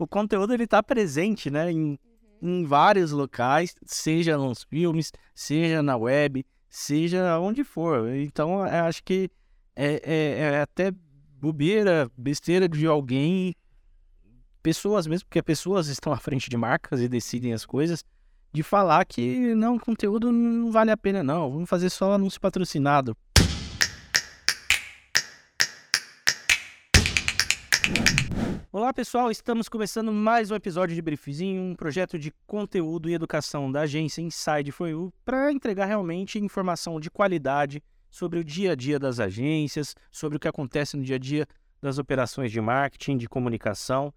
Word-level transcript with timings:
o 0.00 0.06
conteúdo 0.06 0.54
ele 0.54 0.66
tá 0.66 0.82
presente, 0.82 1.50
né? 1.50 1.70
Em, 1.70 1.98
em 2.40 2.64
vários 2.64 3.12
locais, 3.12 3.74
seja 3.84 4.38
nos 4.38 4.62
filmes, 4.62 5.12
seja 5.34 5.82
na 5.82 5.96
web, 5.96 6.44
seja 6.70 7.38
onde 7.38 7.62
for. 7.62 8.08
Então, 8.14 8.66
eu 8.66 8.84
acho 8.86 9.04
que 9.04 9.30
é, 9.76 10.00
é, 10.02 10.38
é 10.40 10.60
até 10.62 10.90
bobeira, 11.38 12.10
besteira 12.16 12.66
de 12.66 12.86
alguém, 12.86 13.54
pessoas 14.62 15.06
mesmo, 15.06 15.26
porque 15.26 15.42
pessoas 15.42 15.88
estão 15.88 16.12
à 16.12 16.16
frente 16.16 16.48
de 16.48 16.56
marcas 16.56 17.00
e 17.00 17.08
decidem 17.08 17.52
as 17.52 17.66
coisas, 17.66 18.02
de 18.52 18.62
falar 18.62 19.04
que 19.04 19.54
não, 19.54 19.78
conteúdo 19.78 20.32
não 20.32 20.72
vale 20.72 20.90
a 20.90 20.96
pena 20.96 21.22
não, 21.22 21.50
vamos 21.50 21.68
fazer 21.68 21.90
só 21.90 22.14
anúncio 22.14 22.40
patrocinado. 22.40 23.16
Olá 28.72 28.94
pessoal, 28.94 29.32
estamos 29.32 29.68
começando 29.68 30.12
mais 30.12 30.52
um 30.52 30.54
episódio 30.54 30.94
de 30.94 31.02
Briefzinho, 31.02 31.60
um 31.60 31.74
projeto 31.74 32.16
de 32.16 32.32
conteúdo 32.46 33.10
e 33.10 33.14
educação 33.14 33.70
da 33.70 33.80
agência 33.80 34.22
Inside 34.22 34.70
For 34.70 34.88
You 34.88 35.12
para 35.24 35.50
entregar 35.50 35.86
realmente 35.86 36.38
informação 36.38 37.00
de 37.00 37.10
qualidade 37.10 37.82
sobre 38.08 38.38
o 38.38 38.44
dia 38.44 38.70
a 38.70 38.74
dia 38.76 38.96
das 38.96 39.18
agências, 39.18 39.96
sobre 40.08 40.36
o 40.36 40.38
que 40.38 40.46
acontece 40.46 40.96
no 40.96 41.02
dia 41.02 41.16
a 41.16 41.18
dia 41.18 41.48
das 41.82 41.98
operações 41.98 42.52
de 42.52 42.60
marketing, 42.60 43.16
de 43.16 43.28
comunicação, 43.28 44.14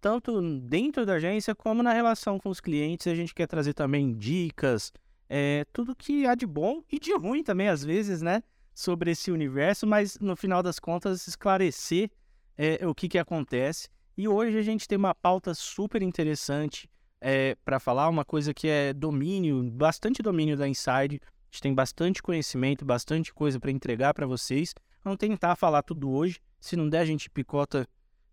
tanto 0.00 0.40
dentro 0.60 1.04
da 1.04 1.14
agência 1.14 1.52
como 1.52 1.82
na 1.82 1.92
relação 1.92 2.38
com 2.38 2.50
os 2.50 2.60
clientes. 2.60 3.08
A 3.08 3.16
gente 3.16 3.34
quer 3.34 3.48
trazer 3.48 3.74
também 3.74 4.14
dicas, 4.14 4.92
é, 5.28 5.66
tudo 5.72 5.96
que 5.96 6.24
há 6.24 6.36
de 6.36 6.46
bom 6.46 6.84
e 6.88 7.00
de 7.00 7.12
ruim 7.16 7.42
também 7.42 7.66
às 7.66 7.82
vezes, 7.82 8.22
né, 8.22 8.44
sobre 8.72 9.10
esse 9.10 9.32
universo, 9.32 9.88
mas 9.88 10.16
no 10.20 10.36
final 10.36 10.62
das 10.62 10.78
contas 10.78 11.26
esclarecer 11.26 12.12
é, 12.58 12.86
o 12.86 12.94
que, 12.94 13.08
que 13.08 13.18
acontece. 13.18 13.88
E 14.16 14.26
hoje 14.26 14.58
a 14.58 14.62
gente 14.62 14.88
tem 14.88 14.98
uma 14.98 15.14
pauta 15.14 15.54
super 15.54 16.02
interessante 16.02 16.90
é, 17.20 17.56
para 17.64 17.78
falar, 17.78 18.08
uma 18.08 18.24
coisa 18.24 18.52
que 18.52 18.66
é 18.66 18.92
domínio, 18.92 19.62
bastante 19.70 20.20
domínio 20.20 20.56
da 20.56 20.68
Inside. 20.68 21.20
A 21.22 21.50
gente 21.50 21.62
tem 21.62 21.72
bastante 21.74 22.20
conhecimento, 22.20 22.84
bastante 22.84 23.32
coisa 23.32 23.60
para 23.60 23.70
entregar 23.70 24.12
para 24.12 24.26
vocês. 24.26 24.74
Vamos 25.04 25.18
tentar 25.18 25.54
falar 25.54 25.82
tudo 25.82 26.10
hoje. 26.10 26.40
Se 26.60 26.76
não 26.76 26.88
der, 26.88 27.00
a 27.00 27.04
gente 27.04 27.30
picota 27.30 27.86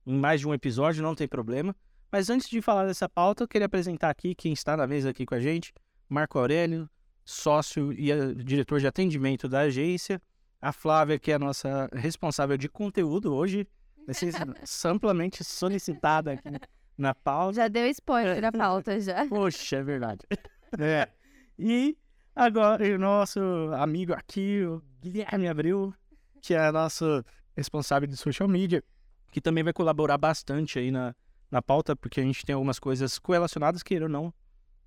em 0.06 0.18
mais 0.18 0.42
de 0.42 0.48
um 0.48 0.54
episódio, 0.54 1.04
não 1.04 1.16
tem 1.16 1.28
problema. 1.28 1.76
Mas 2.12 2.30
antes 2.30 2.50
de 2.50 2.62
falar 2.62 2.86
dessa 2.86 3.08
pauta, 3.08 3.44
eu 3.44 3.48
queria 3.48 3.66
apresentar 3.66 4.10
aqui 4.10 4.34
quem 4.34 4.54
está 4.54 4.76
na 4.76 4.88
mesa 4.88 5.12
aqui 5.12 5.26
com 5.26 5.36
a 5.36 5.40
gente. 5.40 5.74
Marco 6.10 6.38
Aurélio, 6.38 6.90
sócio 7.24 7.92
e 7.94 8.34
diretor 8.44 8.80
de 8.80 8.88
atendimento 8.88 9.48
da 9.48 9.62
agência. 9.62 10.22
A 10.62 10.72
Flávia, 10.72 11.20
que 11.20 11.32
é 11.32 11.36
a 11.36 11.40
nossa 11.40 11.90
responsável 11.94 12.58
de 12.58 12.68
conteúdo 12.68 13.34
hoje. 13.34 13.68
Ser 14.14 14.88
amplamente 14.88 15.44
solicitada 15.44 16.34
aqui 16.34 16.50
na 16.98 17.14
pauta. 17.14 17.56
Já 17.56 17.68
deu 17.68 17.88
spoiler 17.88 18.42
na 18.42 18.52
pauta, 18.52 19.00
já. 19.00 19.26
Poxa, 19.30 19.78
é 19.78 19.84
verdade. 19.84 20.22
É. 20.80 21.08
E 21.58 21.98
agora 22.36 22.84
o 22.96 23.00
nosso 23.00 23.40
amigo 23.74 24.14
aqui, 24.14 24.64
o 24.64 24.82
Guilherme 25.02 25.48
Abreu, 25.48 25.94
que 26.42 26.54
é 26.54 26.72
nosso 26.72 27.24
responsável 27.56 28.08
de 28.08 28.18
social 28.18 28.48
media, 28.48 28.84
que 29.32 29.42
também 29.42 29.64
vai 29.64 29.74
colaborar 29.74 30.18
bastante 30.18 30.80
aí 30.80 30.92
na, 30.92 31.16
na 31.50 31.62
pauta, 31.62 31.96
porque 31.96 32.20
a 32.20 32.24
gente 32.24 32.46
tem 32.46 32.54
algumas 32.54 32.80
coisas 32.80 33.18
correlacionadas, 33.20 33.84
queira 33.84 34.06
ou 34.06 34.10
não, 34.10 34.34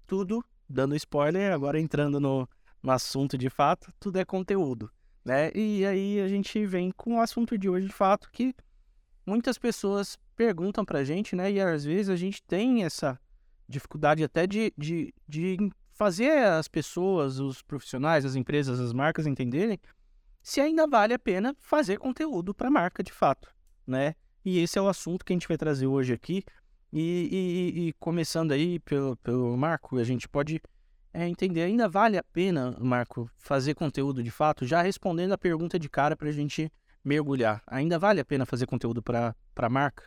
tudo 0.07 0.45
dando 0.69 0.95
spoiler, 0.97 1.53
agora 1.53 1.81
entrando 1.81 2.21
no, 2.21 2.49
no 2.83 2.91
assunto 2.91 3.39
de 3.39 3.49
fato, 3.49 3.91
tudo 3.99 4.19
é 4.19 4.25
conteúdo, 4.25 4.91
né? 5.25 5.51
E 5.55 5.85
aí 5.87 6.21
a 6.21 6.29
gente 6.29 6.65
vem 6.67 6.91
com 6.91 7.17
o 7.17 7.21
assunto 7.21 7.57
de 7.57 7.69
hoje 7.69 7.87
de 7.87 7.93
fato, 7.93 8.31
que 8.31 8.55
muitas 9.29 9.59
pessoas 9.59 10.19
perguntam 10.35 10.85
pra 10.85 11.05
gente, 11.05 11.37
né? 11.37 11.53
E 11.53 11.61
às 11.61 11.85
vezes 11.85 12.09
a 12.09 12.17
gente 12.17 12.43
tem 12.43 12.85
essa 12.85 13.21
dificuldade 13.69 14.25
até 14.25 14.47
de, 14.47 14.73
de, 14.77 15.15
de 15.29 15.71
fazer 15.93 16.31
as 16.45 16.67
pessoas, 16.67 17.39
os 17.39 17.61
profissionais, 17.61 18.25
as 18.25 18.35
empresas, 18.35 18.81
as 18.81 18.93
marcas 18.93 19.27
entenderem 19.27 19.79
se 20.43 20.61
ainda 20.61 20.87
vale 20.87 21.13
a 21.13 21.19
pena 21.19 21.55
fazer 21.59 21.99
conteúdo 21.99 22.55
para 22.55 22.69
a 22.69 22.71
marca 22.71 23.03
de 23.03 23.13
fato, 23.13 23.55
né? 23.87 24.15
E 24.43 24.61
esse 24.61 24.79
é 24.79 24.83
o 24.83 24.89
assunto 24.89 25.23
que 25.25 25.33
a 25.33 25.37
gente 25.37 25.47
vai 25.47 25.59
trazer 25.59 25.87
hoje 25.87 26.15
aqui. 26.15 26.43
E, 26.91 27.75
e, 27.77 27.89
e 27.89 27.93
começando 27.95 28.53
aí 28.53 28.79
pelo, 28.79 29.15
pelo 29.17 29.55
Marco, 29.59 29.99
a 29.99 30.05
gente 30.05 30.27
pode 30.27 30.59
é, 31.13 31.29
entender, 31.29 31.63
ainda 31.63 31.87
vale 31.87 32.17
a 32.17 32.23
pena, 32.23 32.75
Marco, 32.81 33.31
fazer 33.37 33.75
conteúdo 33.75 34.23
de 34.23 34.31
fato? 34.31 34.65
Já 34.65 34.81
respondendo 34.81 35.33
a 35.33 35.39
pergunta 35.39 35.79
de 35.79 35.89
cara 35.89 36.17
para 36.17 36.31
a 36.31 36.33
gente 36.33 36.73
mergulhar. 37.09 37.63
Ainda 37.67 37.99
vale 37.99 38.21
a 38.21 38.25
pena 38.25 38.45
fazer 38.45 38.67
conteúdo 38.67 39.03
para 39.03 39.35
a 39.57 39.69
marca? 39.69 40.05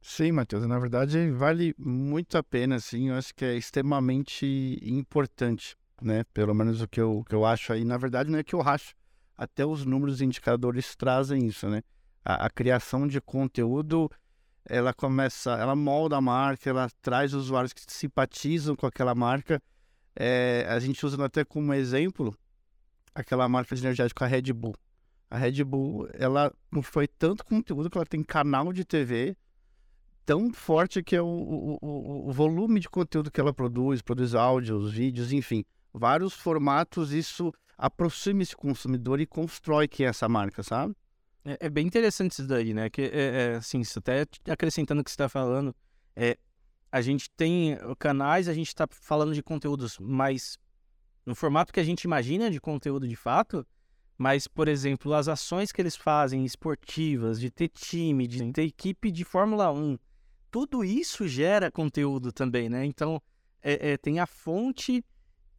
Sim, 0.00 0.32
Matheus. 0.32 0.66
Na 0.66 0.78
verdade, 0.78 1.30
vale 1.30 1.74
muito 1.78 2.38
a 2.38 2.42
pena, 2.42 2.80
sim. 2.80 3.10
Eu 3.10 3.16
acho 3.16 3.34
que 3.34 3.44
é 3.44 3.54
extremamente 3.54 4.78
importante, 4.82 5.76
né? 6.00 6.24
Pelo 6.32 6.54
menos 6.54 6.80
o 6.80 6.88
que 6.88 7.00
eu, 7.00 7.22
que 7.28 7.34
eu 7.34 7.44
acho 7.44 7.72
aí. 7.72 7.84
Na 7.84 7.98
verdade, 7.98 8.30
não 8.30 8.38
é 8.38 8.42
que 8.42 8.54
eu 8.54 8.62
acho. 8.62 8.94
Até 9.36 9.64
os 9.64 9.84
números 9.84 10.22
indicadores 10.22 10.96
trazem 10.96 11.46
isso, 11.46 11.68
né? 11.68 11.82
A, 12.24 12.46
a 12.46 12.50
criação 12.50 13.06
de 13.06 13.20
conteúdo, 13.20 14.10
ela 14.64 14.92
começa, 14.94 15.52
ela 15.52 15.76
molda 15.76 16.16
a 16.16 16.20
marca, 16.20 16.70
ela 16.70 16.88
traz 17.02 17.34
usuários 17.34 17.72
que 17.72 17.82
simpatizam 17.86 18.74
com 18.74 18.86
aquela 18.86 19.14
marca. 19.14 19.62
É, 20.16 20.66
a 20.68 20.78
gente 20.78 21.04
usa 21.04 21.22
até 21.24 21.44
como 21.44 21.72
exemplo 21.74 22.34
aquela 23.14 23.48
marca 23.48 23.74
de 23.74 23.82
energético, 23.82 24.24
a 24.24 24.26
Red 24.26 24.52
Bull. 24.52 24.74
A 25.30 25.38
Red 25.38 25.62
Bull, 25.62 26.08
ela 26.12 26.52
foi 26.82 27.06
tanto 27.06 27.44
conteúdo 27.44 27.88
que 27.88 27.96
ela 27.96 28.04
tem 28.04 28.22
canal 28.22 28.72
de 28.72 28.84
TV 28.84 29.36
tão 30.26 30.52
forte 30.52 31.02
que 31.02 31.16
é 31.16 31.22
o, 31.22 31.26
o, 31.26 32.28
o, 32.28 32.32
volume 32.32 32.80
de 32.80 32.88
conteúdo 32.88 33.30
que 33.30 33.40
ela 33.40 33.52
produz, 33.52 34.02
produz 34.02 34.34
áudios, 34.34 34.92
vídeos, 34.92 35.32
enfim, 35.32 35.64
vários 35.92 36.34
formatos, 36.34 37.12
isso 37.12 37.52
aproxima 37.76 38.42
esse 38.42 38.56
consumidor 38.56 39.20
e 39.20 39.26
constrói 39.26 39.88
que 39.88 40.04
é 40.04 40.08
essa 40.08 40.28
marca, 40.28 40.62
sabe? 40.62 40.94
É, 41.44 41.66
é, 41.66 41.70
bem 41.70 41.86
interessante 41.86 42.32
isso 42.32 42.46
daí, 42.46 42.74
né? 42.74 42.90
Que 42.90 43.02
é, 43.02 43.52
é 43.52 43.54
assim, 43.56 43.82
até 43.96 44.26
acrescentando 44.48 45.00
o 45.00 45.04
que 45.04 45.10
você 45.10 45.14
está 45.14 45.28
falando, 45.28 45.74
é, 46.14 46.36
a 46.92 47.00
gente 47.00 47.30
tem 47.30 47.78
canais, 47.98 48.48
a 48.48 48.54
gente 48.54 48.68
está 48.68 48.86
falando 48.88 49.34
de 49.34 49.42
conteúdos 49.42 49.98
mais 49.98 50.58
no 51.24 51.34
formato 51.34 51.72
que 51.72 51.80
a 51.80 51.84
gente 51.84 52.04
imagina 52.04 52.50
de 52.50 52.60
conteúdo 52.60 53.06
de 53.06 53.16
fato, 53.16 53.66
mas, 54.20 54.46
por 54.46 54.68
exemplo, 54.68 55.14
as 55.14 55.28
ações 55.28 55.72
que 55.72 55.80
eles 55.80 55.96
fazem 55.96 56.44
esportivas, 56.44 57.40
de 57.40 57.50
ter 57.50 57.68
time, 57.68 58.26
de 58.26 58.52
ter 58.52 58.64
equipe 58.64 59.10
de 59.10 59.24
Fórmula 59.24 59.72
1, 59.72 59.98
tudo 60.50 60.84
isso 60.84 61.26
gera 61.26 61.70
conteúdo 61.70 62.30
também, 62.30 62.68
né? 62.68 62.84
Então, 62.84 63.22
é, 63.62 63.92
é, 63.92 63.96
tem 63.96 64.20
a 64.20 64.26
fonte 64.26 65.02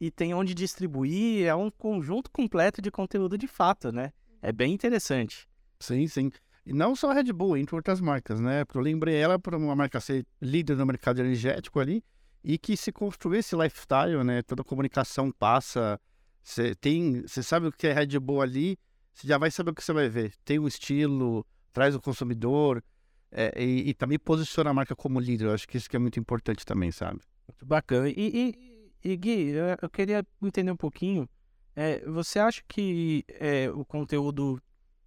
e 0.00 0.12
tem 0.12 0.32
onde 0.32 0.54
distribuir, 0.54 1.44
é 1.44 1.52
um 1.56 1.72
conjunto 1.72 2.30
completo 2.30 2.80
de 2.80 2.88
conteúdo 2.88 3.36
de 3.36 3.48
fato, 3.48 3.90
né? 3.90 4.12
É 4.40 4.52
bem 4.52 4.72
interessante. 4.72 5.48
Sim, 5.80 6.06
sim. 6.06 6.30
E 6.64 6.72
não 6.72 6.94
só 6.94 7.10
a 7.10 7.14
Red 7.14 7.32
Bull, 7.32 7.56
entre 7.56 7.74
outras 7.74 8.00
marcas, 8.00 8.38
né? 8.38 8.64
Porque 8.64 8.78
eu 8.78 8.82
lembrei 8.82 9.16
ela 9.16 9.40
para 9.40 9.56
uma 9.56 9.74
marca 9.74 9.98
ser 9.98 10.24
líder 10.40 10.76
no 10.76 10.86
mercado 10.86 11.20
energético 11.20 11.80
ali 11.80 12.04
e 12.44 12.56
que 12.56 12.76
se 12.76 12.92
construir 12.92 13.38
esse 13.38 13.56
lifestyle, 13.56 14.22
né? 14.22 14.40
Toda 14.42 14.62
a 14.62 14.64
comunicação 14.64 15.32
passa 15.32 16.00
você 16.42 16.74
tem, 16.74 17.22
você 17.22 17.42
sabe 17.42 17.66
o 17.66 17.72
que 17.72 17.86
é 17.86 17.92
Red 17.92 18.18
Bull 18.18 18.42
ali, 18.42 18.78
você 19.12 19.26
já 19.28 19.38
vai 19.38 19.50
saber 19.50 19.70
o 19.70 19.74
que 19.74 19.84
você 19.84 19.92
vai 19.92 20.08
ver. 20.08 20.34
Tem 20.44 20.58
um 20.58 20.66
estilo, 20.66 21.46
traz 21.72 21.94
o 21.94 22.00
consumidor 22.00 22.82
é, 23.30 23.52
e, 23.62 23.90
e, 23.90 23.94
também 23.94 24.18
posiciona 24.18 24.70
a 24.70 24.74
marca 24.74 24.94
como 24.94 25.20
líder. 25.20 25.46
Eu 25.46 25.54
acho 25.54 25.68
que 25.68 25.76
isso 25.76 25.88
que 25.88 25.96
é 25.96 25.98
muito 25.98 26.18
importante 26.18 26.64
também, 26.64 26.90
sabe? 26.90 27.20
Muito 27.48 27.64
bacana. 27.64 28.08
E, 28.08 28.14
e, 28.16 29.10
e 29.12 29.16
Gui, 29.16 29.52
eu, 29.80 29.90
queria 29.90 30.24
entender 30.42 30.70
um 30.70 30.76
pouquinho. 30.76 31.28
É, 31.74 32.00
você 32.06 32.38
acha 32.38 32.62
que 32.68 33.24
é, 33.28 33.70
o 33.70 33.84
conteúdo 33.84 34.60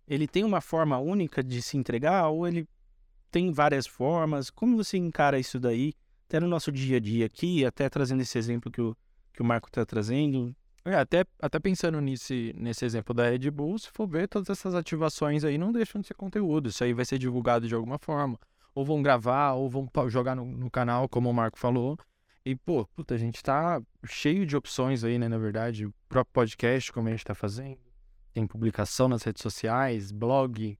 ele 0.07 0.28
tem 0.28 0.44
uma 0.44 0.62
forma 0.62 0.97
única 0.97 1.44
de 1.44 1.62
se 1.62 1.78
entregar 1.78 2.28
ou 2.29 2.47
ele 2.47 2.67
tem 3.29 3.52
várias 3.52 3.85
formas? 3.85 4.50
Como 4.50 4.78
você 4.78 4.97
encara 4.97 5.40
isso 5.40 5.59
daí? 5.59 5.94
Até 6.28 6.40
no 6.40 6.47
nosso 6.47 6.72
dia 6.72 6.97
a 6.97 6.99
dia 6.99 7.26
aqui, 7.28 7.64
até 7.64 7.88
trazendo 7.90 8.22
esse 8.22 8.38
exemplo 8.38 8.72
que 8.72 8.81
o, 8.81 8.97
que 9.34 9.41
o 9.41 9.46
Marco 9.46 9.67
está 9.67 9.85
trazendo. 9.85 10.55
É, 10.87 10.93
até, 10.96 11.26
até 11.41 11.58
pensando 11.58 11.99
nesse, 11.99 12.53
nesse 12.55 12.85
exemplo 12.85 13.11
da 13.11 13.28
Red 13.28 13.49
Bull, 13.49 13.79
se 13.79 13.90
for 13.91 14.08
ver, 14.08 14.28
todas 14.28 14.52
essas 14.52 14.76
ativações 14.76 15.43
aí 15.43 15.58
não 15.58 15.72
deixam 15.72 15.99
de 15.99 16.05
ser 16.05 16.14
conteúdo. 16.14 16.70
Isso 16.70 16.84
aí 16.84 16.93
vai 16.93 17.03
ser 17.03 17.17
divulgado 17.17 17.67
de 17.67 17.73
alguma 17.73 17.97
forma. 17.97 18.40
Ou 18.76 18.85
vão 18.85 19.02
gravar, 19.02 19.53
ou 19.53 19.67
vão 19.67 19.90
jogar 20.08 20.35
no, 20.35 20.46
no 20.46 20.70
canal, 20.70 21.09
como 21.09 21.28
o 21.28 21.34
Marco 21.34 21.58
falou. 21.58 21.97
E, 22.46 22.55
pô, 22.55 22.85
puta, 22.85 23.16
a 23.16 23.17
gente 23.17 23.41
tá 23.41 23.82
cheio 24.05 24.46
de 24.46 24.55
opções 24.55 25.03
aí, 25.03 25.17
né? 25.17 25.28
Na 25.28 25.40
verdade, 25.40 25.87
o 25.87 25.93
próprio 26.08 26.32
podcast, 26.32 26.93
como 26.93 27.08
a 27.08 27.11
gente 27.11 27.26
tá 27.26 27.34
fazendo. 27.34 27.79
Tem 28.31 28.46
publicação 28.46 29.08
nas 29.08 29.23
redes 29.23 29.41
sociais, 29.41 30.11
blog, 30.11 30.78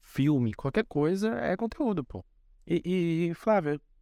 filme, 0.00 0.52
qualquer 0.52 0.84
coisa 0.84 1.28
é 1.38 1.56
conteúdo, 1.56 2.02
pô. 2.02 2.24
E, 2.66 3.28
e 3.30 3.34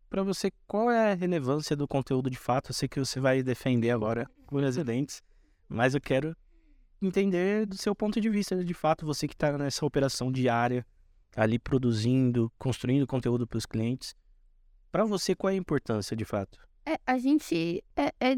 para 0.09 0.23
você, 0.23 0.51
qual 0.67 0.91
é 0.91 1.13
a 1.13 1.15
relevância 1.15 1.77
do 1.77 1.89
conteúdo 1.89 2.31
de 2.31 2.39
fato? 2.39 2.71
Eu 2.71 2.75
sei 2.75 2.89
que 2.89 2.99
você 2.99 3.21
vai 3.21 3.43
defender 3.43 3.91
agora 3.91 4.29
os 4.51 4.63
residentes, 4.63 5.23
mas 5.69 5.95
eu 5.95 6.01
quero 6.01 6.37
entender 7.03 7.67
do 7.67 7.77
seu 7.77 7.95
ponto 7.95 8.21
de 8.21 8.29
vista, 8.31 8.65
de 8.65 8.75
fato, 8.75 9.05
você 9.05 9.27
que 9.27 9.35
está 9.35 9.57
nessa 9.59 9.85
operação 9.85 10.31
diária, 10.31 10.87
ali 11.37 11.59
produzindo, 11.59 12.53
construindo 12.59 13.07
conteúdo 13.07 13.47
para 13.47 13.59
os 13.59 13.67
clientes. 13.67 14.15
Para 14.91 15.05
você, 15.05 15.35
qual 15.35 15.51
é 15.51 15.55
a 15.55 15.59
importância 15.59 16.17
de 16.17 16.25
fato? 16.25 16.59
É, 16.87 16.99
a 17.07 17.19
gente 17.19 17.83
é, 17.97 18.13
é 18.21 18.37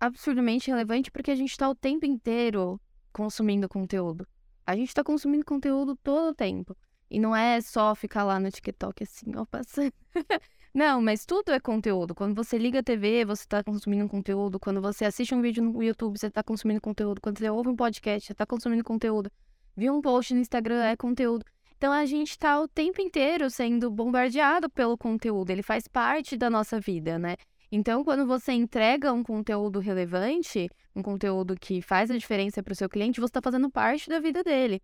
absurdamente 0.00 0.70
relevante 0.70 1.10
porque 1.10 1.30
a 1.30 1.36
gente 1.36 1.50
está 1.50 1.68
o 1.68 1.74
tempo 1.74 2.06
inteiro 2.06 2.80
consumindo 3.12 3.68
conteúdo. 3.68 4.26
A 4.64 4.74
gente 4.76 4.88
está 4.88 5.02
consumindo 5.02 5.44
conteúdo 5.44 5.96
todo 5.96 6.30
o 6.30 6.34
tempo. 6.34 6.76
E 7.10 7.18
não 7.18 7.34
é 7.34 7.60
só 7.60 7.94
ficar 7.94 8.24
lá 8.24 8.38
no 8.38 8.50
TikTok 8.50 9.02
assim, 9.02 9.32
ó, 9.34 9.44
passando. 9.46 9.92
não, 10.78 11.02
mas 11.02 11.26
tudo 11.26 11.50
é 11.50 11.58
conteúdo. 11.58 12.14
Quando 12.14 12.36
você 12.36 12.56
liga 12.56 12.78
a 12.78 12.82
TV, 12.84 13.24
você 13.24 13.42
está 13.42 13.64
consumindo 13.64 14.08
conteúdo. 14.08 14.60
Quando 14.60 14.80
você 14.80 15.04
assiste 15.04 15.34
um 15.34 15.42
vídeo 15.42 15.60
no 15.60 15.82
YouTube, 15.82 16.16
você 16.16 16.28
está 16.28 16.40
consumindo 16.40 16.80
conteúdo. 16.80 17.20
Quando 17.20 17.36
você 17.36 17.50
ouve 17.50 17.68
um 17.68 17.74
podcast, 17.74 18.24
você 18.24 18.32
está 18.32 18.46
consumindo 18.46 18.84
conteúdo. 18.84 19.28
Viu 19.76 19.92
um 19.92 20.00
post 20.00 20.32
no 20.32 20.40
Instagram, 20.40 20.84
é 20.84 20.96
conteúdo. 20.96 21.44
Então 21.76 21.92
a 21.92 22.06
gente 22.06 22.30
está 22.30 22.60
o 22.60 22.68
tempo 22.68 23.00
inteiro 23.02 23.50
sendo 23.50 23.90
bombardeado 23.90 24.70
pelo 24.70 24.96
conteúdo. 24.96 25.50
Ele 25.50 25.64
faz 25.64 25.88
parte 25.88 26.36
da 26.36 26.48
nossa 26.48 26.78
vida, 26.78 27.18
né? 27.18 27.34
Então, 27.72 28.04
quando 28.04 28.24
você 28.24 28.52
entrega 28.52 29.12
um 29.12 29.24
conteúdo 29.24 29.80
relevante, 29.80 30.70
um 30.94 31.02
conteúdo 31.02 31.56
que 31.60 31.82
faz 31.82 32.08
a 32.08 32.16
diferença 32.16 32.62
para 32.62 32.72
o 32.72 32.76
seu 32.76 32.88
cliente, 32.88 33.20
você 33.20 33.30
está 33.30 33.42
fazendo 33.42 33.68
parte 33.68 34.08
da 34.08 34.20
vida 34.20 34.44
dele. 34.44 34.80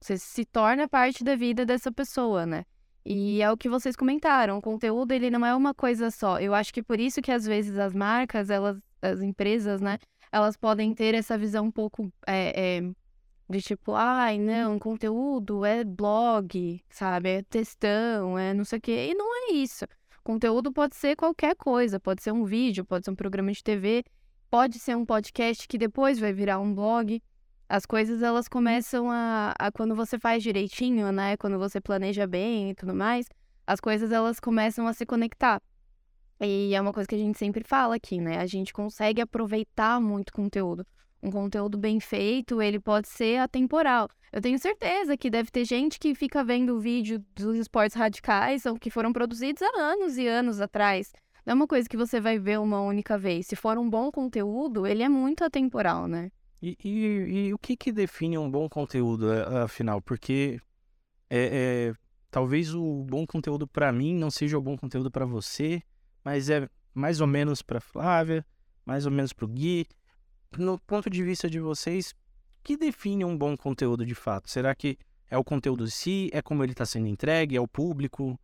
Você 0.00 0.16
se 0.16 0.44
torna 0.44 0.88
parte 0.88 1.24
da 1.24 1.34
vida 1.34 1.66
dessa 1.66 1.90
pessoa, 1.90 2.46
né? 2.46 2.64
E 3.04 3.42
é 3.42 3.50
o 3.50 3.56
que 3.56 3.68
vocês 3.68 3.96
comentaram, 3.96 4.58
o 4.58 4.62
conteúdo 4.62 5.12
ele 5.12 5.28
não 5.30 5.44
é 5.44 5.54
uma 5.54 5.74
coisa 5.74 6.10
só. 6.10 6.38
Eu 6.38 6.54
acho 6.54 6.72
que 6.72 6.82
por 6.82 7.00
isso 7.00 7.20
que 7.20 7.32
às 7.32 7.44
vezes 7.44 7.76
as 7.78 7.92
marcas, 7.92 8.48
elas, 8.48 8.78
as 9.00 9.20
empresas, 9.20 9.80
né, 9.80 9.98
elas 10.30 10.56
podem 10.56 10.94
ter 10.94 11.14
essa 11.14 11.36
visão 11.36 11.66
um 11.66 11.70
pouco 11.70 12.12
é, 12.26 12.78
é, 12.78 12.92
de 13.50 13.60
tipo, 13.60 13.92
ai, 13.94 14.38
não, 14.38 14.78
conteúdo 14.78 15.64
é 15.64 15.84
blog, 15.84 16.80
sabe? 16.88 17.28
É 17.28 17.42
textão, 17.42 18.38
é 18.38 18.54
não 18.54 18.64
sei 18.64 18.78
o 18.78 18.82
quê. 18.82 19.08
E 19.10 19.14
não 19.14 19.50
é 19.50 19.52
isso. 19.54 19.84
Conteúdo 20.22 20.72
pode 20.72 20.94
ser 20.94 21.16
qualquer 21.16 21.56
coisa, 21.56 21.98
pode 21.98 22.22
ser 22.22 22.32
um 22.32 22.44
vídeo, 22.44 22.84
pode 22.84 23.04
ser 23.04 23.10
um 23.10 23.16
programa 23.16 23.50
de 23.52 23.62
TV, 23.62 24.04
pode 24.48 24.78
ser 24.78 24.96
um 24.96 25.04
podcast 25.04 25.66
que 25.66 25.76
depois 25.76 26.18
vai 26.18 26.32
virar 26.32 26.60
um 26.60 26.74
blog. 26.74 27.20
As 27.72 27.86
coisas 27.86 28.22
elas 28.22 28.48
começam 28.48 29.10
a, 29.10 29.54
a 29.58 29.72
quando 29.72 29.94
você 29.94 30.18
faz 30.18 30.42
direitinho, 30.42 31.10
né? 31.10 31.38
Quando 31.38 31.58
você 31.58 31.80
planeja 31.80 32.26
bem 32.26 32.68
e 32.68 32.74
tudo 32.74 32.94
mais, 32.94 33.26
as 33.66 33.80
coisas 33.80 34.12
elas 34.12 34.38
começam 34.38 34.86
a 34.86 34.92
se 34.92 35.06
conectar. 35.06 35.58
E 36.38 36.74
é 36.74 36.80
uma 36.82 36.92
coisa 36.92 37.08
que 37.08 37.14
a 37.14 37.18
gente 37.18 37.38
sempre 37.38 37.64
fala 37.64 37.94
aqui, 37.94 38.20
né? 38.20 38.36
A 38.40 38.44
gente 38.44 38.74
consegue 38.74 39.22
aproveitar 39.22 39.98
muito 40.02 40.34
conteúdo 40.34 40.86
um 41.22 41.30
conteúdo 41.30 41.78
bem 41.78 41.98
feito, 41.98 42.60
ele 42.60 42.78
pode 42.78 43.08
ser 43.08 43.38
atemporal. 43.38 44.06
Eu 44.30 44.42
tenho 44.42 44.58
certeza 44.58 45.16
que 45.16 45.30
deve 45.30 45.50
ter 45.50 45.64
gente 45.64 45.98
que 45.98 46.14
fica 46.14 46.44
vendo 46.44 46.76
o 46.76 46.80
vídeo 46.80 47.24
dos 47.34 47.56
esportes 47.56 47.96
radicais 47.96 48.66
ou 48.66 48.76
que 48.76 48.90
foram 48.90 49.14
produzidos 49.14 49.62
há 49.62 49.80
anos 49.80 50.18
e 50.18 50.26
anos 50.26 50.60
atrás. 50.60 51.10
Não 51.46 51.52
é 51.52 51.54
uma 51.54 51.66
coisa 51.66 51.88
que 51.88 51.96
você 51.96 52.20
vai 52.20 52.38
ver 52.38 52.60
uma 52.60 52.82
única 52.82 53.16
vez. 53.16 53.46
Se 53.46 53.56
for 53.56 53.78
um 53.78 53.88
bom 53.88 54.10
conteúdo, 54.10 54.86
ele 54.86 55.02
é 55.02 55.08
muito 55.08 55.42
atemporal, 55.42 56.06
né? 56.06 56.30
E, 56.62 56.78
e, 56.84 56.90
e 57.48 57.54
o 57.54 57.58
que, 57.58 57.76
que 57.76 57.90
define 57.90 58.38
um 58.38 58.48
bom 58.48 58.68
conteúdo, 58.68 59.26
afinal? 59.64 60.00
Porque 60.00 60.60
é, 61.28 61.90
é 61.90 61.94
talvez 62.30 62.72
o 62.72 63.04
bom 63.04 63.26
conteúdo 63.26 63.66
para 63.66 63.90
mim 63.90 64.14
não 64.14 64.30
seja 64.30 64.56
o 64.56 64.62
bom 64.62 64.76
conteúdo 64.76 65.10
para 65.10 65.26
você, 65.26 65.82
mas 66.24 66.48
é 66.48 66.68
mais 66.94 67.20
ou 67.20 67.26
menos 67.26 67.62
para 67.62 67.80
Flávia, 67.80 68.46
mais 68.86 69.06
ou 69.06 69.12
menos 69.12 69.32
para 69.32 69.44
o 69.44 69.48
Gui, 69.48 69.86
no 70.56 70.78
ponto 70.78 71.10
de 71.10 71.22
vista 71.22 71.50
de 71.50 71.58
vocês, 71.58 72.14
que 72.62 72.76
define 72.76 73.24
um 73.24 73.36
bom 73.36 73.56
conteúdo 73.56 74.06
de 74.06 74.14
fato? 74.14 74.48
Será 74.48 74.72
que 74.74 74.96
é 75.28 75.36
o 75.36 75.42
conteúdo 75.42 75.84
em 75.84 75.90
si? 75.90 76.30
É 76.32 76.40
como 76.40 76.62
ele 76.62 76.72
está 76.72 76.86
sendo 76.86 77.08
entregue? 77.08 77.56
É 77.56 77.60
o 77.60 77.66
público? 77.66 78.38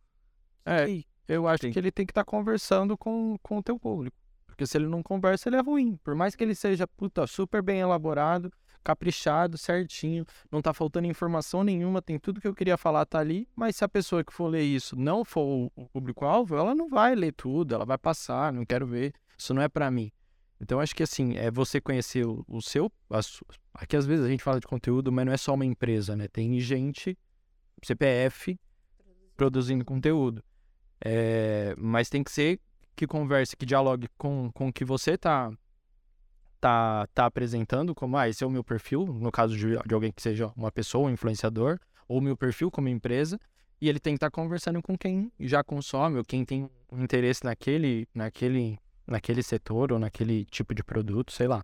É, 0.65 0.85
eu 1.27 1.47
acho 1.47 1.63
Sim. 1.63 1.71
que 1.71 1.79
ele 1.79 1.91
tem 1.91 2.05
que 2.05 2.11
estar 2.11 2.25
tá 2.25 2.29
conversando 2.29 2.97
com, 2.97 3.37
com 3.41 3.59
o 3.59 3.63
teu 3.63 3.79
público. 3.79 4.17
Porque 4.59 4.67
se 4.67 4.77
ele 4.77 4.87
não 4.87 5.01
conversa, 5.01 5.47
ele 5.47 5.55
é 5.55 5.61
ruim. 5.61 5.95
Por 6.03 6.13
mais 6.13 6.35
que 6.35 6.43
ele 6.43 6.53
seja 6.53 6.85
puta, 6.85 7.25
super 7.25 7.61
bem 7.61 7.79
elaborado, 7.79 8.51
caprichado, 8.83 9.57
certinho, 9.57 10.25
não 10.51 10.61
tá 10.61 10.73
faltando 10.73 11.07
informação 11.07 11.63
nenhuma, 11.63 12.01
tem 12.01 12.19
tudo 12.19 12.41
que 12.41 12.47
eu 12.47 12.53
queria 12.53 12.75
falar 12.75 13.05
tá 13.05 13.19
ali, 13.19 13.47
mas 13.55 13.77
se 13.77 13.85
a 13.85 13.87
pessoa 13.87 14.21
que 14.21 14.33
for 14.33 14.47
ler 14.47 14.63
isso 14.63 14.97
não 14.97 15.23
for 15.23 15.71
o 15.73 15.87
público-alvo, 15.87 16.57
ela 16.57 16.75
não 16.75 16.89
vai 16.89 17.15
ler 17.15 17.31
tudo, 17.31 17.73
ela 17.73 17.85
vai 17.85 17.97
passar, 17.97 18.51
não 18.51 18.65
quero 18.65 18.85
ver, 18.85 19.13
isso 19.37 19.53
não 19.53 19.61
é 19.61 19.69
para 19.69 19.89
mim. 19.89 20.11
Então, 20.59 20.81
acho 20.81 20.93
que 20.93 21.03
assim, 21.03 21.37
é 21.37 21.49
você 21.49 21.79
conhecer 21.79 22.25
o, 22.25 22.61
seu. 22.61 22.91
Aqui 23.73 23.95
às 23.95 24.05
vezes 24.05 24.25
a 24.25 24.27
gente 24.27 24.43
fala 24.43 24.59
de 24.59 24.67
conteúdo, 24.67 25.09
mas 25.09 25.25
não 25.25 25.31
é 25.31 25.37
só 25.37 25.53
uma 25.53 25.65
empresa, 25.65 26.17
né? 26.17 26.27
Tem 26.27 26.59
gente, 26.59 27.17
CPF, 27.81 28.59
produzindo 29.37 29.85
conteúdo. 29.85 30.43
É, 30.99 31.73
mas 31.77 32.09
tem 32.09 32.21
que 32.21 32.29
ser 32.29 32.59
que 32.99 33.07
converse, 33.07 33.55
que 33.55 33.65
dialogue 33.65 34.09
com, 34.17 34.51
com 34.51 34.67
o 34.67 34.73
que 34.73 34.83
você 34.83 35.17
tá, 35.17 35.49
tá, 36.59 37.07
tá 37.13 37.25
apresentando, 37.25 37.95
como, 37.95 38.17
ah, 38.17 38.27
esse 38.27 38.43
é 38.43 38.47
o 38.47 38.49
meu 38.49 38.61
perfil, 38.61 39.05
no 39.05 39.31
caso 39.31 39.55
de, 39.55 39.77
de 39.87 39.93
alguém 39.93 40.11
que 40.11 40.21
seja 40.21 40.51
uma 40.53 40.69
pessoa, 40.69 41.07
um 41.07 41.13
influenciador, 41.13 41.79
ou 42.09 42.19
meu 42.19 42.35
perfil 42.35 42.69
como 42.69 42.89
empresa, 42.89 43.39
e 43.79 43.87
ele 43.87 44.01
tem 44.01 44.15
que 44.15 44.17
estar 44.17 44.29
tá 44.29 44.35
conversando 44.35 44.81
com 44.81 44.97
quem 44.97 45.31
já 45.39 45.63
consome, 45.63 46.17
ou 46.17 46.25
quem 46.25 46.43
tem 46.43 46.69
interesse 46.91 47.45
naquele, 47.45 48.05
naquele 48.13 48.77
naquele 49.07 49.41
setor 49.41 49.91
ou 49.93 49.97
naquele 49.97 50.45
tipo 50.45 50.75
de 50.75 50.83
produto, 50.83 51.31
sei 51.31 51.47
lá. 51.47 51.63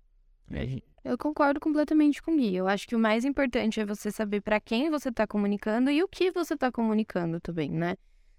É. 0.50 0.82
Eu 1.04 1.18
concordo 1.18 1.60
completamente 1.60 2.22
com 2.22 2.32
o 2.32 2.38
Gui. 2.38 2.56
Eu 2.56 2.68
acho 2.68 2.88
que 2.88 2.96
o 2.96 3.00
mais 3.00 3.24
importante 3.26 3.80
é 3.80 3.86
você 3.86 4.10
saber 4.10 4.42
para 4.42 4.60
quem 4.60 4.90
você 4.90 5.10
está 5.10 5.28
comunicando 5.28 5.92
e 5.92 6.02
o 6.02 6.08
que 6.08 6.32
você 6.32 6.56
está 6.56 6.72
comunicando 6.72 7.40
também, 7.40 7.70
né? 7.70 7.96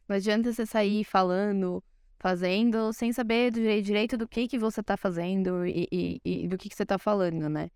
Não 0.09 0.17
adianta 0.17 0.53
você 0.53 0.67
sair 0.67 1.05
falando, 1.05 1.83
fazendo, 2.27 2.93
sem 2.93 3.13
saber 3.13 3.53
direito 3.53 4.17
do 4.17 4.27
que, 4.27 4.49
que 4.49 4.59
você 4.59 4.81
está 4.81 4.97
fazendo 4.97 5.65
e, 5.65 5.87
e, 5.93 6.21
e, 6.25 6.49
do 6.49 6.59
que, 6.59 6.69
que 6.69 6.75
você 6.75 6.83
está 6.83 6.99
falando, 6.99 7.49
né? 7.49 7.71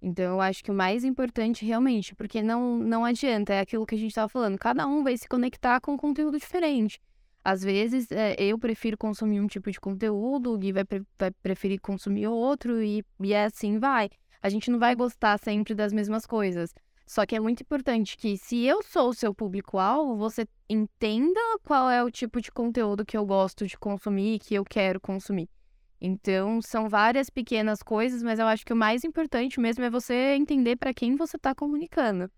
Então, 0.00 0.34
eu 0.34 0.40
acho 0.40 0.62
que 0.62 0.70
o 0.70 0.74
mais 0.74 1.02
importante 1.02 1.66
realmente, 1.66 2.14
porque 2.14 2.40
não, 2.40 2.78
não 2.78 3.04
adianta, 3.04 3.52
é 3.52 3.58
aquilo 3.58 3.84
que 3.84 3.96
a 3.96 3.98
gente 3.98 4.10
estava 4.10 4.28
falando, 4.28 4.56
cada 4.58 4.86
um 4.86 5.02
vai 5.02 5.16
se 5.16 5.28
conectar 5.28 5.80
com 5.80 5.94
um 5.94 5.96
conteúdo 5.96 6.38
diferente. 6.38 7.00
Às 7.42 7.64
vezes, 7.64 8.06
é, 8.12 8.36
eu 8.38 8.56
prefiro 8.56 8.96
consumir 8.96 9.40
um 9.40 9.48
tipo 9.48 9.72
de 9.72 9.80
conteúdo, 9.80 10.54
o 10.54 10.58
Gui 10.58 10.72
vai, 10.72 10.84
pre 10.84 11.02
vai 11.18 11.32
preferir 11.42 11.80
consumir 11.80 12.28
outro, 12.28 12.80
e, 12.80 13.04
e 13.20 13.32
é 13.32 13.46
assim 13.46 13.80
vai. 13.80 14.08
A 14.40 14.48
gente 14.48 14.70
não 14.70 14.78
vai 14.78 14.94
gostar 14.94 15.36
sempre 15.36 15.74
das 15.74 15.92
mesmas 15.92 16.24
coisas. 16.24 16.72
Só 17.06 17.24
que 17.24 17.36
é 17.36 17.40
muito 17.40 17.60
importante 17.62 18.16
que, 18.16 18.36
se 18.36 18.64
eu 18.64 18.82
sou 18.82 19.10
o 19.10 19.14
seu 19.14 19.32
público-alvo, 19.32 20.16
você 20.16 20.46
entenda 20.68 21.40
qual 21.62 21.88
é 21.88 22.02
o 22.02 22.10
tipo 22.10 22.40
de 22.40 22.50
conteúdo 22.50 23.06
que 23.06 23.16
eu 23.16 23.24
gosto 23.24 23.64
de 23.64 23.78
consumir, 23.78 24.40
que 24.40 24.54
eu 24.54 24.64
quero 24.64 25.00
consumir. 25.00 25.48
Então, 26.00 26.60
são 26.60 26.88
várias 26.88 27.30
pequenas 27.30 27.80
coisas, 27.80 28.22
mas 28.24 28.40
eu 28.40 28.46
acho 28.46 28.66
que 28.66 28.72
o 28.72 28.76
mais 28.76 29.04
importante 29.04 29.60
mesmo 29.60 29.84
é 29.84 29.88
você 29.88 30.34
entender 30.34 30.76
para 30.76 30.92
quem 30.92 31.14
você 31.14 31.36
está 31.36 31.54
comunicando. 31.54 32.28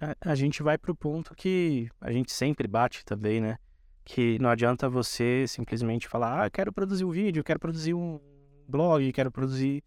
A, 0.00 0.30
a 0.30 0.34
gente 0.36 0.62
vai 0.62 0.78
para 0.78 0.92
o 0.92 0.96
ponto 0.96 1.34
que 1.34 1.88
a 2.00 2.12
gente 2.12 2.32
sempre 2.32 2.68
bate 2.68 3.04
também, 3.04 3.40
né? 3.40 3.58
que 4.04 4.38
não 4.40 4.50
adianta 4.50 4.88
você 4.88 5.46
simplesmente 5.46 6.08
falar, 6.08 6.44
ah, 6.44 6.50
quero 6.50 6.72
produzir 6.72 7.04
um 7.04 7.10
vídeo, 7.10 7.44
quero 7.44 7.60
produzir 7.60 7.94
um 7.94 8.20
blog, 8.68 9.12
quero 9.12 9.30
produzir 9.30 9.82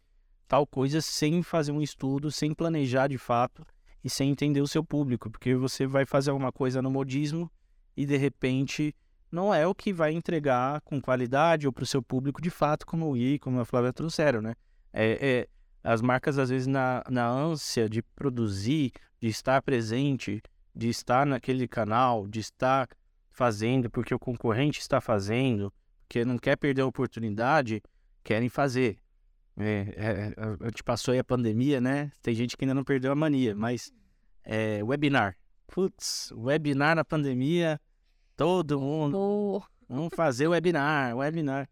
tal 0.48 0.66
coisa 0.66 1.02
sem 1.02 1.42
fazer 1.42 1.72
um 1.72 1.82
estudo, 1.82 2.32
sem 2.32 2.54
planejar 2.54 3.08
de 3.08 3.18
fato 3.18 3.66
e 4.06 4.10
sem 4.10 4.30
entender 4.30 4.62
o 4.62 4.68
seu 4.68 4.84
público, 4.84 5.32
porque 5.32 5.56
você 5.56 5.88
vai 5.88 6.06
fazer 6.06 6.30
alguma 6.30 6.52
coisa 6.52 6.80
no 6.80 6.92
modismo 6.92 7.52
e 7.98 8.06
de 8.06 8.16
repente 8.16 8.96
não 9.32 9.52
é 9.52 9.66
o 9.66 9.74
que 9.74 9.92
vai 9.92 10.14
entregar 10.14 10.80
com 10.82 11.02
qualidade 11.02 11.66
ou 11.66 11.74
para 11.74 11.82
o 11.82 11.88
seu 11.88 12.04
público 12.04 12.40
de 12.40 12.52
fato, 12.52 12.86
como 12.86 13.10
o 13.10 13.18
I, 13.18 13.40
como 13.40 13.60
a 13.60 13.66
Flávia 13.66 13.92
trouxeram, 13.92 14.44
né? 14.44 14.54
É, 14.94 15.18
é, 15.28 15.48
as 15.84 16.04
marcas, 16.04 16.38
às 16.38 16.52
vezes, 16.52 16.68
na, 16.68 17.04
na 17.10 17.28
ânsia 17.28 17.90
de 17.90 18.04
produzir, 18.04 18.92
de 19.20 19.28
estar 19.28 19.60
presente, 19.64 20.40
de 20.74 20.88
estar 20.88 21.26
naquele 21.26 21.68
canal, 21.68 22.28
de 22.28 22.40
estar 22.40 22.88
fazendo 23.32 23.90
porque 23.90 24.14
o 24.14 24.20
concorrente 24.20 24.80
está 24.80 25.02
fazendo, 25.02 25.74
porque 26.04 26.24
não 26.24 26.38
quer 26.38 26.58
perder 26.58 26.84
a 26.84 26.86
oportunidade, 26.86 27.82
querem 28.24 28.50
fazer. 28.50 28.98
É, 29.58 29.94
é, 29.96 30.34
a 30.38 30.66
gente 30.68 30.84
passou 30.84 31.14
aí 31.14 31.20
a 31.20 31.24
pandemia, 31.24 31.80
né? 31.80 32.12
Tem 32.22 32.34
gente 32.34 32.58
que 32.58 32.66
ainda 32.66 32.74
não 32.74 32.84
perdeu 32.84 33.12
a 33.12 33.16
mania, 33.16 33.56
mas 33.56 33.94
é, 34.44 34.84
webinar. 34.84 35.38
Putz, 35.68 36.32
webinar 36.36 36.96
na 36.96 37.06
pandemia, 37.06 37.80
todo 38.36 38.80
mundo. 38.80 39.18
Oh. 39.18 39.64
Vamos 39.88 40.14
fazer 40.16 40.48
webinar, 40.48 41.16
webinar. 41.16 41.70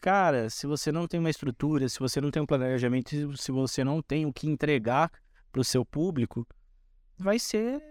Cara, 0.00 0.50
se 0.50 0.66
você 0.66 0.92
não 0.92 1.06
tem 1.06 1.20
uma 1.20 1.30
estrutura, 1.30 1.88
se 1.88 1.98
você 1.98 2.20
não 2.20 2.30
tem 2.30 2.42
um 2.42 2.46
planejamento, 2.46 3.36
se 3.36 3.52
você 3.52 3.82
não 3.84 4.02
tem 4.02 4.26
o 4.26 4.32
que 4.32 4.48
entregar 4.48 5.10
para 5.50 5.60
o 5.60 5.64
seu 5.64 5.84
público, 5.84 6.46
vai 7.16 7.38
ser 7.38 7.82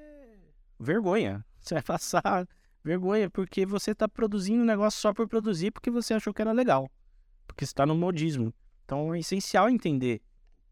vergonha. 0.79 1.45
Você 1.63 1.75
vai 1.75 1.83
passar 1.83 2.45
Vergonha, 2.83 3.29
porque 3.29 3.65
você 3.65 3.91
está 3.91 4.09
produzindo 4.09 4.61
um 4.61 4.65
negócio 4.65 4.99
só 4.99 5.13
por 5.13 5.25
produzir 5.25 5.71
porque 5.71 5.89
você 5.89 6.13
achou 6.13 6.33
que 6.33 6.41
era 6.41 6.51
legal. 6.51 6.91
Porque 7.47 7.63
está 7.63 7.85
no 7.85 7.95
modismo. 7.95 8.53
Então 8.85 9.13
é 9.13 9.19
essencial 9.19 9.69
entender 9.69 10.21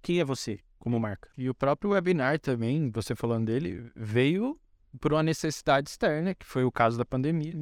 quem 0.01 0.19
é 0.19 0.25
você 0.25 0.59
como 0.79 0.99
marca. 0.99 1.29
E 1.37 1.49
o 1.49 1.53
próprio 1.53 1.91
webinar 1.91 2.39
também, 2.39 2.89
você 2.89 3.15
falando 3.15 3.45
dele, 3.45 3.91
veio 3.95 4.59
por 4.99 5.13
uma 5.13 5.23
necessidade 5.23 5.89
externa, 5.89 6.33
que 6.33 6.45
foi 6.45 6.63
o 6.63 6.71
caso 6.71 6.97
da 6.97 7.05
pandemia. 7.05 7.53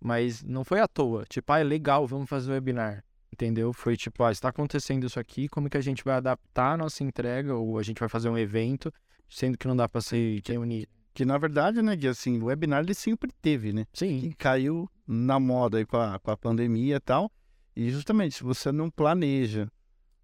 Mas 0.00 0.42
não 0.42 0.64
foi 0.64 0.80
à 0.80 0.88
toa. 0.88 1.24
Tipo, 1.28 1.52
ah, 1.52 1.60
é 1.60 1.64
legal, 1.64 2.06
vamos 2.06 2.28
fazer 2.28 2.50
o 2.50 2.54
webinar. 2.54 3.04
Entendeu? 3.32 3.72
Foi 3.72 3.96
tipo, 3.96 4.22
ah, 4.24 4.32
está 4.32 4.48
acontecendo 4.48 5.06
isso 5.06 5.20
aqui, 5.20 5.48
como 5.48 5.68
que 5.68 5.76
a 5.76 5.80
gente 5.80 6.02
vai 6.02 6.14
adaptar 6.14 6.72
a 6.72 6.76
nossa 6.76 7.04
entrega 7.04 7.54
ou 7.54 7.78
a 7.78 7.82
gente 7.82 7.98
vai 7.98 8.08
fazer 8.08 8.28
um 8.28 8.38
evento, 8.38 8.92
sendo 9.28 9.58
que 9.58 9.68
não 9.68 9.76
dá 9.76 9.88
para 9.88 10.00
se 10.00 10.42
reunir. 10.46 10.88
Que 11.12 11.24
na 11.24 11.36
verdade, 11.36 11.82
né, 11.82 11.94
Gui, 11.96 12.08
assim, 12.08 12.40
o 12.40 12.46
webinar 12.46 12.82
ele 12.82 12.94
sempre 12.94 13.30
teve, 13.42 13.72
né? 13.72 13.86
Sim. 13.92 14.20
Que 14.20 14.34
caiu 14.34 14.88
na 15.06 15.38
moda 15.40 15.78
aí 15.78 15.84
com 15.84 15.96
a, 15.96 16.18
com 16.18 16.30
a 16.30 16.36
pandemia 16.36 16.96
e 16.96 17.00
tal. 17.00 17.30
E 17.74 17.90
justamente, 17.90 18.36
se 18.36 18.42
você 18.42 18.72
não 18.72 18.90
planeja, 18.90 19.70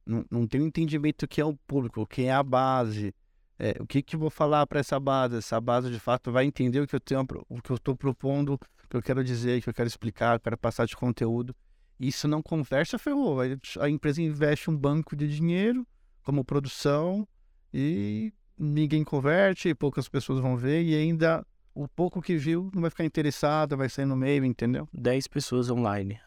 não, 0.07 0.25
não 0.31 0.47
tem 0.47 0.61
um 0.61 0.67
entendimento 0.67 1.27
do 1.27 1.29
que 1.29 1.41
é 1.41 1.45
o 1.45 1.57
público, 1.67 2.07
quem 2.07 2.29
é 2.29 2.33
a 2.33 2.43
base, 2.43 3.15
é, 3.59 3.77
o 3.81 3.87
que 3.87 4.03
que 4.03 4.15
eu 4.15 4.21
vou 4.21 4.31
falar 4.31 4.67
para 4.67 4.81
essa 4.81 5.01
base, 5.01 5.37
essa 5.37 5.61
base 5.61 5.91
de 5.91 5.99
fato 5.99 6.31
vai 6.31 6.45
entender 6.45 6.81
o 6.81 6.87
que 6.87 6.95
eu 6.95 7.01
tenho, 7.01 7.27
o 7.49 7.61
que 7.61 7.71
eu 7.71 7.77
estou 7.77 7.97
propondo, 7.97 8.55
o 8.55 8.89
que 8.89 8.97
eu 8.97 9.03
quero 9.03 9.25
dizer, 9.25 9.59
o 9.59 9.63
que 9.63 9.69
eu 9.69 9.75
quero 9.75 9.89
explicar, 9.89 10.37
o 10.37 10.39
que 10.39 10.43
eu 10.43 10.51
quero 10.51 10.59
passar 10.59 10.87
de 10.87 10.97
conteúdo. 10.97 11.55
Isso 11.99 12.29
não 12.29 12.43
conversa, 12.43 12.99
ferrou. 12.99 13.39
A 13.81 13.89
empresa 13.89 14.21
investe 14.21 14.71
um 14.71 14.77
banco 14.77 15.17
de 15.17 15.27
dinheiro 15.27 15.87
como 16.23 16.45
produção 16.45 17.27
e 17.73 18.33
ninguém 18.59 19.03
converte, 19.03 19.75
poucas 19.75 20.09
pessoas 20.09 20.41
vão 20.41 20.57
ver 20.57 20.83
e 20.83 20.95
ainda 20.95 21.45
o 21.75 21.89
pouco 21.89 22.21
que 22.21 22.37
viu 22.37 22.71
não 22.75 22.83
vai 22.83 22.91
ficar 22.91 23.05
interessado, 23.05 23.77
vai 23.77 23.89
sair 23.89 24.07
no 24.07 24.17
meio, 24.17 24.45
entendeu? 24.45 24.89
10 24.93 25.27
pessoas 25.29 25.71
online. 25.71 26.19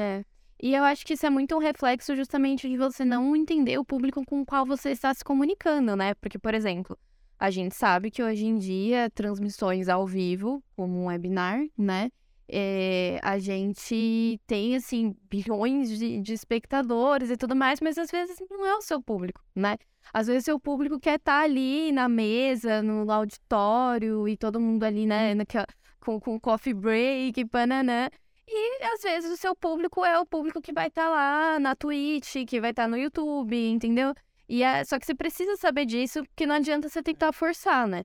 É. 0.00 0.24
E 0.60 0.74
eu 0.74 0.84
acho 0.84 1.04
que 1.04 1.14
isso 1.14 1.26
é 1.26 1.30
muito 1.30 1.54
um 1.54 1.58
reflexo 1.58 2.14
justamente 2.14 2.68
de 2.68 2.76
você 2.76 3.04
não 3.04 3.34
entender 3.34 3.78
o 3.78 3.84
público 3.84 4.24
com 4.24 4.40
o 4.40 4.46
qual 4.46 4.64
você 4.64 4.90
está 4.90 5.12
se 5.12 5.24
comunicando, 5.24 5.96
né? 5.96 6.14
Porque, 6.14 6.38
por 6.38 6.54
exemplo, 6.54 6.98
a 7.38 7.50
gente 7.50 7.74
sabe 7.74 8.10
que 8.10 8.22
hoje 8.22 8.46
em 8.46 8.58
dia 8.58 9.10
transmissões 9.10 9.88
ao 9.88 10.06
vivo, 10.06 10.62
como 10.76 11.02
um 11.02 11.06
webinar, 11.06 11.64
né? 11.76 12.10
É, 12.46 13.18
a 13.22 13.38
gente 13.38 14.38
tem, 14.46 14.76
assim, 14.76 15.16
bilhões 15.30 15.98
de, 15.98 16.20
de, 16.20 16.32
espectadores 16.34 17.30
e 17.30 17.36
tudo 17.36 17.56
mais, 17.56 17.80
mas 17.80 17.96
às 17.96 18.10
vezes 18.10 18.36
não 18.50 18.66
é 18.66 18.74
o 18.76 18.82
seu 18.82 19.02
público, 19.02 19.42
né? 19.54 19.76
Às 20.12 20.26
vezes 20.26 20.42
o 20.42 20.44
seu 20.44 20.60
público 20.60 21.00
quer 21.00 21.16
estar 21.16 21.38
tá 21.38 21.44
ali 21.44 21.90
na 21.90 22.06
mesa, 22.08 22.82
no 22.82 23.10
auditório 23.10 24.28
e 24.28 24.36
todo 24.36 24.60
mundo 24.60 24.84
ali, 24.84 25.06
né, 25.06 25.34
naquela, 25.34 25.66
com, 26.00 26.20
com 26.20 26.38
coffee 26.38 26.74
break, 26.74 27.44
banana. 27.44 28.10
E 28.46 28.84
às 28.84 29.02
vezes 29.02 29.32
o 29.32 29.36
seu 29.36 29.56
público 29.56 30.04
é 30.04 30.18
o 30.18 30.26
público 30.26 30.60
que 30.60 30.72
vai 30.72 30.88
estar 30.88 31.04
tá 31.04 31.08
lá 31.10 31.58
na 31.58 31.74
Twitch, 31.74 32.46
que 32.46 32.60
vai 32.60 32.70
estar 32.70 32.84
tá 32.84 32.88
no 32.88 32.96
YouTube, 32.96 33.56
entendeu? 33.56 34.14
E 34.48 34.62
é, 34.62 34.84
só 34.84 34.98
que 34.98 35.06
você 35.06 35.14
precisa 35.14 35.56
saber 35.56 35.86
disso, 35.86 36.22
porque 36.24 36.46
não 36.46 36.56
adianta 36.56 36.88
você 36.88 37.02
tentar 37.02 37.32
forçar, 37.32 37.86
né? 37.86 38.04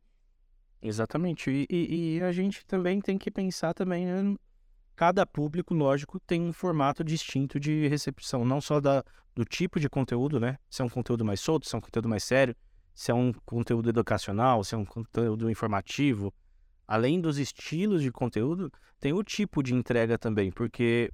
Exatamente. 0.81 1.49
E, 1.51 1.67
e, 1.69 2.17
e, 2.17 2.23
a 2.23 2.31
gente 2.31 2.65
também 2.65 3.01
tem 3.01 3.17
que 3.17 3.29
pensar 3.29 3.73
também, 3.73 4.05
né? 4.05 4.35
Cada 4.95 5.25
público, 5.25 5.73
lógico, 5.73 6.19
tem 6.19 6.41
um 6.41 6.53
formato 6.53 7.03
distinto 7.03 7.59
de 7.59 7.87
recepção, 7.87 8.45
não 8.45 8.61
só 8.61 8.79
da, 8.79 9.03
do 9.35 9.43
tipo 9.45 9.79
de 9.79 9.89
conteúdo, 9.89 10.39
né? 10.39 10.57
Se 10.69 10.81
é 10.81 10.85
um 10.85 10.89
conteúdo 10.89 11.25
mais 11.25 11.39
solto, 11.39 11.67
se 11.67 11.75
é 11.75 11.77
um 11.77 11.81
conteúdo 11.81 12.09
mais 12.09 12.23
sério, 12.23 12.55
se 12.93 13.11
é 13.11 13.13
um 13.13 13.33
conteúdo 13.45 13.89
educacional, 13.89 14.63
se 14.63 14.75
é 14.75 14.77
um 14.77 14.85
conteúdo 14.85 15.49
informativo. 15.49 16.33
Além 16.91 17.21
dos 17.21 17.37
estilos 17.37 18.01
de 18.01 18.11
conteúdo, 18.11 18.71
tem 18.99 19.13
o 19.13 19.23
tipo 19.23 19.61
de 19.61 19.75
entrega 19.75 20.17
também, 20.17 20.51
porque, 20.51 21.11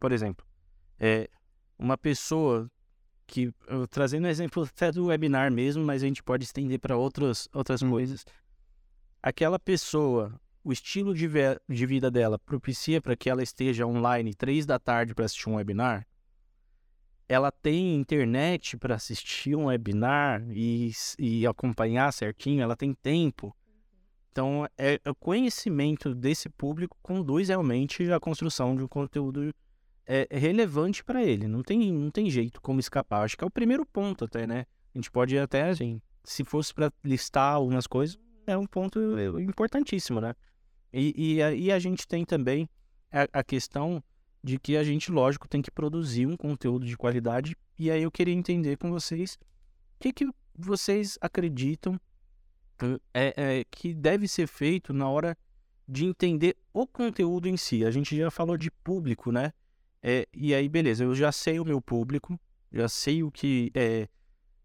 por 0.00 0.12
exemplo, 0.12 0.46
é 0.98 1.28
uma 1.78 1.98
pessoa 1.98 2.70
que, 3.26 3.52
trazendo 3.90 4.26
um 4.26 4.30
exemplo 4.30 4.62
até 4.62 4.90
do 4.90 5.06
webinar 5.06 5.52
mesmo, 5.52 5.84
mas 5.84 6.02
a 6.02 6.06
gente 6.06 6.22
pode 6.22 6.44
estender 6.44 6.78
para 6.78 6.96
outras, 6.96 7.48
outras 7.52 7.82
hum. 7.82 7.90
coisas 7.90 8.24
aquela 9.24 9.58
pessoa, 9.58 10.38
o 10.62 10.70
estilo 10.70 11.14
de, 11.14 11.26
de 11.66 11.86
vida 11.86 12.10
dela 12.10 12.38
propicia 12.38 13.00
para 13.00 13.16
que 13.16 13.30
ela 13.30 13.42
esteja 13.42 13.86
online 13.86 14.34
três 14.34 14.66
da 14.66 14.78
tarde 14.78 15.14
para 15.14 15.24
assistir 15.24 15.48
um 15.48 15.54
webinar, 15.54 16.06
ela 17.26 17.50
tem 17.50 17.96
internet 17.96 18.76
para 18.76 18.96
assistir 18.96 19.56
um 19.56 19.64
webinar 19.64 20.44
e, 20.50 20.92
e 21.18 21.46
acompanhar 21.46 22.12
certinho, 22.12 22.62
ela 22.62 22.76
tem 22.76 22.92
tempo. 22.92 23.56
Então, 24.34 24.68
é, 24.76 25.00
é 25.04 25.10
o 25.12 25.14
conhecimento 25.14 26.12
desse 26.12 26.48
público 26.48 26.98
conduz 27.00 27.50
realmente 27.50 28.10
à 28.10 28.18
construção 28.18 28.74
de 28.74 28.82
um 28.82 28.88
conteúdo 28.88 29.54
é, 30.04 30.26
é 30.28 30.36
relevante 30.36 31.04
para 31.04 31.22
ele. 31.22 31.46
Não 31.46 31.62
tem, 31.62 31.92
não 31.92 32.10
tem 32.10 32.28
jeito 32.28 32.60
como 32.60 32.80
escapar. 32.80 33.22
Acho 33.22 33.36
que 33.36 33.44
é 33.44 33.46
o 33.46 33.50
primeiro 33.50 33.86
ponto 33.86 34.24
até, 34.24 34.44
né? 34.44 34.66
A 34.92 34.98
gente 34.98 35.08
pode 35.08 35.38
até, 35.38 35.70
assim, 35.70 36.02
se 36.24 36.42
fosse 36.42 36.74
para 36.74 36.92
listar 37.04 37.54
algumas 37.54 37.86
coisas, 37.86 38.18
é 38.44 38.58
um 38.58 38.66
ponto 38.66 38.98
eh, 39.16 39.40
importantíssimo, 39.40 40.20
né? 40.20 40.34
E, 40.92 41.36
e, 41.36 41.40
a, 41.42 41.54
e 41.54 41.70
a 41.70 41.78
gente 41.78 42.04
tem 42.04 42.24
também 42.24 42.68
a, 43.12 43.38
a, 43.38 43.44
questão 43.44 44.02
de 44.42 44.58
que 44.58 44.76
a 44.76 44.82
gente, 44.82 45.12
lógico, 45.12 45.46
tem 45.46 45.62
que 45.62 45.70
produzir 45.70 46.26
um 46.26 46.36
conteúdo 46.36 46.84
de 46.84 46.96
qualidade. 46.96 47.56
E 47.78 47.88
aí 47.88 48.02
eu 48.02 48.10
queria 48.10 48.34
entender 48.34 48.78
com 48.78 48.90
vocês 48.90 49.34
o 49.34 50.00
que, 50.00 50.12
que 50.12 50.28
vocês 50.56 51.16
acreditam 51.20 52.00
é, 53.12 53.34
é, 53.36 53.64
que 53.70 53.94
deve 53.94 54.26
ser 54.28 54.46
feito 54.46 54.92
na 54.92 55.08
hora 55.08 55.36
de 55.86 56.04
entender 56.04 56.56
o 56.72 56.86
conteúdo 56.86 57.48
em 57.48 57.56
si. 57.56 57.84
A 57.84 57.90
gente 57.90 58.16
já 58.16 58.30
falou 58.30 58.56
de 58.56 58.70
público, 58.70 59.30
né? 59.30 59.52
É, 60.02 60.26
e 60.34 60.54
aí, 60.54 60.68
beleza, 60.68 61.04
eu 61.04 61.14
já 61.14 61.32
sei 61.32 61.58
o 61.58 61.64
meu 61.64 61.80
público, 61.80 62.38
já 62.72 62.88
sei 62.88 63.22
o 63.22 63.30
que 63.30 63.70
é, 63.74 64.08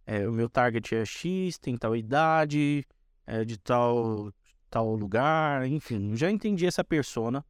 é 0.05 0.27
o 0.27 0.31
meu 0.31 0.49
target 0.49 0.95
é 0.95 1.05
X, 1.05 1.57
tem 1.57 1.77
tal 1.77 1.95
idade, 1.95 2.85
é, 3.25 3.45
de 3.45 3.57
tal, 3.57 4.33
tal 4.69 4.95
lugar, 4.95 5.65
enfim, 5.67 6.15
já 6.15 6.29
entendi 6.29 6.65
essa 6.65 6.83
persona. 6.83 7.45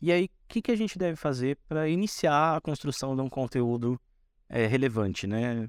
E 0.00 0.12
aí, 0.12 0.26
o 0.26 0.30
que, 0.46 0.62
que 0.62 0.70
a 0.70 0.76
gente 0.76 0.96
deve 0.96 1.16
fazer 1.16 1.58
para 1.68 1.88
iniciar 1.88 2.56
a 2.56 2.60
construção 2.60 3.16
de 3.16 3.22
um 3.22 3.28
conteúdo 3.28 4.00
é, 4.48 4.66
relevante, 4.66 5.26
né? 5.26 5.68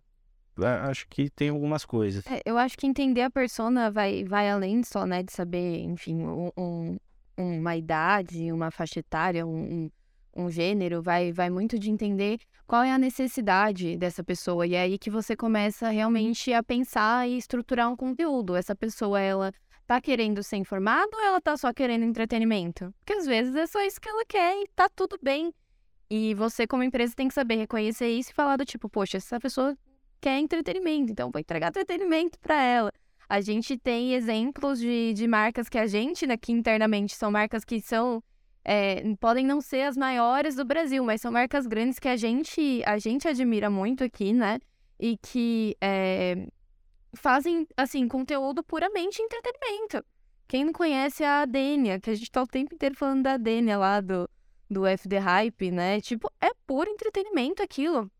Acho 0.63 1.07
que 1.07 1.29
tem 1.29 1.49
algumas 1.49 1.85
coisas. 1.85 2.25
É, 2.27 2.41
eu 2.45 2.57
acho 2.57 2.77
que 2.77 2.87
entender 2.87 3.21
a 3.21 3.29
persona 3.29 3.89
vai, 3.89 4.23
vai 4.23 4.49
além 4.49 4.83
só, 4.83 5.05
né, 5.05 5.23
de 5.23 5.31
saber, 5.31 5.81
enfim, 5.81 6.23
um, 6.57 6.97
uma 7.37 7.75
idade, 7.75 8.51
uma 8.51 8.71
faixa 8.71 8.99
etária, 8.99 9.45
um, 9.45 9.89
um 10.35 10.49
gênero, 10.49 11.01
vai, 11.01 11.31
vai 11.31 11.49
muito 11.49 11.77
de 11.77 11.89
entender 11.89 12.39
qual 12.67 12.83
é 12.83 12.91
a 12.91 12.97
necessidade 12.97 13.97
dessa 13.97 14.23
pessoa. 14.23 14.65
E 14.67 14.75
é 14.75 14.81
aí 14.81 14.97
que 14.97 15.09
você 15.09 15.35
começa 15.35 15.89
realmente 15.89 16.53
a 16.53 16.61
pensar 16.61 17.27
e 17.27 17.37
estruturar 17.37 17.89
um 17.89 17.95
conteúdo. 17.95 18.55
Essa 18.55 18.75
pessoa, 18.75 19.19
ela 19.19 19.51
tá 19.87 19.99
querendo 19.99 20.43
ser 20.43 20.57
informada 20.57 21.09
ou 21.17 21.23
ela 21.23 21.41
tá 21.41 21.57
só 21.57 21.73
querendo 21.73 22.05
entretenimento? 22.05 22.93
Porque 22.99 23.13
às 23.13 23.25
vezes 23.25 23.55
é 23.55 23.65
só 23.65 23.81
isso 23.81 23.99
que 23.99 24.07
ela 24.07 24.23
quer 24.23 24.61
e 24.61 24.67
tá 24.75 24.87
tudo 24.87 25.17
bem. 25.21 25.51
E 26.11 26.33
você, 26.35 26.67
como 26.67 26.83
empresa, 26.83 27.15
tem 27.15 27.27
que 27.27 27.33
saber 27.33 27.55
reconhecer 27.55 28.07
isso 28.07 28.31
e 28.31 28.33
falar 28.33 28.57
do 28.57 28.65
tipo, 28.65 28.87
poxa, 28.87 29.17
essa 29.17 29.39
pessoa 29.39 29.75
quer 30.19 30.39
entretenimento, 30.39 31.11
então 31.11 31.31
vou 31.31 31.39
entregar 31.39 31.69
entretenimento 31.69 32.39
para 32.39 32.61
ela. 32.61 32.91
A 33.27 33.41
gente 33.41 33.77
tem 33.77 34.13
exemplos 34.13 34.79
de, 34.79 35.13
de 35.13 35.27
marcas 35.27 35.69
que 35.69 35.77
a 35.77 35.85
gente, 35.85 36.25
aqui 36.25 36.51
internamente, 36.51 37.15
são 37.15 37.29
marcas 37.29 37.63
que 37.63 37.79
são 37.79 38.23
é, 38.63 39.15
podem 39.19 39.45
não 39.45 39.61
ser 39.61 39.81
as 39.81 39.97
maiores 39.97 40.55
do 40.55 40.65
Brasil, 40.65 41.03
mas 41.03 41.21
são 41.21 41.31
marcas 41.31 41.65
grandes 41.65 41.99
que 41.99 42.07
a 42.07 42.15
gente, 42.15 42.83
a 42.85 42.97
gente 42.97 43.27
admira 43.27 43.69
muito 43.69 44.03
aqui, 44.03 44.33
né? 44.33 44.59
E 44.99 45.17
que 45.17 45.75
é, 45.81 46.47
fazem, 47.15 47.67
assim, 47.77 48.07
conteúdo 48.07 48.63
puramente 48.63 49.21
entretenimento. 49.21 50.05
Quem 50.47 50.65
não 50.65 50.73
conhece 50.73 51.23
a 51.23 51.45
Dênia, 51.45 51.99
que 51.99 52.09
a 52.09 52.15
gente 52.15 52.29
tá 52.31 52.43
o 52.43 52.47
tempo 52.47 52.73
inteiro 52.73 52.95
falando 52.95 53.23
da 53.23 53.37
Dênia 53.37 53.77
lá 53.77 54.01
do, 54.01 54.29
do 54.69 54.85
FD 54.85 55.17
Hype, 55.17 55.71
né? 55.71 56.01
Tipo, 56.01 56.31
é 56.41 56.49
puro 56.65 56.89
entretenimento 56.89 57.63
aquilo. 57.63 58.11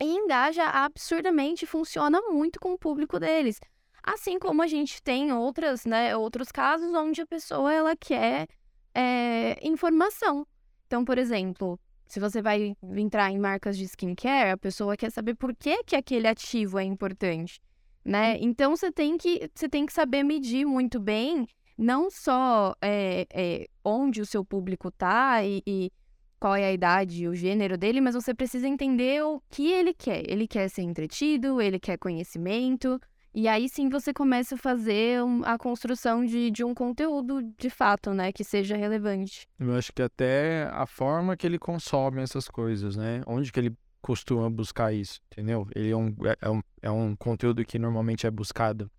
Engaja 0.00 0.64
absurdamente, 0.64 1.66
funciona 1.66 2.20
muito 2.22 2.60
com 2.60 2.72
o 2.72 2.78
público 2.78 3.18
deles. 3.18 3.58
Assim 4.02 4.38
como 4.38 4.62
a 4.62 4.66
gente 4.66 5.02
tem 5.02 5.32
outras, 5.32 5.84
né, 5.84 6.16
outros 6.16 6.52
casos 6.52 6.94
onde 6.94 7.20
a 7.22 7.26
pessoa 7.26 7.72
ela 7.72 7.96
quer 7.96 8.46
é, 8.94 9.58
informação. 9.66 10.46
Então, 10.86 11.04
por 11.04 11.18
exemplo, 11.18 11.78
se 12.06 12.20
você 12.20 12.40
vai 12.40 12.76
entrar 12.96 13.30
em 13.30 13.38
marcas 13.38 13.76
de 13.76 13.84
skincare, 13.84 14.50
a 14.50 14.56
pessoa 14.56 14.96
quer 14.96 15.10
saber 15.10 15.34
por 15.34 15.54
que, 15.54 15.82
que 15.82 15.96
aquele 15.96 16.28
ativo 16.28 16.78
é 16.78 16.84
importante, 16.84 17.60
né? 18.04 18.34
Uhum. 18.34 18.38
Então, 18.42 18.76
você 18.76 18.92
tem 18.92 19.18
que, 19.18 19.50
você 19.54 19.68
tem 19.68 19.84
que 19.84 19.92
saber 19.92 20.22
medir 20.22 20.64
muito 20.64 21.00
bem, 21.00 21.48
não 21.76 22.10
só 22.10 22.74
é, 22.80 23.26
é, 23.32 23.66
onde 23.84 24.20
o 24.20 24.26
seu 24.26 24.44
público 24.44 24.88
está 24.88 25.42
e, 25.44 25.62
e 25.66 25.92
qual 26.38 26.54
é 26.54 26.64
a 26.64 26.72
idade, 26.72 27.26
o 27.28 27.34
gênero 27.34 27.76
dele, 27.78 28.00
mas 28.00 28.14
você 28.14 28.34
precisa 28.34 28.68
entender 28.68 29.22
o 29.24 29.40
que 29.50 29.72
ele 29.72 29.94
quer. 29.94 30.22
Ele 30.30 30.46
quer 30.46 30.68
ser 30.68 30.82
entretido, 30.82 31.60
ele 31.60 31.78
quer 31.78 31.98
conhecimento, 31.98 33.00
e 33.38 33.48
aí 33.48 33.68
sim 33.68 33.90
você 33.90 34.14
começa 34.14 34.54
a 34.54 34.58
fazer 34.58 35.20
a 35.44 35.58
construção 35.58 36.24
de, 36.24 36.50
de 36.50 36.64
um 36.64 36.74
conteúdo 36.74 37.42
de 37.58 37.68
fato, 37.68 38.14
né? 38.14 38.32
Que 38.32 38.42
seja 38.42 38.78
relevante. 38.78 39.46
Eu 39.60 39.74
acho 39.74 39.92
que 39.92 40.00
até 40.00 40.70
a 40.72 40.86
forma 40.86 41.36
que 41.36 41.46
ele 41.46 41.58
consome 41.58 42.22
essas 42.22 42.48
coisas, 42.48 42.96
né? 42.96 43.20
Onde 43.26 43.52
que 43.52 43.60
ele 43.60 43.76
costuma 44.00 44.48
buscar 44.48 44.94
isso, 44.94 45.20
entendeu? 45.30 45.68
Ele 45.74 45.90
é 45.90 45.96
um, 45.96 46.08
é, 46.24 46.36
é 46.40 46.50
um, 46.50 46.62
é 46.80 46.90
um 46.90 47.14
conteúdo 47.14 47.62
que 47.62 47.78
normalmente 47.78 48.26
é 48.26 48.30
buscado 48.30 48.90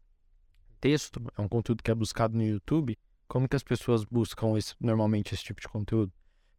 texto, 0.79 1.19
é 1.35 1.41
um 1.41 1.47
conteúdo 1.47 1.81
que 1.81 1.89
é 1.89 1.95
buscado 1.95 2.37
no 2.37 2.43
YouTube. 2.43 2.95
como 3.27 3.49
que 3.49 3.55
as 3.55 3.63
pessoas 3.63 4.05
buscam 4.05 4.55
esse, 4.55 4.75
normalmente 4.79 5.33
esse 5.33 5.43
tipo 5.43 5.59
de 5.59 5.67
conteúdo? 5.67 6.13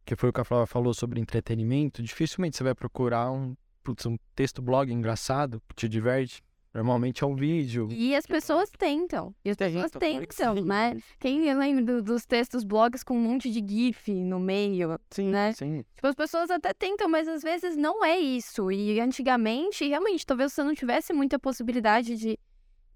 Que 0.09 0.15
foi 0.15 0.29
o 0.29 0.33
que 0.33 0.41
a 0.41 0.43
Flávia 0.43 0.65
falou 0.65 0.91
sobre 0.91 1.21
entretenimento. 1.21 2.01
Dificilmente 2.01 2.57
você 2.57 2.63
vai 2.63 2.73
procurar 2.73 3.29
um, 3.31 3.55
putz, 3.83 4.07
um 4.07 4.17
texto 4.33 4.59
blog 4.59 4.91
engraçado 4.91 5.61
que 5.69 5.75
te 5.75 5.87
diverte. 5.87 6.41
Normalmente 6.73 7.23
é 7.23 7.27
um 7.27 7.35
vídeo. 7.35 7.87
E 7.91 8.15
as 8.15 8.25
pessoas 8.25 8.71
tentam. 8.71 9.35
E 9.45 9.51
as 9.51 9.55
pessoas 9.57 9.91
tentam, 9.91 10.65
né? 10.65 10.97
Quem 11.19 11.53
lembra 11.53 11.83
do- 11.83 12.01
dos 12.01 12.25
textos 12.25 12.63
blogs 12.63 13.03
com 13.03 13.15
um 13.15 13.21
monte 13.21 13.51
de 13.51 13.63
GIF 13.63 14.11
no 14.11 14.39
meio? 14.39 14.99
Sim, 15.11 15.29
né? 15.29 15.53
sim. 15.53 15.85
Tipo, 15.93 16.07
as 16.07 16.15
pessoas 16.15 16.49
até 16.49 16.73
tentam, 16.73 17.07
mas 17.07 17.27
às 17.27 17.43
vezes 17.43 17.77
não 17.77 18.03
é 18.03 18.17
isso. 18.17 18.71
E 18.71 18.99
antigamente, 18.99 19.87
realmente, 19.87 20.25
talvez 20.25 20.53
você 20.53 20.63
não 20.63 20.73
tivesse 20.73 21.13
muita 21.13 21.37
possibilidade 21.37 22.17
de, 22.17 22.39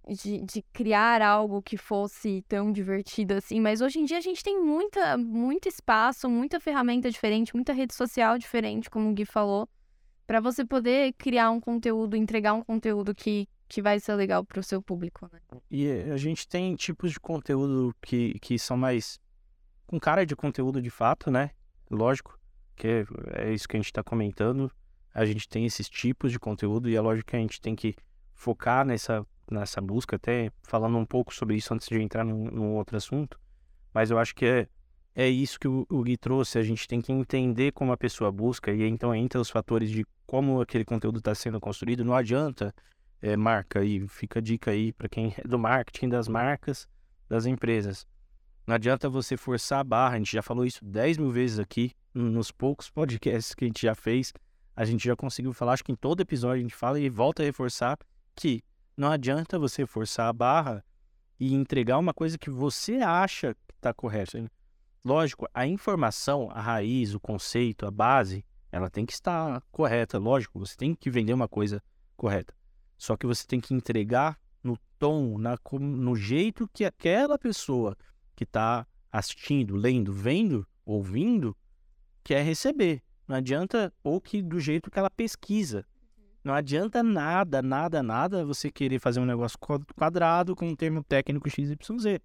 de, 0.07 0.41
de 0.41 0.61
criar 0.73 1.21
algo 1.21 1.61
que 1.61 1.77
fosse 1.77 2.43
tão 2.47 2.71
divertido 2.71 3.33
assim. 3.35 3.59
Mas 3.59 3.81
hoje 3.81 3.99
em 3.99 4.05
dia 4.05 4.17
a 4.17 4.21
gente 4.21 4.43
tem 4.43 4.59
muita, 4.61 5.17
muito 5.17 5.67
espaço, 5.67 6.29
muita 6.29 6.59
ferramenta 6.59 7.09
diferente, 7.09 7.55
muita 7.55 7.73
rede 7.73 7.93
social 7.93 8.37
diferente, 8.37 8.89
como 8.89 9.09
o 9.09 9.13
Gui 9.13 9.25
falou, 9.25 9.67
para 10.27 10.39
você 10.39 10.65
poder 10.65 11.13
criar 11.13 11.51
um 11.51 11.59
conteúdo, 11.59 12.15
entregar 12.15 12.53
um 12.53 12.63
conteúdo 12.63 13.13
que, 13.13 13.47
que 13.67 13.81
vai 13.81 13.99
ser 13.99 14.15
legal 14.15 14.43
pro 14.43 14.63
seu 14.63 14.81
público, 14.81 15.29
né? 15.31 15.39
E 15.69 15.89
a 15.89 16.17
gente 16.17 16.47
tem 16.47 16.75
tipos 16.75 17.11
de 17.11 17.19
conteúdo 17.19 17.95
que, 18.01 18.39
que 18.39 18.57
são 18.57 18.77
mais 18.77 19.19
com 19.85 19.99
cara 19.99 20.25
de 20.25 20.35
conteúdo 20.35 20.81
de 20.81 20.89
fato, 20.89 21.29
né? 21.29 21.51
Lógico, 21.89 22.39
que 22.75 22.87
é, 22.87 23.05
é 23.33 23.53
isso 23.53 23.67
que 23.67 23.77
a 23.77 23.79
gente 23.79 23.87
está 23.87 24.03
comentando. 24.03 24.71
A 25.13 25.25
gente 25.25 25.47
tem 25.47 25.65
esses 25.65 25.87
tipos 25.87 26.31
de 26.31 26.39
conteúdo 26.39 26.89
e 26.89 26.95
é 26.95 27.01
lógico 27.01 27.29
que 27.29 27.35
a 27.35 27.39
gente 27.39 27.61
tem 27.61 27.75
que 27.75 27.95
focar 28.33 28.83
nessa, 28.83 29.25
nessa 29.49 29.81
busca, 29.81 30.15
até 30.15 30.51
falando 30.63 30.97
um 30.97 31.05
pouco 31.05 31.33
sobre 31.33 31.55
isso 31.55 31.73
antes 31.73 31.87
de 31.87 32.01
entrar 32.01 32.23
num, 32.23 32.45
num 32.45 32.75
outro 32.75 32.97
assunto. 32.97 33.39
Mas 33.93 34.09
eu 34.09 34.17
acho 34.17 34.33
que 34.33 34.45
é, 34.45 34.67
é 35.15 35.27
isso 35.27 35.59
que 35.59 35.67
o, 35.67 35.85
o 35.89 36.03
Gui 36.03 36.17
trouxe. 36.17 36.57
A 36.57 36.63
gente 36.63 36.87
tem 36.87 37.01
que 37.01 37.11
entender 37.11 37.71
como 37.71 37.91
a 37.91 37.97
pessoa 37.97 38.31
busca 38.31 38.71
e 38.71 38.83
então 38.83 39.13
entra 39.13 39.39
os 39.39 39.49
fatores 39.49 39.89
de 39.89 40.05
como 40.25 40.61
aquele 40.61 40.85
conteúdo 40.85 41.19
está 41.19 41.35
sendo 41.35 41.59
construído. 41.59 42.03
Não 42.03 42.15
adianta 42.15 42.73
é, 43.21 43.37
marca 43.37 43.79
aí, 43.79 44.05
fica 44.07 44.39
a 44.39 44.41
dica 44.41 44.71
aí 44.71 44.91
para 44.91 45.07
quem 45.07 45.33
é 45.37 45.47
do 45.47 45.57
marketing 45.57 46.09
das 46.09 46.27
marcas, 46.27 46.87
das 47.29 47.45
empresas. 47.45 48.05
Não 48.65 48.75
adianta 48.75 49.09
você 49.09 49.37
forçar 49.37 49.79
a 49.79 49.83
barra, 49.83 50.15
a 50.15 50.17
gente 50.17 50.33
já 50.33 50.41
falou 50.41 50.65
isso 50.65 50.83
10 50.83 51.17
mil 51.17 51.31
vezes 51.31 51.59
aqui, 51.59 51.91
nos 52.13 52.51
poucos 52.51 52.89
podcasts 52.89 53.53
que 53.53 53.65
a 53.65 53.67
gente 53.67 53.81
já 53.81 53.95
fez, 53.95 54.33
a 54.75 54.85
gente 54.85 55.05
já 55.05 55.15
conseguiu 55.15 55.53
falar, 55.53 55.73
acho 55.73 55.83
que 55.83 55.91
em 55.91 55.95
todo 55.95 56.21
episódio 56.21 56.59
a 56.59 56.61
gente 56.61 56.75
fala 56.75 56.99
e 56.99 57.09
volta 57.09 57.43
a 57.43 57.45
reforçar 57.45 57.97
que 58.35 58.63
não 58.95 59.11
adianta 59.11 59.59
você 59.59 59.85
forçar 59.85 60.27
a 60.27 60.33
barra 60.33 60.83
e 61.39 61.53
entregar 61.53 61.97
uma 61.97 62.13
coisa 62.13 62.37
que 62.37 62.49
você 62.49 62.97
acha 62.97 63.55
que 63.67 63.73
está 63.75 63.93
correta. 63.93 64.49
Lógico, 65.03 65.47
a 65.53 65.67
informação, 65.67 66.49
a 66.51 66.61
raiz, 66.61 67.13
o 67.13 67.19
conceito, 67.19 67.85
a 67.85 67.91
base, 67.91 68.45
ela 68.71 68.89
tem 68.89 69.05
que 69.05 69.13
estar 69.13 69.61
correta, 69.71 70.17
lógico, 70.17 70.59
você 70.59 70.75
tem 70.75 70.95
que 70.95 71.09
vender 71.09 71.33
uma 71.33 71.47
coisa 71.47 71.83
correta. 72.15 72.53
Só 72.97 73.17
que 73.17 73.25
você 73.25 73.45
tem 73.45 73.59
que 73.59 73.73
entregar 73.73 74.39
no 74.63 74.77
tom, 74.97 75.37
na, 75.37 75.57
no 75.79 76.15
jeito 76.15 76.69
que 76.71 76.85
aquela 76.85 77.37
pessoa 77.37 77.97
que 78.35 78.45
está 78.45 78.87
assistindo, 79.11 79.75
lendo, 79.75 80.13
vendo, 80.13 80.65
ouvindo, 80.85 81.55
quer 82.23 82.43
receber. 82.43 83.03
Não 83.27 83.35
adianta, 83.35 83.93
ou 84.03 84.21
que 84.21 84.41
do 84.41 84.59
jeito 84.59 84.89
que 84.89 84.97
ela 84.97 85.09
pesquisa. 85.09 85.85
Não 86.43 86.53
adianta 86.53 87.01
nada, 87.01 87.61
nada, 87.61 88.03
nada 88.03 88.45
você 88.45 88.69
querer 88.69 88.99
fazer 88.99 89.19
um 89.19 89.25
negócio 89.25 89.57
qua- 89.57 89.79
quadrado 89.95 90.55
com 90.55 90.67
um 90.67 90.75
termo 90.75 91.03
técnico 91.03 91.49
XYZ. 91.49 92.19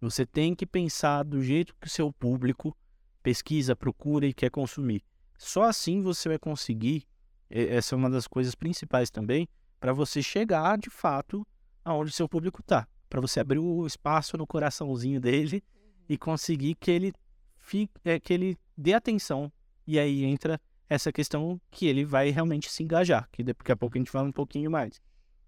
Você 0.00 0.26
tem 0.26 0.54
que 0.54 0.66
pensar 0.66 1.22
do 1.22 1.42
jeito 1.42 1.74
que 1.80 1.86
o 1.86 1.90
seu 1.90 2.12
público 2.12 2.76
pesquisa, 3.22 3.74
procura 3.74 4.26
e 4.26 4.34
quer 4.34 4.50
consumir. 4.50 5.02
Só 5.38 5.62
assim 5.62 6.02
você 6.02 6.28
vai 6.28 6.38
conseguir, 6.38 7.04
essa 7.48 7.94
é 7.94 7.96
uma 7.96 8.10
das 8.10 8.26
coisas 8.26 8.54
principais 8.54 9.10
também, 9.10 9.48
para 9.80 9.94
você 9.94 10.22
chegar 10.22 10.76
de 10.76 10.90
fato 10.90 11.46
aonde 11.82 12.10
o 12.10 12.14
seu 12.14 12.28
público 12.28 12.60
está. 12.60 12.86
Para 13.08 13.20
você 13.20 13.40
abrir 13.40 13.58
o 13.58 13.86
espaço 13.86 14.36
no 14.36 14.46
coraçãozinho 14.46 15.20
dele 15.20 15.62
e 16.06 16.18
conseguir 16.18 16.74
que 16.74 16.90
ele 16.90 17.12
fique, 17.56 17.94
é, 18.04 18.20
que 18.20 18.32
ele 18.34 18.58
dê 18.76 18.92
atenção. 18.92 19.50
E 19.86 19.98
aí 19.98 20.24
entra 20.24 20.60
essa 20.88 21.12
questão 21.12 21.60
que 21.70 21.86
ele 21.86 22.04
vai 22.04 22.30
realmente 22.30 22.70
se 22.70 22.82
engajar, 22.82 23.28
que 23.32 23.42
daqui 23.42 23.72
a 23.72 23.76
pouco 23.76 23.96
a 23.96 24.00
gente 24.00 24.10
fala 24.10 24.28
um 24.28 24.32
pouquinho 24.32 24.70
mais. 24.70 25.00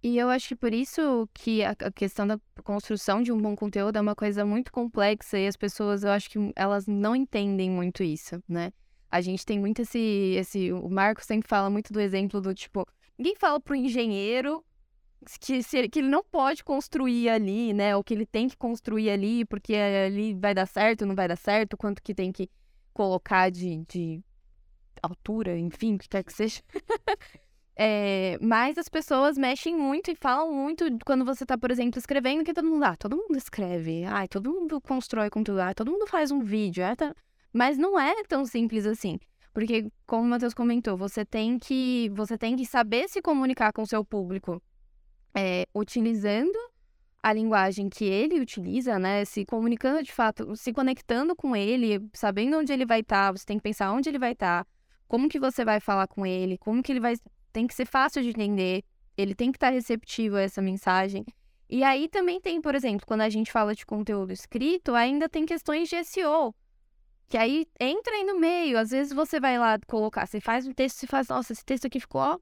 E 0.02 0.18
eu 0.18 0.28
acho 0.28 0.48
que 0.48 0.56
por 0.56 0.72
isso 0.72 1.28
que 1.34 1.64
a, 1.64 1.74
questão 1.90 2.26
da 2.26 2.38
construção 2.62 3.22
de 3.22 3.32
um 3.32 3.40
bom 3.40 3.56
conteúdo 3.56 3.96
é 3.96 4.00
uma 4.00 4.14
coisa 4.14 4.44
muito 4.44 4.70
complexa 4.70 5.38
e 5.38 5.46
as 5.46 5.56
pessoas, 5.56 6.04
eu 6.04 6.10
acho 6.10 6.30
que 6.30 6.52
elas 6.54 6.86
não 6.86 7.16
entendem 7.16 7.70
muito 7.70 8.02
isso, 8.02 8.42
né? 8.48 8.72
A 9.10 9.20
gente 9.20 9.44
tem 9.44 9.58
muito 9.58 9.82
esse, 9.82 9.98
esse, 10.38 10.72
o 10.72 10.88
Marcos 10.88 11.24
sempre 11.24 11.48
fala 11.48 11.70
muito 11.70 11.92
do 11.92 12.00
exemplo 12.00 12.40
do 12.40 12.54
tipo, 12.54 12.86
ninguém 13.18 13.34
fala 13.36 13.58
pro 13.58 13.74
engenheiro 13.74 14.64
que, 15.40 15.62
se 15.62 15.88
que 15.88 15.98
ele 15.98 16.08
não 16.08 16.22
pode 16.22 16.62
construir 16.62 17.28
ali, 17.28 17.72
né? 17.72 17.96
Ou 17.96 18.04
que 18.04 18.14
ele 18.14 18.26
tem 18.26 18.48
que 18.48 18.56
construir 18.56 19.10
ali 19.10 19.44
porque 19.44 19.74
ali 19.74 20.34
vai 20.34 20.54
dar 20.54 20.66
certo, 20.66 21.06
não 21.06 21.14
vai 21.14 21.26
dar 21.26 21.36
certo, 21.36 21.76
quanto 21.76 22.02
que 22.02 22.14
tem 22.14 22.30
que 22.30 22.48
colocar 22.92 23.50
de, 23.50 23.84
de 23.88 24.22
altura, 25.02 25.58
enfim, 25.58 25.94
o 25.94 25.98
que 25.98 26.08
quer 26.08 26.24
que 26.24 26.32
seja. 26.32 26.60
É, 27.78 28.38
mas 28.40 28.78
as 28.78 28.88
pessoas 28.88 29.36
mexem 29.36 29.76
muito 29.76 30.10
e 30.10 30.14
falam 30.14 30.50
muito 30.50 30.86
quando 31.04 31.26
você 31.26 31.44
tá, 31.44 31.58
por 31.58 31.70
exemplo, 31.70 31.98
escrevendo, 31.98 32.42
que 32.42 32.54
todo 32.54 32.64
mundo, 32.66 32.82
ah, 32.84 32.96
todo 32.96 33.18
mundo 33.18 33.36
escreve, 33.36 34.02
ai, 34.04 34.26
todo 34.26 34.50
mundo 34.50 34.80
constrói 34.80 35.28
conteúdo, 35.28 35.60
ah, 35.60 35.74
todo 35.74 35.90
mundo 35.90 36.06
faz 36.06 36.30
um 36.30 36.40
vídeo, 36.40 36.82
ah, 36.82 36.96
tá- 36.96 37.14
mas 37.52 37.76
não 37.76 38.00
é 38.00 38.14
tão 38.24 38.46
simples 38.46 38.86
assim. 38.86 39.18
Porque, 39.52 39.90
como 40.06 40.22
o 40.22 40.26
Matheus 40.26 40.54
comentou, 40.54 40.96
você 40.96 41.22
tem 41.22 41.58
que, 41.58 42.10
você 42.14 42.38
tem 42.38 42.56
que 42.56 42.64
saber 42.64 43.08
se 43.10 43.20
comunicar 43.20 43.72
com 43.74 43.82
o 43.82 43.86
seu 43.86 44.02
público 44.02 44.62
é, 45.34 45.66
utilizando 45.74 46.56
a 47.22 47.32
linguagem 47.32 47.88
que 47.88 48.04
ele 48.04 48.40
utiliza, 48.40 48.98
né? 48.98 49.24
Se 49.24 49.44
comunicando 49.44 50.02
de 50.02 50.12
fato, 50.12 50.54
se 50.56 50.72
conectando 50.72 51.34
com 51.34 51.54
ele, 51.56 52.06
sabendo 52.14 52.58
onde 52.58 52.72
ele 52.72 52.86
vai 52.86 53.00
estar, 53.00 53.32
você 53.32 53.44
tem 53.44 53.58
que 53.58 53.62
pensar 53.62 53.92
onde 53.92 54.08
ele 54.08 54.18
vai 54.18 54.32
estar, 54.32 54.66
como 55.08 55.28
que 55.28 55.38
você 55.38 55.64
vai 55.64 55.80
falar 55.80 56.06
com 56.06 56.26
ele, 56.26 56.58
como 56.58 56.82
que 56.82 56.92
ele 56.92 57.00
vai 57.00 57.14
tem 57.52 57.66
que 57.66 57.74
ser 57.74 57.86
fácil 57.86 58.22
de 58.22 58.28
entender, 58.28 58.84
ele 59.16 59.34
tem 59.34 59.50
que 59.50 59.56
estar 59.56 59.70
receptivo 59.70 60.36
a 60.36 60.42
essa 60.42 60.60
mensagem. 60.60 61.24
E 61.70 61.82
aí 61.82 62.06
também 62.06 62.38
tem, 62.38 62.60
por 62.60 62.74
exemplo, 62.74 63.06
quando 63.06 63.22
a 63.22 63.30
gente 63.30 63.50
fala 63.50 63.74
de 63.74 63.86
conteúdo 63.86 64.32
escrito, 64.32 64.94
ainda 64.94 65.28
tem 65.28 65.46
questões 65.46 65.88
de 65.88 66.04
SEO. 66.04 66.54
Que 67.28 67.36
aí 67.36 67.66
entra 67.80 68.12
aí 68.12 68.24
no 68.24 68.38
meio. 68.38 68.78
Às 68.78 68.90
vezes 68.90 69.12
você 69.12 69.40
vai 69.40 69.58
lá 69.58 69.78
colocar, 69.86 70.26
você 70.26 70.40
faz 70.40 70.66
um 70.66 70.72
texto 70.72 71.02
e 71.02 71.06
faz, 71.06 71.28
nossa, 71.28 71.52
esse 71.52 71.64
texto 71.64 71.86
aqui 71.86 71.98
ficou 71.98 72.20
ó, 72.20 72.38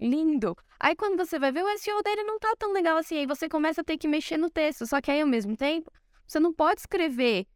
lindo. 0.00 0.56
Aí 0.80 0.96
quando 0.96 1.16
você 1.16 1.38
vai 1.38 1.52
ver, 1.52 1.62
o 1.62 1.78
SEO 1.78 2.02
dele 2.02 2.24
não 2.24 2.38
tá 2.38 2.52
tão 2.58 2.72
legal 2.72 2.96
assim. 2.96 3.18
Aí 3.18 3.26
você 3.26 3.48
começa 3.48 3.82
a 3.82 3.84
ter 3.84 3.98
que 3.98 4.08
mexer 4.08 4.36
no 4.36 4.50
texto. 4.50 4.86
Só 4.86 5.00
que 5.00 5.10
aí, 5.10 5.20
ao 5.20 5.28
mesmo 5.28 5.56
tempo, 5.56 5.92
você 6.26 6.40
não 6.40 6.52
pode 6.52 6.80
escrever 6.80 7.46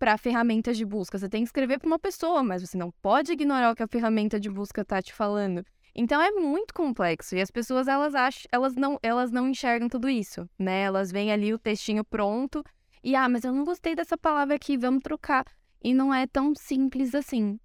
para 0.00 0.16
ferramentas 0.16 0.78
de 0.78 0.84
busca. 0.86 1.18
Você 1.18 1.28
tem 1.28 1.42
que 1.42 1.48
escrever 1.48 1.78
para 1.78 1.86
uma 1.86 1.98
pessoa, 1.98 2.42
mas 2.42 2.62
você 2.62 2.76
não 2.76 2.90
pode 3.02 3.32
ignorar 3.32 3.70
o 3.70 3.76
que 3.76 3.82
a 3.82 3.86
ferramenta 3.86 4.40
de 4.40 4.48
busca 4.48 4.82
tá 4.82 5.00
te 5.02 5.12
falando. 5.12 5.62
Então 5.94 6.22
é 6.22 6.30
muito 6.30 6.72
complexo 6.72 7.36
e 7.36 7.40
as 7.40 7.50
pessoas 7.50 7.86
elas 7.86 8.14
acham, 8.14 8.48
elas 8.50 8.74
não, 8.74 8.98
elas 9.02 9.30
não 9.30 9.48
enxergam 9.48 9.88
tudo 9.88 10.08
isso, 10.08 10.48
né? 10.58 10.82
Elas 10.82 11.12
veem 11.12 11.30
ali 11.30 11.52
o 11.52 11.58
textinho 11.58 12.02
pronto 12.02 12.64
e 13.04 13.14
ah, 13.14 13.28
mas 13.28 13.44
eu 13.44 13.52
não 13.52 13.64
gostei 13.64 13.94
dessa 13.94 14.16
palavra 14.16 14.54
aqui, 14.54 14.78
vamos 14.78 15.02
trocar. 15.02 15.44
E 15.82 15.92
não 15.92 16.14
é 16.14 16.26
tão 16.26 16.54
simples 16.54 17.14
assim. 17.14 17.58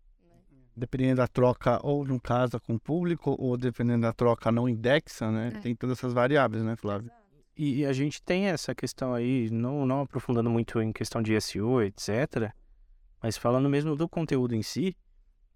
Dependendo 0.75 1.17
da 1.17 1.27
troca, 1.27 1.79
ou 1.83 2.05
não 2.05 2.19
casa 2.19 2.59
com 2.59 2.75
o 2.75 2.79
público, 2.79 3.33
ou 3.39 3.55
dependendo 3.55 4.01
da 4.01 4.11
troca, 4.11 4.51
não 4.51 4.67
indexa, 4.67 5.31
né? 5.31 5.53
É. 5.55 5.59
Tem 5.59 5.73
todas 5.73 5.97
essas 5.97 6.11
variáveis, 6.11 6.63
né, 6.63 6.75
Flávio? 6.75 7.09
E, 7.09 7.24
e 7.57 7.85
a 7.85 7.93
gente 7.93 8.21
tem 8.21 8.47
essa 8.47 8.75
questão 8.75 9.13
aí, 9.13 9.49
não, 9.49 9.85
não 9.85 10.01
aprofundando 10.01 10.49
muito 10.49 10.81
em 10.81 10.91
questão 10.91 11.21
de 11.21 11.39
SEO, 11.39 11.81
etc., 11.81 12.51
mas 13.21 13.37
falando 13.37 13.69
mesmo 13.69 13.95
do 13.95 14.07
conteúdo 14.07 14.53
em 14.53 14.61
si, 14.61 14.95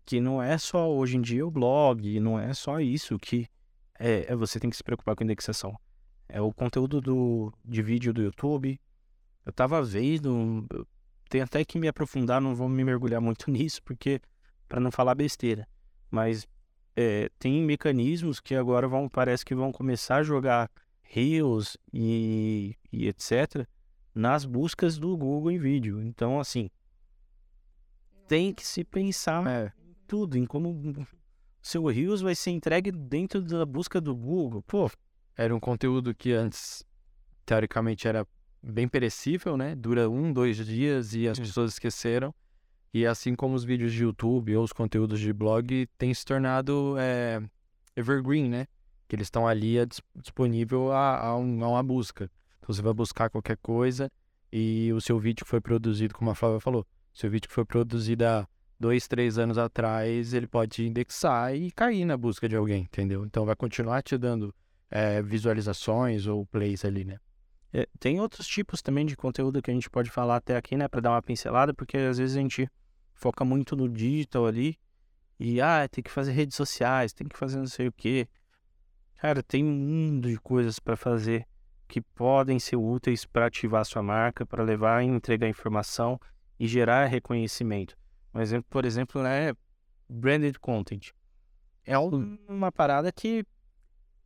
que 0.06 0.20
não 0.20 0.42
é 0.42 0.58
só 0.58 0.90
hoje 0.92 1.18
em 1.18 1.22
dia 1.22 1.46
o 1.46 1.52
blog, 1.52 2.20
não 2.20 2.40
é 2.40 2.54
só 2.54 2.80
isso 2.80 3.20
que 3.20 3.48
é, 4.00 4.32
é 4.32 4.36
você 4.36 4.60
tem 4.60 4.70
que 4.70 4.78
se 4.78 4.84
preocupar 4.84 5.16
com 5.16 5.24
indexação. 5.24 5.78
É 6.28 6.42
o 6.42 6.52
conteúdo 6.52 7.02
do, 7.02 7.54
de 7.64 7.82
vídeo 7.82 8.14
do 8.14 8.22
YouTube. 8.22 8.80
Eu 9.46 9.52
tava 9.52 9.84
vendo, 9.84 10.66
tenho 11.30 11.44
até 11.44 11.64
que 11.64 11.78
me 11.78 11.88
aprofundar, 11.88 12.42
não 12.42 12.56
vou 12.56 12.70
me 12.70 12.84
mergulhar 12.84 13.22
muito 13.22 13.50
nisso, 13.52 13.84
porque 13.84 14.22
para 14.68 14.80
não 14.80 14.92
falar 14.92 15.14
besteira. 15.14 15.68
Mas 16.10 16.48
é, 16.96 17.30
tem 17.38 17.62
mecanismos 17.64 18.40
que 18.40 18.56
agora 18.56 18.88
vão, 18.88 19.08
parece 19.08 19.46
que 19.46 19.54
vão 19.54 19.72
começar 19.72 20.18
a 20.18 20.24
jogar 20.24 20.72
Reels 21.12 21.76
e, 21.92 22.76
e 22.92 23.08
etc. 23.08 23.68
nas 24.14 24.46
buscas 24.46 25.00
do 25.00 25.18
Google 25.18 25.52
em 25.52 25.58
vídeo. 25.58 26.02
Então, 26.04 26.40
assim, 26.40 26.70
tem 28.28 28.54
que 28.54 28.66
se 28.66 28.84
pensar 28.84 29.46
É, 29.48 29.74
em 29.84 29.96
tudo, 30.06 30.38
em 30.38 30.46
como 30.46 30.70
o 30.70 31.08
seu 31.62 31.86
Reels 31.88 32.22
vai 32.22 32.36
ser 32.36 32.52
entregue 32.52 32.92
dentro 32.92 33.42
da 33.42 33.66
busca 33.66 34.00
do 34.00 34.16
Google. 34.16 34.62
Pô, 34.62 34.90
era 35.36 35.56
um 35.56 35.60
conteúdo 35.60 36.14
que 36.14 36.32
antes, 36.32 36.86
teoricamente, 37.44 38.08
era 38.08 38.26
bem 38.62 38.88
perecível, 38.88 39.58
né? 39.58 39.76
Dura 39.76 40.08
um, 40.08 40.32
dois 40.32 40.58
dias 40.58 41.16
e 41.16 41.28
as 41.28 41.40
pessoas 41.40 41.74
esqueceram. 41.74 42.34
E 42.94 43.06
assim 43.06 43.34
como 43.34 43.56
os 43.56 43.64
vídeos 43.64 43.94
de 43.94 44.04
YouTube 44.04 44.56
ou 44.56 44.64
os 44.64 44.74
conteúdos 44.74 45.20
de 45.20 45.34
blog 45.34 45.88
têm 45.98 46.14
se 46.14 46.24
tornado 46.24 46.96
é, 47.00 47.42
evergreen, 47.96 48.48
né? 48.48 48.68
Que 49.10 49.16
eles 49.18 49.26
estão 49.26 49.46
ali 49.46 49.78
é, 49.78 49.86
disponível 50.16 50.94
a, 50.94 51.18
a, 51.18 51.36
um, 51.36 51.64
a, 51.66 51.68
uma 51.68 51.84
busca. 51.84 52.32
Então 52.60 52.74
você 52.74 52.82
vai 52.82 52.94
buscar 52.94 53.30
qualquer 53.30 53.58
coisa 53.58 54.10
e 54.54 54.94
o 54.94 55.02
seu 55.02 55.20
vídeo 55.20 55.44
que 55.44 55.50
foi 55.50 55.60
produzido, 55.60 56.14
como 56.14 56.32
a 56.32 56.36
Flávia 56.36 56.62
falou, 56.62 56.88
seu 57.14 57.30
vídeo 57.30 57.50
que 57.50 57.54
foi 57.54 57.66
produzido 57.66 58.26
há 58.26 58.48
dois, 58.80 59.08
três 59.08 59.38
anos 59.38 59.58
atrás, 59.58 60.34
ele 60.34 60.48
pode 60.48 60.88
indexar 60.88 61.54
e 61.54 61.72
cair 61.72 62.06
na 62.06 62.16
busca 62.16 62.48
de 62.48 62.56
alguém, 62.56 62.84
entendeu? 62.84 63.26
Então 63.26 63.46
vai 63.46 63.56
continuar 63.56 64.02
te 64.02 64.18
dando 64.18 64.56
é, 64.90 65.22
visualizações 65.22 66.28
ou 66.28 66.46
plays 66.46 66.86
ali, 66.86 67.04
né? 67.04 67.18
É, 67.74 67.88
tem 68.00 68.20
outros 68.20 68.48
tipos 68.48 68.82
também 68.82 69.06
de 69.06 69.16
conteúdo 69.16 69.62
que 69.62 69.70
a 69.70 69.74
gente 69.74 69.90
pode 69.90 70.10
falar 70.10 70.38
até 70.38 70.56
aqui, 70.56 70.78
né, 70.78 70.88
para 70.88 71.02
dar 71.02 71.12
uma 71.12 71.22
pincelada, 71.22 71.74
porque 71.74 71.98
às 71.98 72.18
vezes 72.18 72.36
a 72.36 72.40
gente 72.40 72.68
foca 73.14 73.44
muito 73.44 73.76
no 73.76 73.88
digital 73.88 74.48
ali 74.48 74.78
e 75.40 75.62
ah, 75.62 75.88
tem 75.88 76.04
que 76.04 76.10
fazer 76.10 76.32
redes 76.32 76.56
sociais, 76.56 77.14
tem 77.14 77.28
que 77.28 77.38
fazer 77.38 77.58
não 77.58 77.68
sei 77.68 77.88
o 77.88 77.92
quê. 77.92 78.28
Cara, 79.22 79.44
tem 79.44 79.66
um 79.66 79.72
mundo 79.72 80.30
de 80.30 80.38
coisas 80.38 80.80
para 80.80 80.96
fazer 80.96 81.46
que 81.90 82.00
podem 82.00 82.58
ser 82.58 82.78
úteis 82.78 83.26
para 83.26 83.48
ativar 83.48 83.84
sua 83.84 84.02
marca, 84.02 84.46
para 84.46 84.64
levar 84.64 85.04
e 85.04 85.08
entregar 85.08 85.50
informação 85.50 86.18
e 86.58 86.66
gerar 86.66 87.06
reconhecimento. 87.08 87.98
Um 88.34 88.40
exemplo, 88.40 88.68
por 88.70 88.86
exemplo, 88.86 89.22
né, 89.22 89.54
branded 90.08 90.58
content. 90.60 91.10
É 91.86 91.98
uma 91.98 92.72
parada 92.72 93.12
que 93.12 93.46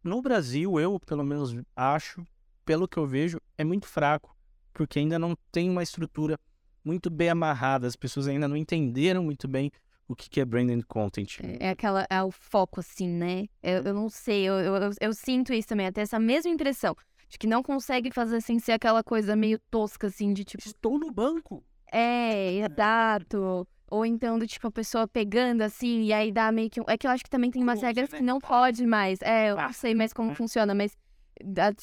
no 0.03 0.21
Brasil, 0.21 0.79
eu 0.79 0.99
pelo 0.99 1.23
menos 1.23 1.56
acho, 1.75 2.23
pelo 2.63 2.88
que 2.88 2.97
eu 2.97 3.08
vejo, 3.08 3.39
é 3.58 3.63
muito 3.63 3.88
fraco, 3.88 4.38
porque 4.71 4.99
ainda 4.99 5.17
não 5.17 5.36
tem 5.51 5.71
uma 5.71 5.82
estrutura 5.82 6.38
muito 6.86 7.10
bem 7.10 7.29
amarrada, 7.29 7.88
as 7.88 7.95
pessoas 7.95 8.27
ainda 8.27 8.47
não 8.47 8.58
entenderam 8.58 9.23
muito 9.23 9.47
bem 9.47 9.71
o 10.08 10.16
que, 10.16 10.39
é 10.39 10.46
branded 10.46 10.84
content. 10.86 11.39
É, 11.42 11.68
é 11.68 11.70
aquela, 11.70 12.06
é 12.10 12.22
o 12.22 12.32
foco, 12.32 12.80
assim, 12.80 13.08
né? 13.08 13.46
Eu, 13.62 13.84
eu 13.84 13.94
não 13.94 14.10
sei, 14.10 14.44
eu, 14.44 14.56
eu, 14.56 14.92
eu, 15.00 15.13
sinto 15.13 15.54
isso 15.54 15.68
também, 15.68 15.88
até 15.88 16.02
essa 16.02 16.20
mesma 16.20 16.52
impressão, 16.52 16.96
de 17.30 17.38
que 17.38 17.48
não 17.48 17.63
consegue 17.63 18.12
fazer 18.12 18.42
sem 18.42 18.60
ser 18.60 18.74
aquela 18.74 19.04
coisa 19.04 19.36
meio 19.36 19.60
tosca, 19.72 20.08
assim, 20.08 20.34
de 20.34 20.44
tipo... 20.44 20.63
Estou 20.66 21.00
no 21.00 21.12
banco! 21.12 21.63
É, 21.94 22.54
exato. 22.54 23.68
Ou 23.94 24.04
então, 24.04 24.39
do 24.39 24.48
tipo, 24.48 24.66
a 24.66 24.72
pessoa 24.72 25.08
pegando 25.08 25.62
assim, 25.62 26.02
e 26.06 26.12
aí 26.12 26.32
dá 26.32 26.52
meio 26.52 26.68
que. 26.68 26.82
É 26.88 26.98
que 26.98 27.06
eu 27.06 27.12
acho 27.12 27.24
que 27.24 27.30
também 27.30 27.52
tem 27.52 27.62
umas 27.62 27.80
regras 27.80 28.10
né? 28.10 28.18
que 28.18 28.24
não 28.24 28.39
pode 28.39 28.88
mais. 28.88 29.22
É, 29.22 29.52
eu 29.52 29.56
não 29.56 29.72
sei 29.72 29.94
mais 29.94 30.12
como 30.12 30.34
funciona, 30.34 30.74
mas. 30.74 30.98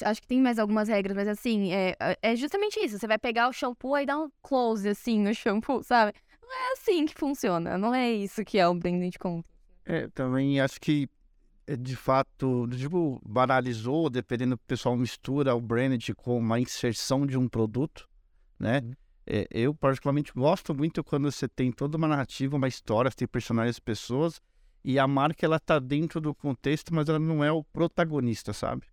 Acho 0.04 0.20
que 0.20 0.26
tem 0.26 0.40
mais 0.40 0.59
algumas 0.59 0.88
regras, 0.88 1.14
mas 1.16 1.28
assim, 1.28 1.72
é, 1.72 1.96
é 2.20 2.35
justamente 2.35 2.80
isso. 2.80 2.98
Você 2.98 3.06
vai 3.06 3.18
pegar 3.18 3.48
o 3.48 3.52
shampoo 3.52 3.96
e 3.96 4.06
dar 4.06 4.18
um 4.18 4.28
close, 4.42 4.88
assim, 4.88 5.20
no 5.20 5.33
shampoo, 5.33 5.85
sabe? 5.85 6.12
Não 6.50 6.56
é 6.56 6.72
assim 6.72 7.06
que 7.06 7.14
funciona. 7.14 7.78
Não 7.78 7.94
é 7.94 8.10
isso 8.10 8.44
que 8.44 8.58
é 8.58 8.66
o 8.66 8.74
branding 8.74 9.10
de 9.10 9.18
conta. 9.18 9.48
É, 9.84 10.08
também 10.08 10.60
acho 10.60 10.80
que, 10.80 11.08
é, 11.64 11.76
de 11.76 11.94
fato, 11.94 12.66
tipo, 12.76 13.20
banalizou, 13.24 14.10
dependendo 14.10 14.56
do 14.56 14.58
pessoal 14.58 14.96
mistura 14.96 15.54
o 15.54 15.60
branding 15.60 16.12
com 16.14 16.36
uma 16.38 16.58
inserção 16.58 17.24
de 17.24 17.38
um 17.38 17.48
produto, 17.48 18.08
né? 18.58 18.80
Uhum. 18.84 18.92
É, 19.26 19.46
eu, 19.52 19.72
particularmente, 19.72 20.32
gosto 20.34 20.74
muito 20.74 21.04
quando 21.04 21.30
você 21.30 21.46
tem 21.46 21.70
toda 21.70 21.96
uma 21.96 22.08
narrativa, 22.08 22.56
uma 22.56 22.66
história, 22.66 23.08
você 23.08 23.18
tem 23.18 23.28
personagens, 23.28 23.78
pessoas, 23.78 24.40
e 24.82 24.98
a 24.98 25.06
marca, 25.06 25.46
ela 25.46 25.60
tá 25.60 25.78
dentro 25.78 26.20
do 26.20 26.34
contexto, 26.34 26.92
mas 26.92 27.08
ela 27.08 27.18
não 27.18 27.44
é 27.44 27.52
o 27.52 27.62
protagonista, 27.62 28.52
sabe? 28.52 28.86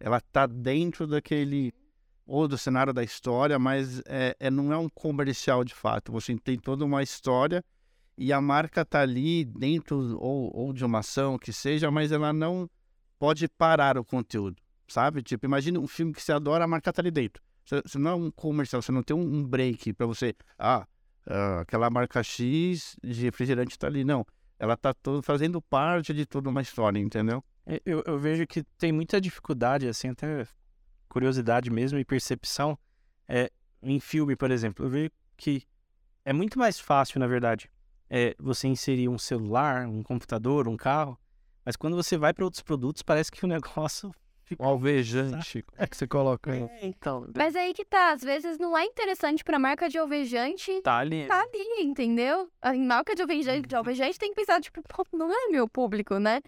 Ela 0.00 0.20
tá 0.20 0.46
dentro 0.46 1.06
daquele 1.06 1.72
ou 2.26 2.46
do 2.46 2.56
cenário 2.56 2.92
da 2.92 3.02
história, 3.02 3.58
mas 3.58 4.00
é, 4.06 4.36
é, 4.38 4.50
não 4.50 4.72
é 4.72 4.78
um 4.78 4.88
comercial 4.88 5.64
de 5.64 5.74
fato. 5.74 6.12
Você 6.12 6.36
tem 6.36 6.58
toda 6.58 6.84
uma 6.84 7.02
história 7.02 7.64
e 8.16 8.32
a 8.32 8.40
marca 8.40 8.84
tá 8.84 9.00
ali 9.00 9.44
dentro 9.44 10.18
ou, 10.18 10.54
ou 10.54 10.72
de 10.72 10.84
uma 10.84 11.00
ação 11.00 11.38
que 11.38 11.52
seja, 11.52 11.90
mas 11.90 12.12
ela 12.12 12.32
não 12.32 12.68
pode 13.18 13.48
parar 13.48 13.98
o 13.98 14.04
conteúdo, 14.04 14.56
sabe? 14.86 15.22
Tipo, 15.22 15.46
imagina 15.46 15.78
um 15.78 15.86
filme 15.86 16.12
que 16.12 16.22
você 16.22 16.32
adora, 16.32 16.64
a 16.64 16.68
marca 16.68 16.92
tá 16.92 17.02
ali 17.02 17.10
dentro. 17.10 17.42
Você 17.64 17.98
não 17.98 18.10
é 18.10 18.14
um 18.14 18.30
comercial, 18.30 18.82
você 18.82 18.92
não 18.92 19.02
tem 19.02 19.16
um 19.16 19.44
break 19.44 19.92
para 19.92 20.06
você. 20.06 20.34
Ah, 20.58 20.86
uh, 21.26 21.60
aquela 21.60 21.88
marca 21.88 22.22
X 22.22 22.96
de 23.02 23.22
refrigerante 23.22 23.72
está 23.72 23.86
ali. 23.86 24.04
Não. 24.04 24.26
Ela 24.58 24.74
está 24.74 24.94
fazendo 25.22 25.60
parte 25.62 26.12
de 26.12 26.26
toda 26.26 26.48
uma 26.48 26.60
história, 26.60 26.98
entendeu? 26.98 27.42
É, 27.64 27.80
eu, 27.84 28.02
eu 28.06 28.18
vejo 28.18 28.46
que 28.46 28.64
tem 28.78 28.92
muita 28.92 29.20
dificuldade, 29.20 29.86
assim, 29.88 30.08
até 30.08 30.44
curiosidade 31.12 31.70
mesmo 31.70 31.98
e 31.98 32.04
percepção. 32.04 32.78
É, 33.28 33.50
em 33.82 34.00
filme, 34.00 34.34
por 34.34 34.50
exemplo, 34.50 34.86
eu 34.86 34.88
vejo 34.88 35.10
que 35.36 35.62
é 36.24 36.32
muito 36.32 36.58
mais 36.58 36.80
fácil, 36.80 37.20
na 37.20 37.26
verdade, 37.26 37.70
é, 38.08 38.34
você 38.38 38.66
inserir 38.66 39.08
um 39.08 39.18
celular, 39.18 39.86
um 39.86 40.02
computador, 40.02 40.66
um 40.66 40.76
carro, 40.76 41.18
mas 41.64 41.76
quando 41.76 41.96
você 41.96 42.16
vai 42.16 42.32
para 42.32 42.44
outros 42.44 42.62
produtos, 42.62 43.02
parece 43.02 43.30
que 43.30 43.44
o 43.44 43.48
negócio 43.48 44.10
o 44.58 44.64
alvejante. 44.64 45.64
É 45.78 45.86
que 45.86 45.96
você 45.96 46.06
coloca 46.08 46.52
aí. 46.52 46.62
É, 46.62 46.86
então. 46.86 47.26
Mas 47.34 47.56
aí 47.56 47.72
que 47.72 47.84
tá, 47.84 48.12
às 48.12 48.22
vezes 48.22 48.58
não 48.58 48.76
é 48.76 48.84
interessante 48.84 49.42
pra 49.42 49.58
marca 49.58 49.88
de 49.88 49.98
alvejante. 49.98 50.82
Tá 50.82 50.98
ali. 50.98 51.26
Tá 51.26 51.40
ali, 51.40 51.82
entendeu? 51.82 52.50
A 52.60 52.74
marca 52.74 53.14
de 53.14 53.22
alvejante, 53.22 53.66
de 53.66 53.74
alvejante 53.74 54.18
tem 54.18 54.30
que 54.30 54.36
pensar, 54.36 54.60
tipo, 54.60 54.82
não 55.12 55.32
é 55.32 55.48
meu 55.50 55.68
público, 55.68 56.18
né? 56.18 56.42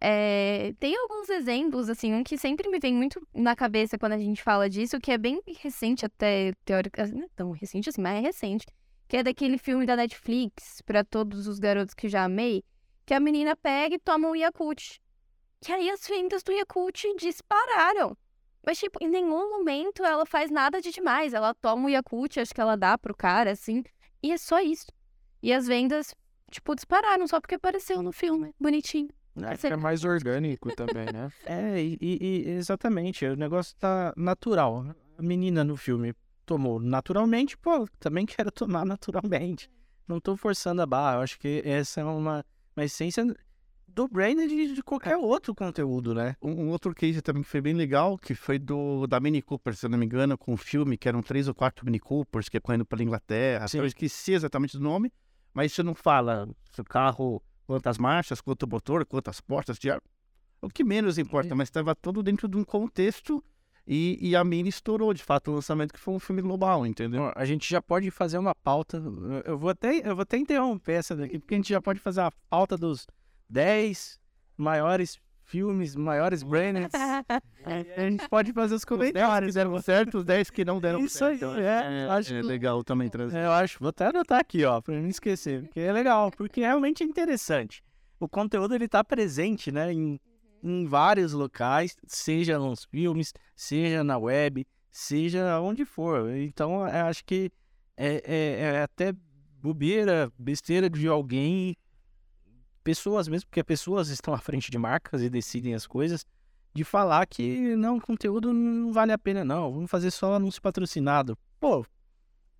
É, 0.00 0.72
tem 0.78 0.96
alguns 0.96 1.28
exemplos, 1.28 1.88
assim, 1.88 2.14
um 2.14 2.22
que 2.22 2.38
sempre 2.38 2.68
me 2.68 2.78
vem 2.78 2.94
muito 2.94 3.20
na 3.34 3.56
cabeça 3.56 3.98
quando 3.98 4.12
a 4.12 4.18
gente 4.18 4.42
fala 4.42 4.68
disso, 4.68 5.00
que 5.00 5.10
é 5.10 5.18
bem 5.18 5.42
recente 5.58 6.06
até, 6.06 6.52
teoricamente, 6.64 7.16
não 7.16 7.24
é 7.24 7.28
tão 7.34 7.50
recente 7.50 7.88
assim, 7.88 8.00
mas 8.00 8.18
é 8.18 8.20
recente, 8.20 8.66
que 9.08 9.16
é 9.16 9.22
daquele 9.22 9.58
filme 9.58 9.84
da 9.84 9.96
Netflix, 9.96 10.80
para 10.82 11.02
todos 11.02 11.48
os 11.48 11.58
garotos 11.58 11.94
que 11.94 12.08
já 12.08 12.24
amei, 12.24 12.62
que 13.04 13.14
a 13.14 13.18
menina 13.18 13.56
pega 13.56 13.96
e 13.96 13.98
toma 13.98 14.28
um 14.28 14.36
Yakult. 14.36 15.00
Que 15.60 15.72
aí 15.72 15.90
as 15.90 16.06
vendas 16.06 16.42
do 16.42 16.52
Yakult 16.52 17.16
dispararam. 17.18 18.16
Mas, 18.64 18.78
tipo, 18.78 18.98
em 19.02 19.08
nenhum 19.08 19.50
momento 19.50 20.04
ela 20.04 20.26
faz 20.26 20.50
nada 20.50 20.80
de 20.80 20.90
demais. 20.90 21.32
Ela 21.32 21.54
toma 21.54 21.86
o 21.86 21.88
Yakult, 21.88 22.38
acho 22.38 22.54
que 22.54 22.60
ela 22.60 22.76
dá 22.76 22.98
pro 22.98 23.16
cara, 23.16 23.50
assim. 23.50 23.82
E 24.22 24.30
é 24.30 24.36
só 24.36 24.60
isso. 24.60 24.86
E 25.42 25.52
as 25.52 25.66
vendas, 25.66 26.14
tipo, 26.50 26.74
dispararam 26.74 27.26
só 27.26 27.40
porque 27.40 27.54
apareceu 27.54 28.02
no 28.02 28.12
filme. 28.12 28.54
Bonitinho. 28.60 29.08
É, 29.46 29.66
é 29.66 29.76
mais 29.76 30.04
orgânico 30.04 30.74
também, 30.74 31.06
né? 31.12 31.30
É, 31.46 31.82
e, 31.82 31.98
e, 32.00 32.50
exatamente. 32.50 33.24
O 33.26 33.36
negócio 33.36 33.76
tá 33.76 34.12
natural. 34.16 34.86
A 35.16 35.22
menina 35.22 35.64
no 35.64 35.76
filme 35.76 36.14
tomou 36.44 36.80
naturalmente, 36.80 37.56
pô, 37.56 37.86
também 37.98 38.24
quero 38.24 38.50
tomar 38.50 38.84
naturalmente. 38.84 39.70
Não 40.06 40.20
tô 40.20 40.36
forçando 40.36 40.80
a 40.80 40.86
barra. 40.86 41.16
Eu 41.16 41.20
acho 41.22 41.38
que 41.38 41.62
essa 41.64 42.00
é 42.00 42.04
uma, 42.04 42.44
uma 42.74 42.84
essência 42.84 43.24
do 43.86 44.06
Brain 44.06 44.36
de, 44.46 44.74
de 44.74 44.82
qualquer 44.82 45.16
outro 45.16 45.54
conteúdo, 45.54 46.14
né? 46.14 46.36
Um, 46.40 46.66
um, 46.66 46.68
outro 46.68 46.94
case 46.94 47.20
também 47.20 47.42
que 47.42 47.48
foi 47.48 47.60
bem 47.60 47.74
legal, 47.74 48.16
que 48.16 48.34
foi 48.34 48.58
do 48.58 49.06
da 49.06 49.18
Mini 49.18 49.42
Cooper, 49.42 49.74
se 49.74 49.84
eu 49.86 49.90
não 49.90 49.98
me 49.98 50.06
engano, 50.06 50.38
com 50.38 50.52
um 50.52 50.56
filme 50.56 50.96
que 50.96 51.08
eram 51.08 51.20
três 51.20 51.48
ou 51.48 51.54
quatro 51.54 51.84
Mini 51.84 51.98
Coopers 51.98 52.48
que 52.48 52.56
é 52.56 52.60
correndo 52.60 52.86
pela 52.86 53.02
Inglaterra. 53.02 53.66
Sim. 53.66 53.78
Eu 53.78 53.86
esqueci 53.86 54.32
exatamente 54.32 54.76
o 54.76 54.80
nome, 54.80 55.12
mas 55.52 55.72
isso 55.72 55.82
não 55.82 55.94
fala 55.94 56.48
se 56.70 56.80
o 56.80 56.84
carro, 56.84 57.42
quantas 57.68 57.98
marchas, 57.98 58.40
quanto 58.40 58.66
motor, 58.66 59.04
quantas 59.04 59.42
portas 59.42 59.78
de 59.78 59.90
ar. 59.90 60.00
O 60.62 60.70
que 60.70 60.82
menos 60.82 61.18
importa, 61.18 61.54
mas 61.54 61.68
estava 61.68 61.94
todo 61.94 62.22
dentro 62.22 62.48
de 62.48 62.56
um 62.56 62.64
contexto 62.64 63.44
e, 63.86 64.18
e, 64.20 64.34
a 64.36 64.42
Mini 64.42 64.68
estourou, 64.68 65.14
de 65.14 65.22
fato, 65.22 65.50
o 65.50 65.54
lançamento 65.54 65.94
que 65.94 66.00
foi 66.00 66.12
um 66.12 66.18
filme 66.18 66.42
global, 66.42 66.86
entendeu? 66.86 67.32
A 67.34 67.44
gente 67.44 67.68
já 67.68 67.80
pode 67.80 68.10
fazer 68.10 68.36
uma 68.36 68.54
pauta. 68.54 69.02
Eu 69.46 69.56
vou 69.56 69.70
até, 69.70 70.06
eu 70.06 70.14
vou 70.14 70.22
até 70.22 70.36
interromper 70.36 70.92
essa 70.92 71.16
daqui, 71.16 71.38
porque 71.38 71.54
a 71.54 71.56
gente 71.56 71.70
já 71.70 71.80
pode 71.80 71.98
fazer 72.00 72.20
a 72.20 72.30
pauta 72.50 72.76
dos 72.76 73.06
10 73.48 74.20
maiores 74.58 75.18
filmes, 75.48 75.96
maiores 75.96 76.42
brainers. 76.42 76.92
a 77.64 78.10
gente 78.10 78.28
pode 78.28 78.52
fazer 78.52 78.74
os 78.74 78.84
comentários. 78.84 79.48
Os 79.48 79.54
que 79.54 79.64
deram 79.64 79.82
certo, 79.82 80.18
os 80.18 80.24
10 80.24 80.50
que 80.50 80.64
não 80.64 80.78
deram 80.78 81.00
Isso 81.00 81.18
certo. 81.18 81.36
Isso 81.36 81.46
aí, 81.46 81.64
é. 81.64 82.04
é, 82.04 82.08
acho 82.10 82.34
é 82.34 82.42
legal 82.42 82.84
também 82.84 83.08
trazer. 83.08 83.38
É, 83.38 83.46
eu 83.46 83.52
acho, 83.52 83.78
vou 83.80 83.88
até 83.88 84.06
anotar 84.06 84.38
aqui, 84.38 84.64
ó, 84.64 84.80
pra 84.80 84.94
não 84.94 85.08
esquecer, 85.08 85.62
porque 85.62 85.80
é 85.80 85.92
legal, 85.92 86.30
porque 86.30 86.60
realmente 86.60 87.02
é 87.02 87.06
interessante. 87.06 87.82
O 88.20 88.28
conteúdo, 88.28 88.74
ele 88.74 88.86
tá 88.86 89.02
presente, 89.02 89.72
né, 89.72 89.92
em, 89.92 90.20
em 90.62 90.86
vários 90.86 91.32
locais, 91.32 91.96
seja 92.06 92.58
nos 92.58 92.84
filmes, 92.84 93.32
seja 93.56 94.04
na 94.04 94.18
web, 94.18 94.66
seja 94.90 95.60
onde 95.60 95.84
for. 95.84 96.30
Então, 96.36 96.86
eu 96.86 97.06
acho 97.06 97.24
que 97.24 97.50
é, 97.96 98.22
é, 98.24 98.60
é 98.60 98.82
até 98.82 99.14
bobeira, 99.60 100.30
besteira 100.38 100.90
de 100.90 101.08
alguém 101.08 101.74
pessoas 102.88 103.28
mesmo, 103.28 103.48
porque 103.48 103.62
pessoas 103.62 104.08
estão 104.08 104.32
à 104.32 104.38
frente 104.38 104.70
de 104.70 104.78
marcas 104.78 105.20
e 105.20 105.28
decidem 105.28 105.74
as 105.74 105.86
coisas, 105.86 106.24
de 106.72 106.84
falar 106.84 107.26
que 107.26 107.76
não, 107.76 108.00
conteúdo 108.00 108.50
não 108.50 108.94
vale 108.94 109.12
a 109.12 109.18
pena 109.18 109.44
não, 109.44 109.70
vamos 109.70 109.90
fazer 109.90 110.10
só 110.10 110.32
anúncio 110.32 110.62
patrocinado. 110.62 111.36
Pô, 111.60 111.84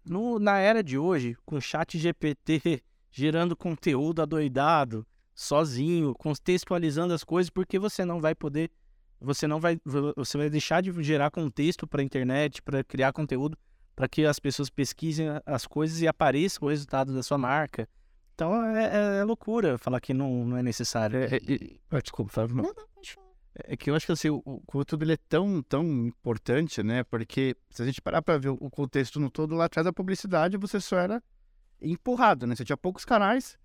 no, 0.05 0.39
na 0.39 0.59
era 0.59 0.83
de 0.83 0.99
hoje, 0.99 1.35
com 1.47 1.59
chat 1.59 1.99
GPT 1.99 2.83
gerando 3.11 3.57
conteúdo 3.57 4.21
adoidado, 4.21 5.07
sozinho, 5.35 6.13
contextualizando 6.13 7.15
as 7.15 7.25
coisas, 7.25 7.49
porque 7.49 7.79
você 7.79 8.05
não 8.05 8.21
vai 8.21 8.35
poder 8.35 8.71
você 9.19 9.47
não 9.47 9.59
vai, 9.59 9.81
vo- 9.83 10.13
você 10.15 10.37
vai 10.37 10.51
deixar 10.51 10.83
de 10.83 10.93
gerar 11.03 11.31
contexto 11.31 11.87
para 11.87 12.03
a 12.03 12.05
internet, 12.05 12.61
para 12.61 12.85
criar 12.85 13.15
conteúdo, 13.15 13.57
para 13.97 14.07
que 14.07 14.27
as 14.27 14.39
pessoas 14.39 14.69
pesquisem 14.69 15.27
as 15.47 15.67
coisas 15.67 16.03
e 16.03 16.07
apareçam 16.07 16.69
o 16.69 16.71
resultado 16.71 17.15
da 17.15 17.23
sua 17.23 17.39
marca. 17.39 17.89
Então 18.39 18.65
é, 18.65 18.85
é- 18.85 19.19
é 19.19 19.25
loucura 19.25 19.77
falar 19.79 20.01
que 20.01 20.15
não, 20.15 20.45
não 20.45 20.57
é 20.57 20.63
necessário. 20.63 21.19
É, 21.19 21.25
é, 21.25 21.37
é- 21.37 21.77
ah, 21.91 22.01
desculpa, 22.01 22.31
Flávio. 22.31 22.55
Não, 22.55 22.63
não, 22.63 22.73
pode 22.95 23.13
falar. 23.13 23.27
É 23.65 23.77
que 23.77 23.91
eu 23.91 23.97
acho 23.97 24.07
que 24.07 24.13
assim, 24.13 24.31
o, 24.31 24.41
o 24.45 24.61
conteúdo 24.65 25.03
ele 25.05 25.15
é 25.15 25.19
tão, 25.29 25.61
tão 25.61 25.85
importante, 26.07 26.81
né? 26.81 27.03
Porque 27.03 27.57
se 27.69 27.83
a 27.83 27.85
gente 27.85 28.01
parar 28.01 28.23
para 28.23 28.39
ver 28.39 28.51
o 28.51 28.59
o 28.61 28.71
contexto 28.71 29.19
no 29.19 29.29
todo, 29.29 29.57
lá 29.57 29.65
atrás 29.65 29.85
da 29.85 29.93
publicidade 29.93 30.57
você 30.57 30.81
só 30.81 30.99
era 30.99 31.21
empurrado, 31.83 32.47
né? 32.47 32.55
Você 32.55 32.65
tinha 32.65 32.77
poucos 32.77 33.05
canais, 33.05 33.59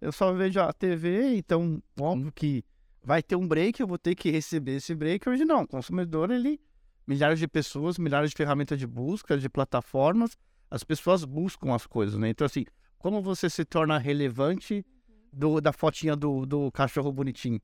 eu 0.00 0.12
só 0.12 0.32
vejo 0.32 0.60
a 0.60 0.72
TV, 0.72 1.34
então 1.36 1.82
óbvio 2.00 2.30
que 2.30 2.64
vai 3.02 3.24
ter 3.24 3.34
um 3.34 3.48
break, 3.48 3.80
eu 3.80 3.86
vou 3.88 3.98
ter 3.98 4.14
que 4.14 4.30
receber 4.30 4.76
esse 4.76 4.94
break. 4.94 5.28
Hoje 5.28 5.44
não, 5.44 5.62
o 5.62 5.66
consumidor, 5.66 6.30
ele, 6.30 6.60
milhares 7.04 7.40
de 7.40 7.48
pessoas, 7.48 7.98
milhares 7.98 8.30
de 8.30 8.36
ferramentas 8.36 8.78
de 8.78 8.86
busca, 8.86 9.36
de 9.36 9.48
plataformas, 9.48 10.38
as 10.70 10.84
pessoas 10.84 11.24
buscam 11.24 11.74
as 11.74 11.84
coisas, 11.84 12.16
né? 12.16 12.28
Então 12.28 12.44
assim, 12.44 12.64
como 13.00 13.22
você 13.22 13.48
se 13.48 13.64
torna 13.64 13.98
relevante 13.98 14.84
do, 15.32 15.60
da 15.60 15.72
fotinha 15.72 16.14
do, 16.14 16.44
do 16.44 16.70
cachorro 16.70 17.10
bonitinho? 17.10 17.60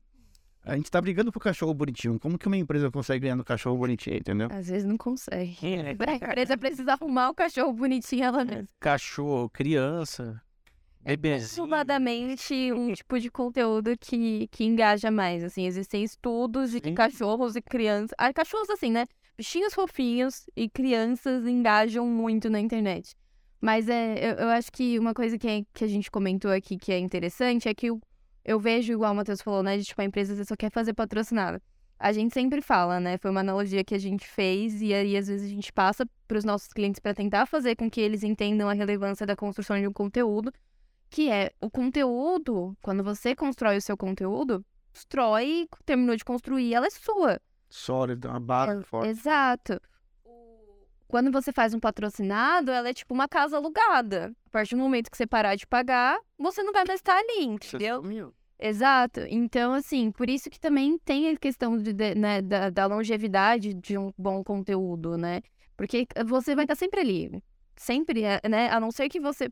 A 0.63 0.75
gente 0.75 0.91
tá 0.91 0.99
brigando 0.99 1.31
pro 1.31 1.39
cachorro 1.39 1.73
bonitinho. 1.73 2.19
Como 2.19 2.37
que 2.37 2.47
uma 2.47 2.57
empresa 2.57 2.91
consegue 2.91 3.21
ganhar 3.21 3.37
no 3.37 3.45
cachorro 3.45 3.77
bonitinho, 3.77 4.17
entendeu? 4.17 4.49
Às 4.51 4.67
vezes 4.67 4.85
não 4.85 4.97
consegue. 4.97 5.55
É, 5.61 5.95
A 6.09 6.15
empresa 6.15 6.57
precisa 6.57 6.93
arrumar 6.93 7.29
o 7.29 7.35
cachorro 7.35 7.71
bonitinho 7.71 8.25
ela 8.25 8.43
mesma. 8.43 8.67
cachorro, 8.79 9.49
criança, 9.49 10.41
bebezinho. 11.01 11.67
Exatamente 11.67 12.73
um 12.73 12.91
tipo 12.93 13.19
de 13.19 13.29
conteúdo 13.29 13.95
que, 13.97 14.47
que 14.51 14.65
engaja 14.65 15.09
mais, 15.11 15.43
assim, 15.43 15.65
existem 15.65 16.03
estudos 16.03 16.71
de 16.71 16.81
que 16.81 16.89
Sim. 16.89 16.95
cachorros 16.95 17.55
e 17.55 17.61
crianças, 17.61 18.13
ah, 18.17 18.33
cachorros 18.33 18.69
assim, 18.69 18.91
né, 18.91 19.05
bichinhos 19.37 19.73
fofinhos 19.73 20.47
e 20.55 20.67
crianças 20.67 21.45
engajam 21.47 22.05
muito 22.07 22.49
na 22.49 22.59
internet. 22.59 23.15
Mas 23.59 23.89
é, 23.89 24.31
eu, 24.31 24.35
eu 24.35 24.49
acho 24.49 24.71
que 24.71 24.99
uma 24.99 25.13
coisa 25.13 25.37
que, 25.37 25.47
é- 25.47 25.63
que 25.73 25.83
a 25.83 25.87
gente 25.87 26.11
comentou 26.11 26.51
aqui 26.51 26.77
que 26.77 26.91
é 26.91 26.99
interessante 26.99 27.67
é 27.67 27.73
que 27.73 27.87
eu, 27.87 27.99
eu 28.45 28.59
vejo, 28.59 28.93
igual 28.93 29.13
o 29.13 29.15
Matheus 29.15 29.41
falou, 29.41 29.63
né, 29.63 29.77
de 29.77 29.83
tipo, 29.83 30.01
a 30.01 30.05
empresa 30.05 30.43
só 30.45 30.55
quer 30.55 30.71
fazer 30.71 30.93
patrocinado. 30.93 31.61
A 31.99 32.11
gente 32.11 32.31
sempre 32.33 32.61
fala, 32.61 32.99
né, 32.99 33.17
foi 33.17 33.31
uma 33.31 33.39
analogia 33.39 33.83
que 33.83 33.95
a 33.95 33.99
gente 33.99 34.27
fez 34.27 34.81
e 34.81 34.93
aí 34.93 35.17
às 35.17 35.27
vezes 35.27 35.47
a 35.47 35.49
gente 35.49 35.73
passa 35.73 36.05
para 36.27 36.37
os 36.37 36.43
nossos 36.45 36.67
clientes 36.71 36.99
para 36.99 37.13
tentar 37.13 37.47
fazer 37.47 37.75
com 37.75 37.89
que 37.89 37.99
eles 37.99 38.21
entendam 38.23 38.69
a 38.69 38.73
relevância 38.73 39.25
da 39.25 39.35
construção 39.35 39.79
de 39.79 39.87
um 39.87 39.93
conteúdo 39.93 40.51
que 41.09 41.29
é 41.31 41.51
o 41.61 41.69
conteúdo, 41.69 42.77
quando 42.81 43.03
você 43.03 43.33
constrói 43.35 43.77
o 43.77 43.81
seu 43.81 43.95
conteúdo, 43.97 44.63
constrói, 44.93 45.67
terminou 45.85 46.15
de 46.15 46.25
construir, 46.25 46.73
ela 46.73 46.87
é 46.87 46.89
sua. 46.89 47.39
Sólido, 47.69 48.27
uma 48.27 48.39
base 48.39 48.83
forte. 48.83 49.09
Exato. 49.09 49.79
Quando 51.07 51.31
você 51.31 51.51
faz 51.53 51.73
um 51.73 51.79
patrocinado, 51.79 52.71
ela 52.71 52.89
é 52.89 52.93
tipo 52.93 53.13
uma 53.13 53.27
casa 53.27 53.57
alugada. 53.57 54.33
A 54.47 54.49
partir 54.49 54.75
do 54.75 54.81
momento 54.81 55.09
que 55.09 55.17
você 55.17 55.25
parar 55.25 55.55
de 55.55 55.65
pagar, 55.65 56.19
você 56.37 56.61
não 56.63 56.73
vai 56.73 56.83
mais 56.85 56.99
estar 56.99 57.17
ali, 57.17 57.45
Você 57.45 57.75
entendeu? 57.77 58.01
sumiu. 58.01 58.33
Exato. 58.59 59.21
Então, 59.29 59.73
assim, 59.73 60.11
por 60.11 60.29
isso 60.29 60.49
que 60.49 60.59
também 60.59 60.97
tem 61.05 61.29
a 61.29 61.37
questão 61.37 61.77
de, 61.77 61.93
de- 61.93 62.15
né, 62.15 62.41
da, 62.41 62.69
da 62.69 62.85
longevidade 62.87 63.73
de 63.73 63.97
um 63.97 64.11
bom 64.17 64.43
conteúdo, 64.43 65.15
né? 65.17 65.41
Porque 65.77 66.07
você 66.25 66.55
vai 66.55 66.65
estar 66.65 66.75
sempre 66.75 66.99
ali. 66.99 67.43
Sempre, 67.75 68.23
é, 68.23 68.41
né? 68.49 68.69
A 68.71 68.79
não 68.79 68.89
ser 68.91 69.07
que 69.09 69.19
você 69.19 69.47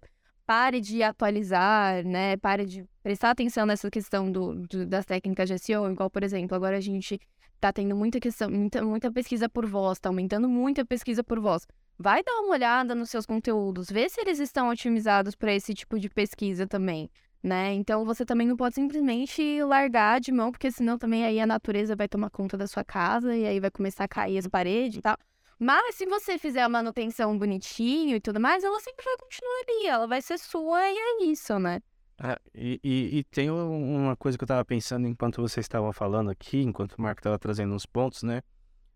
pare 0.48 0.82
de 0.82 1.04
atualizar, 1.04 2.04
né? 2.04 2.36
Pare 2.38 2.66
de 2.66 2.84
prestar 3.04 3.30
atenção 3.30 3.66
nessa 3.66 3.90
questão 3.92 4.32
do, 4.32 4.56
do- 4.68 4.86
das 4.88 5.06
técnicas 5.06 5.48
de 5.50 5.54
SEO, 5.60 5.92
igual, 5.92 6.10
por 6.10 6.24
exemplo, 6.24 6.56
agora 6.56 6.78
a 6.78 6.82
gente 6.82 7.20
tá 7.60 7.74
tendo 7.74 7.96
muita 7.96 8.20
questão, 8.20 8.50
muita, 8.50 8.84
muita 8.84 9.12
pesquisa 9.12 9.50
por 9.50 9.66
voz, 9.66 10.00
tá 10.00 10.10
aumentando 10.10 10.48
muito 10.48 10.82
a 10.82 10.86
pesquisa 10.86 11.24
por 11.24 11.40
voz. 11.40 11.68
Vai 11.98 12.24
dar 12.24 12.42
uma 12.42 12.52
olhada 12.52 12.94
nos 12.94 13.10
seus 13.10 13.26
conteúdos, 13.26 13.90
vê 13.90 14.10
se 14.10 14.20
eles 14.22 14.40
estão 14.40 14.70
otimizados 14.70 15.36
para 15.36 15.54
esse 15.54 15.74
tipo 15.74 16.00
de 16.00 16.10
pesquisa 16.10 16.68
também 16.68 17.10
né? 17.46 17.74
Então 17.74 18.04
você 18.04 18.26
também 18.26 18.48
não 18.48 18.58
pode 18.58 18.74
simplesmente 18.76 19.64
largar 19.64 20.20
de 20.20 20.32
mão, 20.32 20.52
porque 20.52 20.72
senão 20.72 20.98
também 20.98 21.24
aí 21.24 21.40
a 21.40 21.46
natureza 21.46 21.96
vai 21.96 22.08
tomar 22.08 22.32
conta 22.32 22.58
da 22.58 22.66
sua 22.66 22.84
casa 22.84 23.36
e 23.36 23.46
aí 23.46 23.60
vai 23.60 23.70
começar 23.70 24.06
a 24.06 24.08
cair 24.08 24.40
as 24.40 24.48
paredes 24.48 24.98
e 24.98 25.02
tal. 25.02 25.16
Mas 25.60 25.96
se 25.96 26.06
você 26.06 26.38
fizer 26.38 26.64
a 26.64 26.68
manutenção 26.68 27.38
bonitinho 27.38 28.16
e 28.18 28.20
tudo 28.20 28.40
mais, 28.40 28.64
ela 28.64 28.80
sempre 28.80 29.06
vai 29.06 29.16
continuar 29.18 29.54
ali, 29.62 29.88
ela 29.88 30.08
vai 30.08 30.22
ser 30.22 30.40
sua 30.40 30.90
e 30.90 30.98
é 30.98 31.24
isso, 31.26 31.58
né? 31.60 31.80
Ah, 32.18 32.40
e, 32.54 32.80
e- 32.84 33.18
e 33.20 33.24
tem 33.26 33.52
um- 33.52 34.06
uma 34.06 34.16
coisa 34.16 34.38
que 34.38 34.44
eu 34.44 34.48
tava 34.48 34.64
pensando 34.64 35.08
enquanto 35.08 35.42
vocês 35.42 35.66
estavam 35.66 35.92
falando 35.92 36.30
aqui, 36.30 36.62
enquanto 36.62 36.94
o 36.94 37.02
Marco 37.02 37.22
tava 37.22 37.38
trazendo 37.38 37.74
uns 37.74 37.86
pontos, 37.86 38.24
né? 38.24 38.42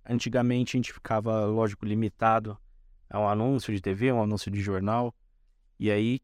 Antigamente 0.06 0.76
a 0.76 0.80
gente 0.80 0.94
ficava, 0.94 1.46
lógico, 1.46 1.86
limitado 1.86 2.58
a 3.10 3.20
um 3.20 3.28
anúncio 3.28 3.74
de 3.74 3.82
TV, 3.82 4.12
um 4.12 4.22
anúncio 4.24 4.50
de 4.50 4.62
jornal. 4.62 5.14
E 5.78 5.92
aí, 5.92 6.20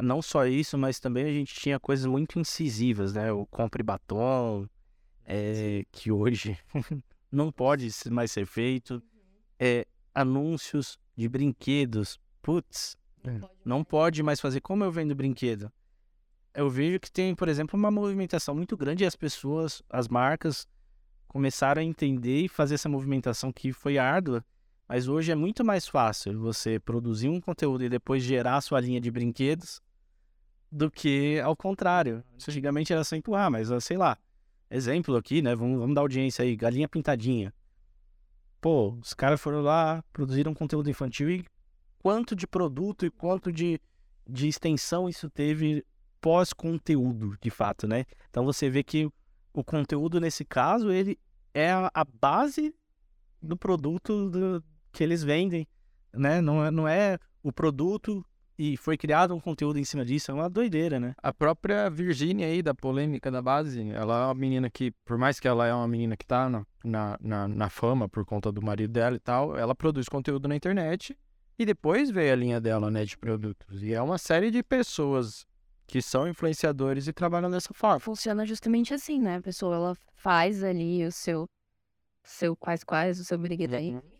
não 0.00 0.20
só 0.20 0.44
isso, 0.46 0.76
mas 0.76 0.98
também 0.98 1.24
a 1.24 1.32
gente 1.32 1.54
tinha 1.54 1.78
coisas 1.78 2.06
muito 2.06 2.38
incisivas, 2.38 3.12
né? 3.14 3.30
O 3.32 3.46
compre 3.46 3.82
batom, 3.82 4.66
é, 5.24 5.84
que 5.92 6.10
hoje 6.10 6.58
não 7.30 7.52
pode 7.52 7.88
mais 8.10 8.32
ser 8.32 8.46
feito. 8.46 9.00
É, 9.58 9.86
anúncios 10.12 10.98
de 11.16 11.28
brinquedos. 11.28 12.18
Putz, 12.42 12.96
não 13.64 13.84
pode 13.84 14.22
mais 14.24 14.40
fazer. 14.40 14.60
Como 14.60 14.82
eu 14.82 14.90
vendo 14.90 15.14
brinquedo? 15.14 15.70
Eu 16.54 16.68
vejo 16.68 17.00
que 17.00 17.10
tem, 17.10 17.34
por 17.34 17.48
exemplo, 17.48 17.78
uma 17.78 17.90
movimentação 17.90 18.54
muito 18.54 18.76
grande 18.76 19.04
e 19.04 19.06
as 19.06 19.16
pessoas, 19.16 19.82
as 19.88 20.08
marcas, 20.08 20.66
começaram 21.26 21.80
a 21.80 21.84
entender 21.84 22.42
e 22.42 22.48
fazer 22.48 22.74
essa 22.74 22.88
movimentação 22.88 23.50
que 23.50 23.72
foi 23.72 23.96
árdua. 23.96 24.44
Mas 24.86 25.08
hoje 25.08 25.32
é 25.32 25.34
muito 25.34 25.64
mais 25.64 25.88
fácil 25.88 26.38
você 26.38 26.78
produzir 26.78 27.28
um 27.28 27.40
conteúdo 27.40 27.84
e 27.84 27.88
depois 27.88 28.22
gerar 28.22 28.56
a 28.56 28.60
sua 28.60 28.80
linha 28.80 29.00
de 29.00 29.10
brinquedos 29.10 29.80
do 30.70 30.90
que 30.90 31.40
ao 31.40 31.56
contrário. 31.56 32.22
Antigamente 32.34 32.92
era 32.92 33.02
só 33.02 33.16
empurrar, 33.16 33.50
mas 33.50 33.70
ah, 33.70 33.80
sei 33.80 33.96
lá. 33.96 34.18
Exemplo 34.70 35.16
aqui, 35.16 35.40
né? 35.40 35.54
Vamos, 35.54 35.78
vamos 35.78 35.94
dar 35.94 36.02
audiência 36.02 36.42
aí. 36.42 36.54
Galinha 36.56 36.88
pintadinha. 36.88 37.54
Pô, 38.60 38.92
os 38.92 39.14
caras 39.14 39.40
foram 39.40 39.62
lá, 39.62 40.04
produziram 40.12 40.54
conteúdo 40.54 40.90
infantil 40.90 41.30
e 41.30 41.44
quanto 41.98 42.36
de 42.36 42.46
produto 42.46 43.06
e 43.06 43.10
quanto 43.10 43.50
de, 43.50 43.80
de 44.28 44.48
extensão 44.48 45.08
isso 45.08 45.30
teve 45.30 45.84
pós-conteúdo, 46.22 47.36
de 47.40 47.50
fato, 47.50 47.86
né? 47.86 48.06
Então 48.30 48.44
você 48.44 48.70
vê 48.70 48.82
que 48.82 49.10
o 49.52 49.62
conteúdo, 49.62 50.18
nesse 50.18 50.44
caso, 50.44 50.90
ele 50.90 51.18
é 51.52 51.70
a, 51.70 52.04
base 52.04 52.74
do 53.42 53.56
produto 53.56 54.30
do- 54.30 54.64
que 54.92 55.02
eles 55.02 55.22
vendem, 55.22 55.66
né? 56.14 56.40
Não 56.40 56.64
é, 56.64 56.70
não 56.70 56.88
é 56.88 57.18
o 57.42 57.52
produto 57.52 58.24
e 58.56 58.76
foi 58.76 58.96
criado 58.96 59.34
um 59.34 59.40
conteúdo 59.40 59.78
em 59.78 59.84
cima 59.84 60.04
disso, 60.04 60.30
é 60.30 60.34
uma 60.34 60.48
doideira, 60.48 61.00
né? 61.00 61.14
A 61.20 61.32
própria 61.32 61.90
Virgínia 61.90 62.46
aí, 62.46 62.62
da 62.62 62.72
polêmica 62.72 63.30
da 63.30 63.42
base, 63.42 63.90
ela 63.90 64.22
é 64.22 64.24
uma 64.26 64.34
menina 64.34 64.70
que, 64.70 64.92
por 65.04 65.18
mais 65.18 65.40
que 65.40 65.48
ela 65.48 65.66
é 65.66 65.74
uma 65.74 65.88
menina 65.88 66.16
que 66.16 66.24
tá 66.24 66.48
na, 66.48 66.64
na, 66.84 67.18
na, 67.20 67.48
na 67.48 67.68
fama 67.68 68.08
por 68.08 68.24
conta 68.24 68.52
do 68.52 68.62
marido 68.62 68.92
dela 68.92 69.16
e 69.16 69.20
tal, 69.20 69.58
ela 69.58 69.74
produz 69.74 70.08
conteúdo 70.08 70.46
na 70.46 70.54
internet 70.54 71.16
e 71.58 71.66
depois 71.66 72.10
veio 72.10 72.32
a 72.32 72.36
linha 72.36 72.60
dela, 72.60 72.90
né, 72.90 73.04
de 73.04 73.18
produtos. 73.18 73.82
E 73.82 73.92
é 73.92 74.00
uma 74.00 74.18
série 74.18 74.50
de 74.50 74.62
pessoas 74.62 75.44
que 75.86 76.00
são 76.00 76.26
influenciadores 76.28 77.06
e 77.06 77.12
trabalham 77.12 77.50
dessa 77.50 77.72
forma. 77.74 78.00
Funciona 78.00 78.44
justamente 78.46 78.94
assim, 78.94 79.18
né? 79.20 79.36
A 79.36 79.42
pessoa, 79.42 79.74
ela 79.76 79.96
faz 80.14 80.62
ali 80.62 81.04
o 81.04 81.12
seu, 81.12 81.46
seu 82.22 82.56
quais 82.56 82.82
quais, 82.84 83.18
o 83.20 83.24
seu 83.24 83.38
briguedo 83.38 83.76
aí. 83.76 83.96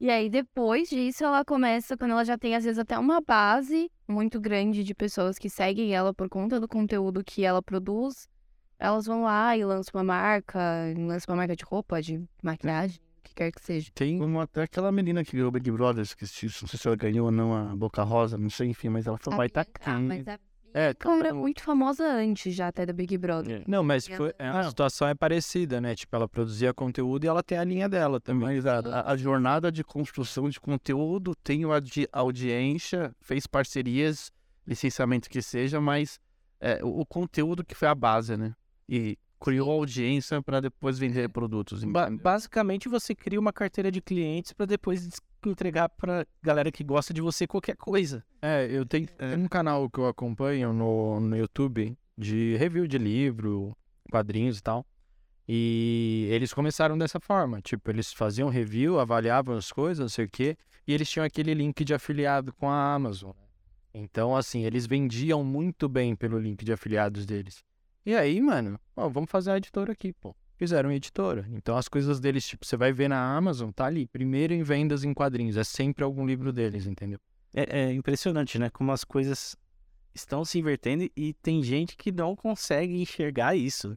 E 0.00 0.10
aí, 0.10 0.28
depois 0.28 0.90
disso, 0.90 1.24
ela 1.24 1.42
começa, 1.44 1.96
quando 1.96 2.10
ela 2.10 2.24
já 2.24 2.36
tem, 2.36 2.54
às 2.54 2.64
vezes, 2.64 2.78
até 2.78 2.98
uma 2.98 3.20
base 3.20 3.90
muito 4.06 4.38
grande 4.38 4.84
de 4.84 4.94
pessoas 4.94 5.38
que 5.38 5.48
seguem 5.48 5.94
ela 5.94 6.12
por 6.12 6.28
conta 6.28 6.60
do 6.60 6.68
conteúdo 6.68 7.24
que 7.24 7.44
ela 7.44 7.62
produz, 7.62 8.28
elas 8.78 9.06
vão 9.06 9.22
lá 9.22 9.56
e 9.56 9.64
lançam 9.64 9.92
uma 9.94 10.04
marca, 10.04 10.58
lançam 10.98 11.32
uma 11.32 11.36
marca 11.40 11.56
de 11.56 11.64
roupa, 11.64 12.02
de 12.02 12.22
maquiagem, 12.42 13.00
o 13.20 13.22
que 13.22 13.34
quer 13.34 13.50
que 13.52 13.64
seja. 13.64 13.90
Tem 13.94 14.18
Como 14.18 14.38
até 14.38 14.64
aquela 14.64 14.92
menina 14.92 15.24
que 15.24 15.32
ganhou 15.32 15.48
o 15.48 15.52
Big 15.52 15.70
Brother, 15.70 16.02
esqueci, 16.02 16.44
não 16.60 16.68
sei 16.68 16.78
se 16.78 16.86
ela 16.86 16.96
ganhou 16.96 17.26
ou 17.26 17.32
não 17.32 17.54
a 17.54 17.74
Boca 17.74 18.02
Rosa, 18.02 18.36
não 18.36 18.50
sei, 18.50 18.68
enfim, 18.68 18.90
mas 18.90 19.06
ela 19.06 19.16
falou, 19.16 19.38
vai 19.38 19.48
tá 19.48 19.64
Ah, 19.80 19.92
aqui. 19.92 20.02
mas 20.02 20.28
a 20.28 20.38
É, 20.78 20.92
Bianca 20.92 21.10
era 21.26 21.32
muito 21.34 21.62
famosa 21.62 22.04
antes 22.06 22.54
já 22.54 22.68
até 22.68 22.84
do 22.84 22.92
Big 22.92 23.16
Brother. 23.16 23.64
Não, 23.66 23.82
mas 23.82 24.06
Ela- 24.08 24.16
foi, 24.18 24.34
é, 24.38 24.46
a 24.48 24.68
situação 24.68 25.08
é 25.08 25.14
parecida, 25.14 25.80
né? 25.80 25.94
Tipo, 25.94 26.14
ela 26.16 26.28
produzia 26.28 26.74
conteúdo 26.74 27.24
e 27.24 27.28
ela 27.28 27.42
tem 27.42 27.56
a 27.56 27.64
linha 27.64 27.88
dela 27.88 28.20
também. 28.20 28.56
Mas 28.56 28.66
a, 28.66 28.80
a- 28.80 29.12
a 29.12 29.16
jornada 29.16 29.72
de 29.72 29.82
construção 29.82 30.50
de 30.50 30.60
conteúdo 30.60 31.34
tem 31.34 31.64
a 31.64 31.68
audi- 31.68 32.08
audiência, 32.12 33.14
fez 33.22 33.46
parcerias, 33.46 34.30
licenciamento 34.66 35.30
que 35.30 35.40
seja, 35.40 35.80
mas 35.80 36.18
é, 36.60 36.84
o, 36.84 37.00
o 37.00 37.06
conteúdo 37.06 37.64
que 37.64 37.74
foi 37.74 37.88
a 37.88 37.94
base, 37.94 38.36
né? 38.36 38.52
E 38.88 39.16
criou 39.40 39.70
audiência 39.70 40.42
para 40.42 40.60
depois 40.60 40.98
vender 40.98 41.28
produtos. 41.30 41.84
Ba- 41.84 42.10
basicamente, 42.10 42.88
você 42.88 43.14
cria 43.14 43.38
uma 43.40 43.52
carteira 43.52 43.90
de 43.90 44.00
clientes 44.00 44.52
para 44.52 44.66
depois 44.66 45.08
entregar 45.48 45.88
para 45.88 46.26
galera 46.42 46.70
que 46.70 46.84
gosta 46.84 47.12
de 47.12 47.20
você 47.20 47.46
qualquer 47.46 47.76
coisa. 47.76 48.24
É, 48.40 48.66
eu 48.70 48.84
tenho, 48.84 49.06
tem 49.06 49.38
um 49.38 49.48
canal 49.48 49.88
que 49.88 49.98
eu 49.98 50.06
acompanho 50.06 50.72
no, 50.72 51.20
no 51.20 51.36
YouTube 51.36 51.96
de 52.16 52.56
review 52.56 52.86
de 52.86 52.98
livro, 52.98 53.76
quadrinhos 54.10 54.58
e 54.58 54.62
tal. 54.62 54.86
E 55.48 56.28
eles 56.30 56.52
começaram 56.52 56.98
dessa 56.98 57.20
forma, 57.20 57.60
tipo, 57.60 57.88
eles 57.90 58.12
faziam 58.12 58.48
review, 58.48 58.98
avaliavam 58.98 59.56
as 59.56 59.70
coisas, 59.70 60.00
não 60.00 60.08
sei 60.08 60.24
o 60.24 60.28
quê, 60.28 60.56
e 60.86 60.92
eles 60.92 61.08
tinham 61.08 61.24
aquele 61.24 61.54
link 61.54 61.84
de 61.84 61.94
afiliado 61.94 62.52
com 62.52 62.68
a 62.68 62.94
Amazon. 62.94 63.32
Então, 63.94 64.36
assim, 64.36 64.64
eles 64.64 64.86
vendiam 64.86 65.44
muito 65.44 65.88
bem 65.88 66.16
pelo 66.16 66.38
link 66.38 66.64
de 66.64 66.72
afiliados 66.72 67.24
deles. 67.24 67.64
E 68.04 68.14
aí, 68.14 68.40
mano, 68.40 68.78
ó, 68.96 69.08
vamos 69.08 69.30
fazer 69.30 69.52
a 69.52 69.56
editora 69.56 69.92
aqui, 69.92 70.12
pô. 70.12 70.34
Fizeram 70.56 70.90
editora. 70.90 71.46
Então, 71.52 71.76
as 71.76 71.88
coisas 71.88 72.18
deles, 72.18 72.46
tipo, 72.46 72.64
você 72.64 72.76
vai 72.76 72.92
ver 72.92 73.08
na 73.08 73.36
Amazon, 73.36 73.70
tá 73.70 73.86
ali, 73.86 74.06
primeiro 74.06 74.54
em 74.54 74.62
vendas 74.62 75.04
em 75.04 75.12
quadrinhos. 75.12 75.56
É 75.56 75.64
sempre 75.64 76.02
algum 76.02 76.26
livro 76.26 76.52
deles, 76.52 76.86
entendeu? 76.86 77.18
É, 77.52 77.82
é 77.82 77.92
impressionante, 77.92 78.58
né? 78.58 78.70
Como 78.70 78.90
as 78.90 79.04
coisas 79.04 79.56
estão 80.14 80.44
se 80.44 80.58
invertendo 80.58 81.08
e 81.14 81.34
tem 81.34 81.62
gente 81.62 81.96
que 81.96 82.10
não 82.10 82.34
consegue 82.34 83.00
enxergar 83.00 83.54
isso. 83.54 83.96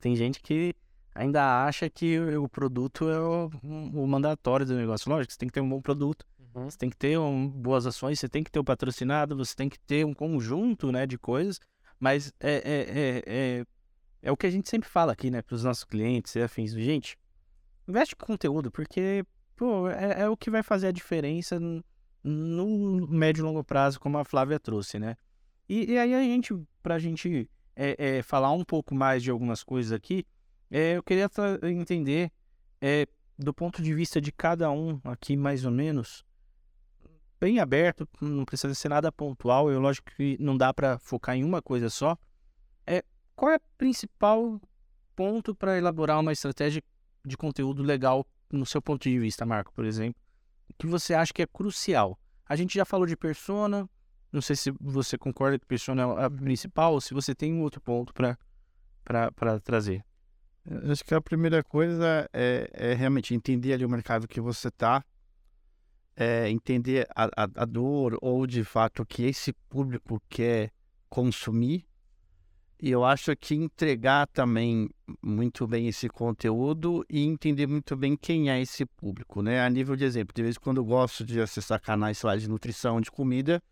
Tem 0.00 0.16
gente 0.16 0.40
que 0.40 0.74
ainda 1.14 1.66
acha 1.66 1.90
que 1.90 2.18
o 2.18 2.48
produto 2.48 3.08
é 3.10 3.20
o, 3.20 3.50
o 3.62 4.06
mandatório 4.06 4.64
do 4.64 4.74
negócio. 4.74 5.10
Lógico, 5.10 5.32
você 5.32 5.38
tem 5.38 5.48
que 5.48 5.54
ter 5.54 5.60
um 5.60 5.68
bom 5.68 5.82
produto, 5.82 6.24
Uhum. 6.54 6.68
você 6.68 6.76
tem 6.76 6.90
que 6.90 6.96
ter 6.96 7.18
um, 7.18 7.48
boas 7.48 7.86
ações, 7.86 8.18
você 8.18 8.28
tem 8.28 8.42
que 8.42 8.50
ter 8.50 8.58
o 8.58 8.64
patrocinado, 8.64 9.36
você 9.36 9.54
tem 9.54 9.68
que 9.68 9.78
ter 9.78 10.04
um 10.04 10.12
conjunto 10.12 10.90
né, 10.90 11.06
de 11.06 11.16
coisas, 11.16 11.60
mas 11.98 12.32
é, 12.40 12.54
é, 12.54 13.22
é, 13.26 13.64
é, 14.22 14.30
o 14.30 14.36
que 14.36 14.46
a 14.46 14.50
gente 14.50 14.68
sempre 14.68 14.88
fala 14.88 15.12
aqui, 15.12 15.30
né, 15.30 15.42
para 15.42 15.54
os 15.54 15.64
nossos 15.64 15.84
clientes 15.84 16.34
e 16.34 16.42
afins. 16.42 16.72
Gente, 16.72 17.18
investe 17.88 18.14
em 18.14 18.24
conteúdo, 18.24 18.70
porque 18.70 19.24
pô, 19.56 19.88
é, 19.88 20.22
é 20.22 20.28
o 20.28 20.36
que 20.36 20.50
vai 20.50 20.62
fazer 20.62 20.88
a 20.88 20.92
diferença 20.92 21.58
no, 21.60 21.84
no 22.22 23.08
médio 23.08 23.42
e 23.42 23.44
longo 23.44 23.64
prazo, 23.64 24.00
como 24.00 24.18
a 24.18 24.24
Flávia 24.24 24.58
trouxe, 24.58 24.98
né? 24.98 25.16
E, 25.68 25.92
e 25.92 25.98
aí 25.98 26.14
a 26.14 26.22
gente, 26.22 26.54
para 26.82 26.96
a 26.96 26.98
gente 26.98 27.48
é, 27.76 28.18
é, 28.18 28.22
falar 28.22 28.52
um 28.52 28.64
pouco 28.64 28.94
mais 28.94 29.22
de 29.22 29.30
algumas 29.30 29.62
coisas 29.62 29.92
aqui, 29.92 30.26
é, 30.70 30.96
eu 30.96 31.02
queria 31.02 31.28
entender, 31.62 32.30
é, 32.80 33.06
do 33.38 33.52
ponto 33.52 33.82
de 33.82 33.94
vista 33.94 34.20
de 34.20 34.30
cada 34.30 34.70
um 34.70 35.00
aqui, 35.04 35.36
mais 35.36 35.64
ou 35.64 35.70
menos, 35.70 36.24
bem 37.40 37.58
aberto, 37.58 38.06
não 38.20 38.44
precisa 38.44 38.74
ser 38.74 38.88
nada 38.90 39.10
pontual, 39.10 39.70
eu 39.70 39.80
lógico 39.80 40.10
que 40.14 40.36
não 40.38 40.56
dá 40.56 40.74
para 40.74 40.98
focar 40.98 41.36
em 41.36 41.42
uma 41.42 41.62
coisa 41.62 41.88
só. 41.88 42.16
É, 43.40 43.44
qual 43.44 43.52
é 43.52 43.56
o 43.56 43.60
principal 43.78 44.60
ponto 45.16 45.54
para 45.54 45.78
elaborar 45.78 46.20
uma 46.20 46.32
estratégia 46.32 46.82
de 47.24 47.36
conteúdo 47.36 47.82
legal 47.82 48.26
no 48.52 48.66
seu 48.66 48.82
ponto 48.82 49.02
de 49.02 49.18
vista, 49.18 49.46
Marco, 49.46 49.72
por 49.72 49.84
exemplo, 49.84 50.20
que 50.78 50.86
você 50.86 51.14
acha 51.14 51.32
que 51.32 51.42
é 51.42 51.46
crucial? 51.46 52.18
A 52.46 52.56
gente 52.56 52.74
já 52.74 52.84
falou 52.84 53.06
de 53.06 53.16
persona, 53.16 53.88
não 54.32 54.40
sei 54.40 54.56
se 54.56 54.72
você 54.80 55.16
concorda 55.16 55.58
que 55.58 55.66
persona 55.66 56.02
é 56.02 56.24
a 56.24 56.30
principal 56.30 56.94
ou 56.94 57.00
se 57.00 57.14
você 57.14 57.34
tem 57.34 57.52
um 57.52 57.62
outro 57.62 57.80
ponto 57.80 58.12
para 58.12 59.60
trazer. 59.60 60.04
Eu 60.64 60.92
acho 60.92 61.04
que 61.04 61.14
a 61.14 61.20
primeira 61.20 61.64
coisa 61.64 62.28
é, 62.32 62.70
é 62.72 62.94
realmente 62.94 63.34
entender 63.34 63.72
ali 63.72 63.84
o 63.84 63.88
mercado 63.88 64.28
que 64.28 64.40
você 64.40 64.68
está, 64.68 65.04
é, 66.16 66.50
entender 66.50 67.06
a, 67.14 67.24
a, 67.24 67.48
a 67.56 67.64
dor 67.64 68.18
ou 68.20 68.46
de 68.46 68.64
fato 68.64 69.02
o 69.02 69.06
que 69.06 69.24
esse 69.24 69.52
público 69.68 70.20
quer 70.28 70.72
consumir. 71.08 71.89
E 72.82 72.90
eu 72.90 73.04
acho 73.04 73.36
que 73.36 73.54
entregar 73.54 74.26
também 74.28 74.88
muito 75.22 75.66
bem 75.66 75.86
esse 75.86 76.08
conteúdo 76.08 77.04
e 77.10 77.20
entender 77.20 77.66
muito 77.66 77.94
bem 77.94 78.16
quem 78.16 78.50
é 78.50 78.58
esse 78.58 78.86
público, 78.86 79.42
né? 79.42 79.60
A 79.60 79.68
nível 79.68 79.94
de 79.94 80.04
exemplo, 80.04 80.34
de 80.34 80.42
vez 80.42 80.56
em 80.56 80.60
quando 80.60 80.78
eu 80.78 80.84
gosto 80.84 81.22
de 81.22 81.38
acessar 81.42 81.78
canais 81.78 82.22
lá, 82.22 82.34
de 82.36 82.48
nutrição, 82.48 82.98
de 82.98 83.10
comida, 83.10 83.62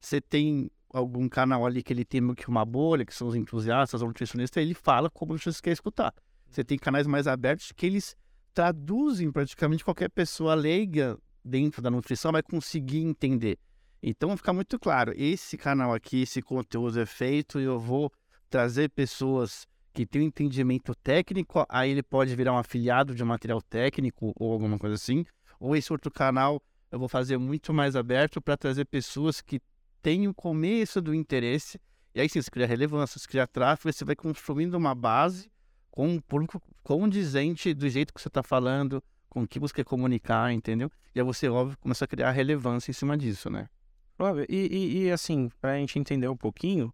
você 0.00 0.20
tem 0.20 0.70
algum 0.94 1.28
canal 1.28 1.66
ali 1.66 1.82
que 1.82 1.92
ele 1.92 2.04
tem 2.04 2.20
meio 2.20 2.36
que 2.36 2.48
uma 2.48 2.64
bolha, 2.64 3.04
que 3.04 3.12
são 3.12 3.26
os 3.26 3.34
entusiastas, 3.34 4.00
os 4.00 4.06
nutricionistas, 4.06 4.62
ele 4.62 4.74
fala 4.74 5.10
como 5.10 5.36
você 5.36 5.50
quer 5.60 5.72
escutar. 5.72 6.14
Você 6.48 6.62
tem 6.62 6.78
canais 6.78 7.06
mais 7.08 7.26
abertos 7.26 7.72
que 7.72 7.86
eles 7.86 8.14
traduzem 8.54 9.32
praticamente 9.32 9.84
qualquer 9.84 10.10
pessoa 10.10 10.54
leiga 10.54 11.18
dentro 11.44 11.82
da 11.82 11.90
nutrição 11.90 12.30
vai 12.30 12.44
conseguir 12.44 13.00
entender. 13.00 13.58
Então 14.00 14.36
fica 14.36 14.52
muito 14.52 14.78
claro, 14.78 15.12
esse 15.16 15.56
canal 15.56 15.92
aqui, 15.92 16.22
esse 16.22 16.40
conteúdo 16.40 17.00
é 17.00 17.06
feito 17.06 17.58
e 17.58 17.64
eu 17.64 17.80
vou 17.80 18.12
trazer 18.52 18.90
pessoas 18.90 19.66
que 19.94 20.04
têm 20.04 20.20
um 20.20 20.26
entendimento 20.26 20.94
técnico, 20.94 21.64
aí 21.70 21.90
ele 21.90 22.02
pode 22.02 22.36
virar 22.36 22.52
um 22.52 22.58
afiliado 22.58 23.14
de 23.14 23.22
um 23.22 23.26
material 23.26 23.62
técnico 23.62 24.34
ou 24.36 24.52
alguma 24.52 24.78
coisa 24.78 24.94
assim. 24.94 25.24
Ou 25.58 25.74
esse 25.74 25.90
outro 25.90 26.10
canal 26.10 26.62
eu 26.90 26.98
vou 26.98 27.08
fazer 27.08 27.38
muito 27.38 27.72
mais 27.72 27.96
aberto 27.96 28.42
para 28.42 28.54
trazer 28.54 28.84
pessoas 28.84 29.40
que 29.40 29.58
têm 30.02 30.28
o 30.28 30.34
começo 30.34 31.00
do 31.00 31.14
interesse. 31.14 31.80
E 32.14 32.20
aí 32.20 32.28
sim, 32.28 32.42
você 32.42 32.50
cria 32.50 32.66
relevância, 32.66 33.18
você 33.18 33.26
cria 33.26 33.46
tráfego, 33.46 33.90
você 33.90 34.04
vai 34.04 34.14
construindo 34.14 34.74
uma 34.74 34.94
base 34.94 35.50
com 35.90 36.06
um 36.06 36.20
público 36.20 36.60
condizente 36.82 37.72
do 37.72 37.88
jeito 37.88 38.12
que 38.12 38.20
você 38.20 38.28
está 38.28 38.42
falando, 38.42 39.02
com 39.30 39.44
o 39.44 39.48
que 39.48 39.58
você 39.58 39.72
quer 39.72 39.84
comunicar, 39.84 40.52
entendeu? 40.52 40.92
E 41.14 41.20
aí 41.20 41.24
você, 41.24 41.48
óbvio, 41.48 41.78
começa 41.78 42.04
a 42.04 42.08
criar 42.08 42.30
relevância 42.32 42.90
em 42.90 42.94
cima 42.94 43.16
disso, 43.16 43.48
né? 43.48 43.66
Flávio, 44.14 44.44
e, 44.46 44.66
e, 44.66 45.04
e 45.04 45.10
assim, 45.10 45.50
para 45.58 45.72
a 45.72 45.78
gente 45.78 45.98
entender 45.98 46.28
um 46.28 46.36
pouquinho, 46.36 46.92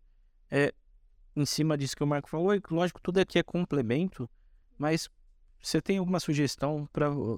é, 0.49 0.73
em 1.41 1.47
cima 1.47 1.77
disso 1.77 1.97
que 1.97 2.05
o 2.05 2.07
Marco 2.07 2.29
falou, 2.29 2.55
e 2.55 2.61
lógico, 2.71 3.01
tudo 3.03 3.19
aqui 3.19 3.39
é 3.39 3.43
complemento, 3.43 4.29
mas 4.77 5.09
você 5.61 5.81
tem 5.81 5.99
alguma 5.99 6.21
sugestão 6.21 6.89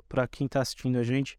para 0.08 0.28
quem 0.28 0.46
está 0.46 0.60
assistindo 0.60 0.98
a 0.98 1.02
gente 1.02 1.38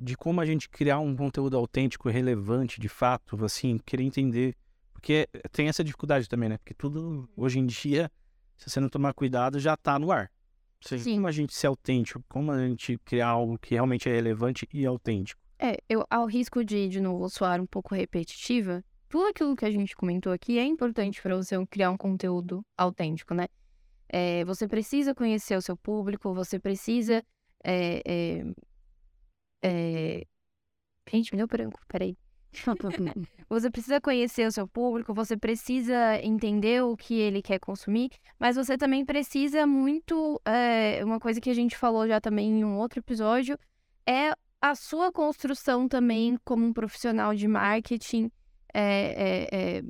de 0.00 0.16
como 0.16 0.40
a 0.40 0.46
gente 0.46 0.68
criar 0.68 0.98
um 0.98 1.16
conteúdo 1.16 1.56
autêntico, 1.56 2.08
relevante, 2.08 2.80
de 2.80 2.88
fato, 2.88 3.42
assim, 3.44 3.78
querer 3.78 4.02
entender? 4.02 4.54
Porque 4.92 5.28
tem 5.52 5.68
essa 5.68 5.82
dificuldade 5.82 6.28
também, 6.28 6.50
né? 6.50 6.58
Porque 6.58 6.74
tudo, 6.74 7.28
hoje 7.36 7.58
em 7.58 7.66
dia, 7.66 8.10
se 8.58 8.68
você 8.68 8.78
não 8.78 8.88
tomar 8.88 9.14
cuidado, 9.14 9.58
já 9.58 9.74
está 9.74 9.98
no 9.98 10.12
ar. 10.12 10.30
Sim. 10.80 11.14
Como 11.14 11.26
a 11.26 11.32
gente 11.32 11.54
ser 11.54 11.68
autêntico? 11.68 12.22
Como 12.28 12.52
a 12.52 12.58
gente 12.66 12.98
criar 12.98 13.28
algo 13.28 13.58
que 13.58 13.74
realmente 13.74 14.08
é 14.08 14.12
relevante 14.12 14.68
e 14.72 14.84
autêntico? 14.84 15.40
É, 15.58 15.78
eu, 15.88 16.04
ao 16.10 16.26
risco 16.26 16.62
de, 16.62 16.88
de 16.88 17.00
novo, 17.00 17.30
soar 17.30 17.60
um 17.60 17.66
pouco 17.66 17.94
repetitiva, 17.94 18.84
tudo 19.16 19.28
aquilo 19.28 19.56
que 19.56 19.64
a 19.64 19.70
gente 19.70 19.96
comentou 19.96 20.30
aqui 20.30 20.58
é 20.58 20.64
importante 20.66 21.22
para 21.22 21.34
você 21.34 21.54
criar 21.68 21.90
um 21.90 21.96
conteúdo 21.96 22.62
autêntico, 22.76 23.32
né? 23.32 23.46
É, 24.06 24.44
você 24.44 24.68
precisa 24.68 25.14
conhecer 25.14 25.56
o 25.56 25.62
seu 25.62 25.74
público, 25.74 26.34
você 26.34 26.58
precisa. 26.58 27.24
É, 27.64 28.02
é, 28.04 28.44
é... 29.62 30.26
Gente, 31.10 31.32
me 31.32 31.38
deu 31.38 31.46
branco, 31.46 31.80
peraí. 31.88 32.14
você 33.48 33.70
precisa 33.70 34.02
conhecer 34.02 34.46
o 34.46 34.52
seu 34.52 34.68
público, 34.68 35.14
você 35.14 35.34
precisa 35.34 36.20
entender 36.22 36.82
o 36.82 36.94
que 36.94 37.14
ele 37.14 37.40
quer 37.40 37.58
consumir, 37.58 38.10
mas 38.38 38.56
você 38.56 38.76
também 38.76 39.02
precisa 39.02 39.66
muito. 39.66 40.38
é, 40.44 41.02
uma 41.02 41.18
coisa 41.18 41.40
que 41.40 41.48
a 41.48 41.54
gente 41.54 41.74
falou 41.74 42.06
já 42.06 42.20
também 42.20 42.60
em 42.60 42.64
um 42.66 42.76
outro 42.76 42.98
episódio 42.98 43.58
é 44.06 44.34
a 44.60 44.74
sua 44.74 45.10
construção 45.10 45.88
também 45.88 46.38
como 46.44 46.66
um 46.66 46.72
profissional 46.74 47.34
de 47.34 47.48
marketing 47.48 48.30
é, 48.78 49.82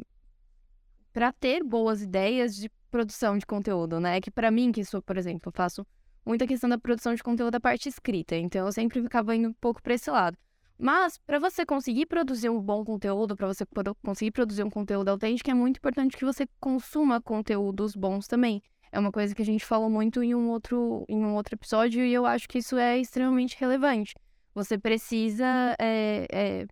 para 1.13 1.33
ter 1.33 1.65
boas 1.65 2.03
ideias 2.03 2.57
de 2.57 2.71
produção 2.91 3.39
de 3.39 3.47
conteúdo, 3.47 3.99
né? 4.01 4.21
Que 4.21 4.31
para 4.31 4.51
mim, 4.51 4.73
que 4.73 4.85
sou, 4.85 5.03
por 5.03 5.17
exemplo, 5.17 5.53
faço 5.55 5.87
muita 6.25 6.47
questão 6.47 6.69
da 6.69 6.79
produção 6.79 7.15
de 7.15 7.23
conteúdo 7.23 7.53
da 7.53 7.61
parte 7.61 7.89
escrita, 7.89 8.37
então 8.37 8.67
eu 8.67 8.73
sempre 8.73 9.01
ficava 9.01 9.35
indo 9.35 9.49
um 9.49 9.53
pouco 9.55 9.83
para 9.83 9.95
esse 9.95 10.11
lado. 10.11 10.37
Mas 10.79 11.17
para 11.19 11.39
você 11.39 11.65
conseguir 11.65 12.07
produzir 12.07 12.51
um 12.51 12.61
bom 12.61 12.85
conteúdo, 12.85 13.35
para 13.35 13.47
você 13.47 13.65
conseguir 14.05 14.31
produzir 14.31 14.63
um 14.63 14.71
conteúdo 14.71 15.09
autêntico, 15.09 15.51
é 15.51 15.55
muito 15.55 15.79
importante 15.79 16.17
que 16.17 16.25
você 16.25 16.47
consuma 16.61 17.21
conteúdos 17.21 17.97
bons 17.97 18.27
também. 18.27 18.63
É 18.93 18.99
uma 18.99 19.11
coisa 19.11 19.35
que 19.35 19.43
a 19.43 19.45
gente 19.45 19.65
falou 19.65 19.89
muito 19.89 20.23
em 20.23 20.35
um 20.35 20.51
outro, 20.51 21.05
em 21.09 21.25
um 21.25 21.35
outro 21.35 21.55
episódio 21.55 22.05
e 22.05 22.13
eu 22.13 22.27
acho 22.27 22.49
que 22.49 22.59
isso 22.59 22.77
é 22.77 22.99
extremamente 22.99 23.57
relevante. 23.59 24.15
Você 24.55 24.79
precisa 24.79 25.77
é, 25.79 26.27
é, 26.31 26.67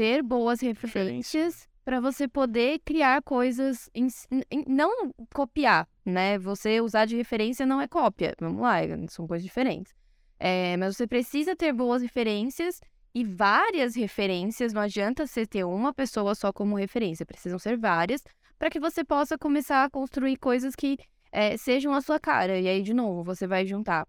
ter 0.00 0.22
boas 0.22 0.62
referências 0.62 1.68
para 1.84 2.00
você 2.00 2.26
poder 2.26 2.80
criar 2.86 3.20
coisas, 3.20 3.90
em 3.94 4.08
em- 4.50 4.64
não 4.66 5.10
copiar, 5.34 5.86
né? 6.06 6.38
Você 6.38 6.80
usar 6.80 7.04
de 7.04 7.16
referência 7.16 7.66
não 7.66 7.78
é 7.82 7.86
cópia, 7.86 8.34
vamos 8.40 8.62
lá, 8.62 8.78
são 9.10 9.26
coisas 9.26 9.44
diferentes. 9.44 9.92
É, 10.38 10.74
mas 10.78 10.96
você 10.96 11.06
precisa 11.06 11.54
ter 11.54 11.70
boas 11.74 12.00
referências 12.00 12.80
e 13.14 13.22
várias 13.22 13.94
referências, 13.94 14.72
não 14.72 14.80
adianta 14.80 15.26
você 15.26 15.44
ter 15.44 15.64
uma 15.64 15.92
pessoa 15.92 16.34
só 16.34 16.50
como 16.50 16.76
referência, 16.76 17.26
precisam 17.26 17.58
ser 17.58 17.76
várias, 17.76 18.22
para 18.58 18.70
que 18.70 18.80
você 18.80 19.04
possa 19.04 19.36
começar 19.36 19.84
a 19.84 19.90
construir 19.90 20.38
coisas 20.38 20.74
que 20.74 20.96
é, 21.30 21.58
sejam 21.58 21.92
a 21.92 22.00
sua 22.00 22.18
cara. 22.18 22.58
E 22.58 22.66
aí, 22.66 22.80
de 22.80 22.94
novo, 22.94 23.22
você 23.22 23.46
vai 23.46 23.66
juntar 23.66 24.06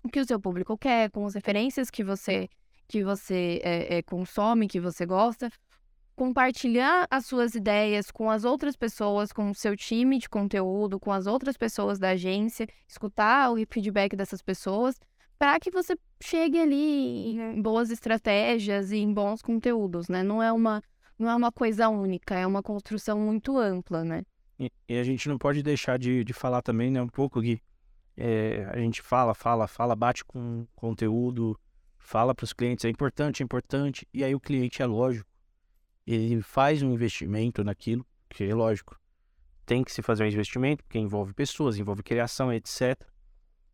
o 0.00 0.08
que 0.08 0.20
o 0.20 0.24
seu 0.24 0.38
público 0.38 0.78
quer, 0.78 1.10
com 1.10 1.26
as 1.26 1.34
referências 1.34 1.90
que 1.90 2.04
você, 2.04 2.48
que 2.86 3.02
você 3.02 3.60
é, 3.62 3.98
é, 3.98 4.02
consome, 4.02 4.68
que 4.68 4.80
você 4.80 5.06
gosta, 5.06 5.50
compartilhar 6.14 7.06
as 7.10 7.26
suas 7.26 7.54
ideias 7.54 8.10
com 8.10 8.30
as 8.30 8.44
outras 8.44 8.76
pessoas, 8.76 9.32
com 9.32 9.50
o 9.50 9.54
seu 9.54 9.76
time 9.76 10.18
de 10.18 10.28
conteúdo, 10.28 11.00
com 11.00 11.10
as 11.10 11.26
outras 11.26 11.56
pessoas 11.56 11.98
da 11.98 12.10
agência, 12.10 12.68
escutar 12.86 13.50
o 13.50 13.56
feedback 13.68 14.14
dessas 14.14 14.40
pessoas, 14.40 14.96
para 15.38 15.58
que 15.58 15.70
você 15.70 15.96
chegue 16.22 16.58
ali 16.58 17.36
em 17.36 17.60
boas 17.60 17.90
estratégias 17.90 18.92
e 18.92 18.98
em 18.98 19.12
bons 19.12 19.42
conteúdos, 19.42 20.08
né? 20.08 20.22
Não 20.22 20.42
é 20.42 20.52
uma, 20.52 20.80
não 21.18 21.28
é 21.28 21.34
uma 21.34 21.50
coisa 21.50 21.88
única, 21.88 22.34
é 22.36 22.46
uma 22.46 22.62
construção 22.62 23.18
muito 23.18 23.58
ampla, 23.58 24.04
né? 24.04 24.22
E, 24.58 24.70
e 24.88 24.96
a 24.96 25.02
gente 25.02 25.28
não 25.28 25.36
pode 25.36 25.62
deixar 25.62 25.98
de, 25.98 26.22
de 26.22 26.32
falar 26.32 26.62
também, 26.62 26.90
né, 26.90 27.02
um 27.02 27.08
pouco, 27.08 27.40
Gui, 27.40 27.60
é, 28.16 28.68
a 28.70 28.78
gente 28.78 29.02
fala, 29.02 29.34
fala, 29.34 29.66
fala, 29.66 29.96
bate 29.96 30.24
com 30.24 30.64
conteúdo, 30.76 31.58
fala 32.04 32.34
para 32.34 32.44
os 32.44 32.52
clientes, 32.52 32.84
é 32.84 32.88
importante, 32.88 33.42
é 33.42 33.44
importante, 33.44 34.06
e 34.12 34.22
aí 34.22 34.34
o 34.34 34.40
cliente 34.40 34.82
é 34.82 34.86
lógico, 34.86 35.28
ele 36.06 36.42
faz 36.42 36.82
um 36.82 36.92
investimento 36.92 37.64
naquilo, 37.64 38.06
que 38.28 38.44
é 38.44 38.54
lógico, 38.54 39.00
tem 39.64 39.82
que 39.82 39.90
se 39.90 40.02
fazer 40.02 40.24
um 40.24 40.26
investimento, 40.26 40.84
porque 40.84 40.98
envolve 40.98 41.32
pessoas, 41.32 41.78
envolve 41.78 42.02
criação, 42.02 42.52
etc. 42.52 43.00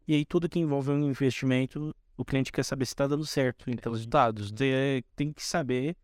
E 0.06 0.14
aí 0.14 0.24
tudo 0.24 0.48
que 0.48 0.60
envolve 0.60 0.90
um 0.92 1.08
investimento, 1.08 1.94
o 2.16 2.24
cliente 2.24 2.52
quer 2.52 2.62
saber 2.62 2.86
se 2.86 2.92
está 2.92 3.06
dando 3.08 3.26
certo. 3.26 3.68
Então, 3.68 3.92
os 3.92 4.06
dados, 4.06 4.52
tem, 4.52 5.02
tem 5.16 5.32
que 5.32 5.42
saber 5.42 5.96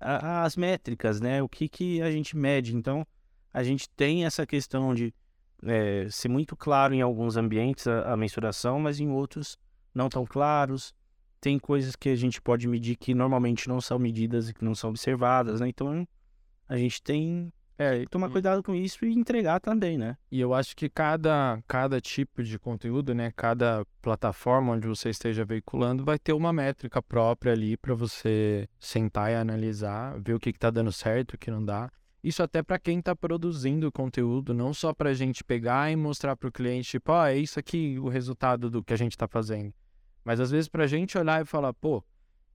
a, 0.00 0.44
as 0.44 0.56
métricas, 0.56 1.20
né? 1.20 1.42
O 1.42 1.48
que, 1.48 1.68
que 1.68 2.00
a 2.00 2.10
gente 2.10 2.34
mede. 2.36 2.74
Então, 2.74 3.06
a 3.52 3.62
gente 3.62 3.88
tem 3.90 4.24
essa 4.24 4.46
questão 4.46 4.94
de 4.94 5.12
é, 5.62 6.08
ser 6.10 6.28
muito 6.28 6.56
claro 6.56 6.94
em 6.94 7.02
alguns 7.02 7.36
ambientes 7.36 7.86
a, 7.86 8.12
a 8.12 8.16
mensuração, 8.16 8.80
mas 8.80 8.98
em 8.98 9.10
outros 9.10 9.58
não 9.94 10.08
tão 10.08 10.24
claros 10.24 10.94
tem 11.40 11.58
coisas 11.58 11.96
que 11.96 12.08
a 12.08 12.16
gente 12.16 12.40
pode 12.40 12.68
medir 12.68 12.96
que 12.96 13.14
normalmente 13.14 13.68
não 13.68 13.80
são 13.80 13.98
medidas 13.98 14.48
e 14.48 14.54
que 14.54 14.64
não 14.64 14.74
são 14.74 14.90
observadas, 14.90 15.60
né? 15.60 15.68
Então 15.68 16.06
a 16.68 16.76
gente 16.76 17.02
tem 17.02 17.52
é, 17.80 18.04
tomar 18.10 18.28
cuidado 18.28 18.62
com 18.62 18.74
isso 18.74 19.06
e 19.06 19.12
entregar 19.14 19.58
também, 19.58 19.96
né? 19.96 20.14
E 20.30 20.38
eu 20.38 20.52
acho 20.52 20.76
que 20.76 20.86
cada, 20.90 21.62
cada 21.66 21.98
tipo 21.98 22.42
de 22.42 22.58
conteúdo, 22.58 23.14
né, 23.14 23.32
cada 23.34 23.86
plataforma 24.02 24.74
onde 24.74 24.86
você 24.86 25.08
esteja 25.08 25.46
veiculando 25.46 26.04
vai 26.04 26.18
ter 26.18 26.34
uma 26.34 26.52
métrica 26.52 27.00
própria 27.00 27.52
ali 27.52 27.78
para 27.78 27.94
você 27.94 28.68
sentar 28.78 29.32
e 29.32 29.34
analisar, 29.34 30.20
ver 30.20 30.34
o 30.34 30.38
que 30.38 30.50
está 30.50 30.68
dando 30.68 30.92
certo, 30.92 31.34
o 31.34 31.38
que 31.38 31.50
não 31.50 31.64
dá. 31.64 31.90
Isso 32.22 32.42
até 32.42 32.62
para 32.62 32.78
quem 32.78 32.98
está 32.98 33.16
produzindo 33.16 33.90
conteúdo, 33.90 34.52
não 34.52 34.74
só 34.74 34.92
para 34.92 35.08
a 35.08 35.14
gente 35.14 35.42
pegar 35.42 35.90
e 35.90 35.96
mostrar 35.96 36.36
para 36.36 36.50
o 36.50 36.52
cliente, 36.52 36.90
tipo, 36.90 37.10
ah, 37.12 37.32
é 37.32 37.38
isso 37.38 37.58
aqui 37.58 37.98
o 37.98 38.10
resultado 38.10 38.68
do 38.68 38.84
que 38.84 38.92
a 38.92 38.96
gente 38.96 39.12
está 39.12 39.26
fazendo. 39.26 39.72
Mas 40.24 40.40
às 40.40 40.50
vezes 40.50 40.68
para 40.68 40.84
a 40.84 40.86
gente 40.86 41.16
olhar 41.16 41.42
e 41.42 41.44
falar, 41.44 41.72
pô, 41.74 42.02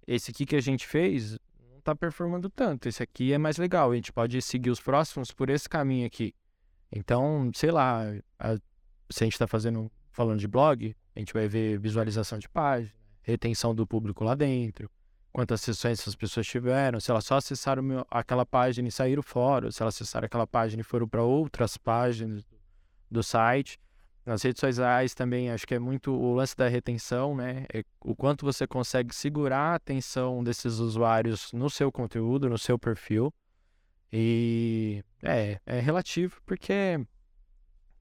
esse 0.08 0.32
aqui 0.32 0.46
que 0.46 0.56
a 0.56 0.62
gente 0.62 0.86
fez 0.86 1.38
não 1.72 1.80
está 1.80 1.96
performando 1.96 2.50
tanto, 2.50 2.88
esse 2.88 3.02
aqui 3.02 3.34
é 3.34 3.38
mais 3.38 3.58
legal, 3.58 3.92
a 3.92 3.96
gente 3.96 4.12
pode 4.12 4.42
seguir 4.42 4.70
os 4.70 4.80
próximos 4.80 5.32
por 5.32 5.50
esse 5.50 5.68
caminho 5.68 6.06
aqui. 6.06 6.34
Então, 6.92 7.52
sei 7.54 7.72
lá, 7.72 8.04
a, 8.40 8.56
se 9.10 9.24
a 9.24 9.26
gente 9.26 9.34
está 9.34 9.48
fazendo, 9.48 9.92
falando 10.12 10.40
de 10.40 10.48
blog, 10.48 10.96
a 11.16 11.20
gente 11.20 11.34
vai 11.34 11.48
ver 11.48 11.80
visualização 11.80 12.38
de 12.38 12.48
página, 12.48 12.94
retenção 13.22 13.74
do 13.74 13.86
público 13.88 14.24
lá 14.24 14.36
dentro, 14.36 14.90
quantas 15.36 15.60
sessões 15.62 16.00
essas 16.00 16.16
pessoas 16.16 16.48
tiveram, 16.48 17.00
se 17.00 17.12
elas 17.12 17.26
só 17.26 17.36
acessaram 17.36 17.84
meu, 17.84 18.06
aquela 18.10 18.46
página 18.46 18.88
e 18.88 18.92
saíram 18.92 19.22
fora, 19.22 19.70
se 19.70 19.82
elas 19.82 19.96
acessaram 19.96 20.26
aquela 20.26 20.48
página 20.48 20.80
e 20.80 20.84
foram 20.84 21.08
para 21.08 21.24
outras 21.24 21.76
páginas 21.76 22.46
do, 22.46 22.56
do 23.12 23.22
site. 23.22 23.78
Nas 24.26 24.42
redes 24.42 24.60
sociais 24.60 25.14
também 25.14 25.52
acho 25.52 25.68
que 25.68 25.76
é 25.76 25.80
muito 25.80 26.12
o 26.12 26.34
lance 26.34 26.58
da 26.58 26.68
retenção, 26.68 27.36
né? 27.36 27.66
É 27.72 27.84
o 28.02 28.16
quanto 28.16 28.44
você 28.44 28.66
consegue 28.66 29.14
segurar 29.14 29.74
a 29.74 29.76
atenção 29.76 30.44
desses 30.44 30.80
usuários 30.80 31.54
no 31.54 31.70
seu 31.70 31.92
conteúdo, 31.92 32.50
no 32.50 32.58
seu 32.58 32.80
perfil. 32.80 33.32
E 34.12 35.04
é, 35.22 35.60
é 35.66 35.80
relativo 35.80 36.42
porque 36.46 37.00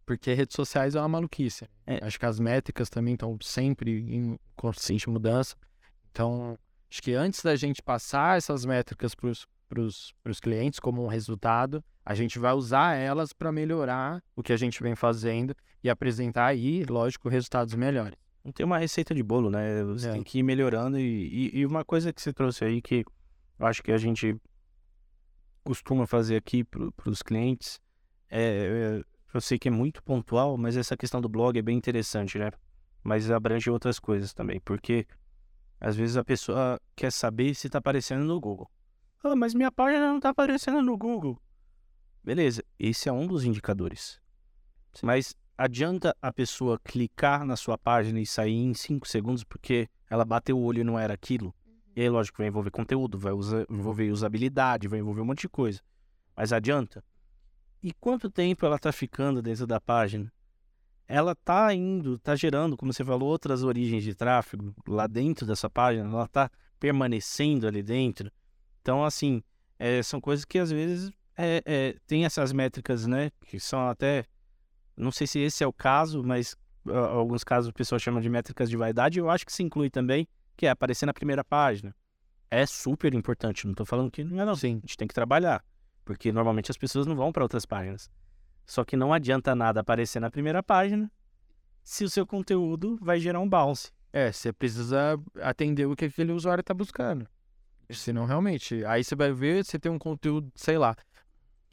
porque 0.06 0.32
redes 0.34 0.54
sociais 0.54 0.94
é 0.94 1.00
uma 1.00 1.08
maluquice. 1.08 1.68
É. 1.86 2.04
Acho 2.04 2.18
que 2.18 2.26
as 2.26 2.38
métricas 2.38 2.88
também 2.88 3.14
estão 3.14 3.36
sempre 3.40 4.00
em 4.14 4.38
constante 4.56 5.08
mudança. 5.08 5.56
Então, 6.10 6.58
acho 6.90 7.02
que 7.02 7.12
antes 7.14 7.42
da 7.42 7.56
gente 7.56 7.82
passar 7.82 8.38
essas 8.38 8.64
métricas 8.64 9.14
para 9.14 9.80
os 9.80 10.40
clientes 10.40 10.78
como 10.78 11.02
um 11.02 11.08
resultado, 11.08 11.82
a 12.04 12.14
gente 12.14 12.38
vai 12.38 12.52
usar 12.52 12.94
elas 12.94 13.32
para 13.32 13.50
melhorar 13.50 14.22
o 14.36 14.42
que 14.42 14.52
a 14.52 14.56
gente 14.56 14.82
vem 14.82 14.94
fazendo 14.94 15.54
e 15.82 15.88
apresentar 15.88 16.46
aí, 16.46 16.84
lógico, 16.84 17.28
resultados 17.28 17.74
melhores. 17.74 18.18
Não 18.44 18.52
tem 18.52 18.66
uma 18.66 18.76
receita 18.76 19.14
de 19.14 19.22
bolo, 19.22 19.48
né? 19.48 19.82
Você 19.84 20.08
é. 20.08 20.12
tem 20.12 20.22
que 20.22 20.38
ir 20.38 20.42
melhorando. 20.42 20.98
E, 20.98 21.50
e, 21.54 21.60
e, 21.60 21.66
uma 21.66 21.82
coisa 21.82 22.12
que 22.12 22.20
você 22.20 22.32
trouxe 22.32 22.64
aí 22.64 22.82
que 22.82 23.04
eu 23.58 23.66
acho 23.66 23.82
que 23.82 23.90
a 23.90 23.96
gente 23.96 24.36
costuma 25.62 26.06
fazer 26.06 26.36
aqui 26.36 26.62
para 26.62 27.10
os 27.10 27.22
clientes, 27.22 27.80
é, 28.28 29.02
eu 29.32 29.40
sei 29.40 29.58
que 29.58 29.68
é 29.68 29.70
muito 29.70 30.02
pontual, 30.02 30.58
mas 30.58 30.76
essa 30.76 30.94
questão 30.94 31.22
do 31.22 31.28
blog 31.28 31.58
é 31.58 31.62
bem 31.62 31.76
interessante, 31.76 32.38
né? 32.38 32.50
Mas 33.02 33.30
abrange 33.30 33.70
outras 33.70 33.98
coisas 33.98 34.34
também, 34.34 34.60
porque 34.60 35.06
às 35.80 35.96
vezes 35.96 36.18
a 36.18 36.24
pessoa 36.24 36.78
quer 36.94 37.10
saber 37.10 37.54
se 37.54 37.66
está 37.66 37.78
aparecendo 37.78 38.24
no 38.24 38.38
Google. 38.38 38.70
Ah, 39.22 39.34
mas 39.34 39.54
minha 39.54 39.72
página 39.72 40.06
não 40.06 40.16
está 40.18 40.28
aparecendo 40.28 40.82
no 40.82 40.98
Google. 40.98 41.40
Beleza, 42.24 42.64
esse 42.78 43.06
é 43.06 43.12
um 43.12 43.26
dos 43.26 43.44
indicadores. 43.44 44.18
Sim. 44.94 45.04
Mas 45.06 45.36
adianta 45.58 46.16
a 46.22 46.32
pessoa 46.32 46.80
clicar 46.82 47.44
na 47.44 47.54
sua 47.54 47.76
página 47.76 48.18
e 48.18 48.26
sair 48.26 48.56
em 48.56 48.72
5 48.72 49.06
segundos 49.06 49.44
porque 49.44 49.88
ela 50.08 50.24
bateu 50.24 50.58
o 50.58 50.62
olho 50.62 50.80
e 50.80 50.84
não 50.84 50.98
era 50.98 51.12
aquilo? 51.12 51.54
Uhum. 51.66 51.74
E 51.94 52.00
aí, 52.00 52.08
lógico, 52.08 52.38
vai 52.38 52.46
envolver 52.46 52.70
conteúdo, 52.70 53.18
vai 53.18 53.32
usa, 53.32 53.66
envolver 53.68 54.10
usabilidade, 54.10 54.88
vai 54.88 55.00
envolver 55.00 55.20
um 55.20 55.26
monte 55.26 55.42
de 55.42 55.48
coisa. 55.50 55.80
Mas 56.34 56.50
adianta? 56.50 57.04
E 57.82 57.92
quanto 57.92 58.30
tempo 58.30 58.64
ela 58.64 58.76
está 58.76 58.90
ficando 58.90 59.42
dentro 59.42 59.66
da 59.66 59.78
página? 59.78 60.32
Ela 61.06 61.32
está 61.32 61.74
indo, 61.74 62.14
está 62.14 62.34
gerando, 62.34 62.74
como 62.74 62.90
você 62.90 63.04
falou, 63.04 63.28
outras 63.28 63.62
origens 63.62 64.02
de 64.02 64.14
tráfego 64.14 64.74
lá 64.88 65.06
dentro 65.06 65.46
dessa 65.46 65.68
página, 65.68 66.08
ela 66.08 66.24
está 66.24 66.50
permanecendo 66.80 67.66
ali 67.66 67.82
dentro. 67.82 68.32
Então, 68.80 69.04
assim, 69.04 69.42
é, 69.78 70.02
são 70.02 70.18
coisas 70.18 70.46
que 70.46 70.58
às 70.58 70.70
vezes 70.70 71.12
é, 71.36 71.62
é, 71.64 71.96
tem 72.06 72.24
essas 72.24 72.52
métricas, 72.52 73.06
né? 73.06 73.30
Que 73.46 73.58
são 73.58 73.88
até. 73.88 74.24
Não 74.96 75.10
sei 75.10 75.26
se 75.26 75.38
esse 75.40 75.64
é 75.64 75.66
o 75.66 75.72
caso, 75.72 76.22
mas 76.22 76.54
uh, 76.86 76.92
alguns 76.92 77.42
casos 77.42 77.70
o 77.70 77.72
pessoal 77.72 77.98
chama 77.98 78.20
de 78.20 78.28
métricas 78.28 78.70
de 78.70 78.76
vaidade. 78.76 79.18
Eu 79.18 79.28
acho 79.28 79.44
que 79.44 79.52
se 79.52 79.62
inclui 79.62 79.90
também, 79.90 80.28
que 80.56 80.66
é 80.66 80.70
aparecer 80.70 81.06
na 81.06 81.12
primeira 81.12 81.42
página. 81.42 81.94
É 82.50 82.64
super 82.64 83.12
importante. 83.14 83.64
Não 83.64 83.72
estou 83.72 83.84
falando 83.84 84.10
que 84.10 84.22
não 84.22 84.40
é, 84.40 84.44
não. 84.44 84.54
Sim, 84.54 84.76
a 84.76 84.80
gente 84.80 84.96
tem 84.96 85.08
que 85.08 85.14
trabalhar. 85.14 85.64
Porque 86.04 86.30
normalmente 86.30 86.70
as 86.70 86.76
pessoas 86.76 87.06
não 87.06 87.16
vão 87.16 87.32
para 87.32 87.42
outras 87.42 87.66
páginas. 87.66 88.08
Só 88.64 88.84
que 88.84 88.96
não 88.96 89.12
adianta 89.12 89.54
nada 89.54 89.80
aparecer 89.80 90.20
na 90.20 90.30
primeira 90.30 90.62
página 90.62 91.10
se 91.82 92.04
o 92.04 92.08
seu 92.10 92.26
conteúdo 92.26 92.96
vai 93.00 93.18
gerar 93.18 93.40
um 93.40 93.48
bounce. 93.48 93.92
É, 94.12 94.30
você 94.30 94.52
precisa 94.52 95.20
atender 95.42 95.86
o 95.86 95.96
que 95.96 96.04
aquele 96.04 96.32
usuário 96.32 96.60
está 96.60 96.72
buscando. 96.72 97.26
Senão, 97.90 98.24
realmente, 98.24 98.84
aí 98.86 99.04
você 99.04 99.14
vai 99.14 99.32
ver, 99.32 99.64
você 99.64 99.78
tem 99.78 99.92
um 99.92 99.98
conteúdo, 99.98 100.50
sei 100.54 100.78
lá, 100.78 100.96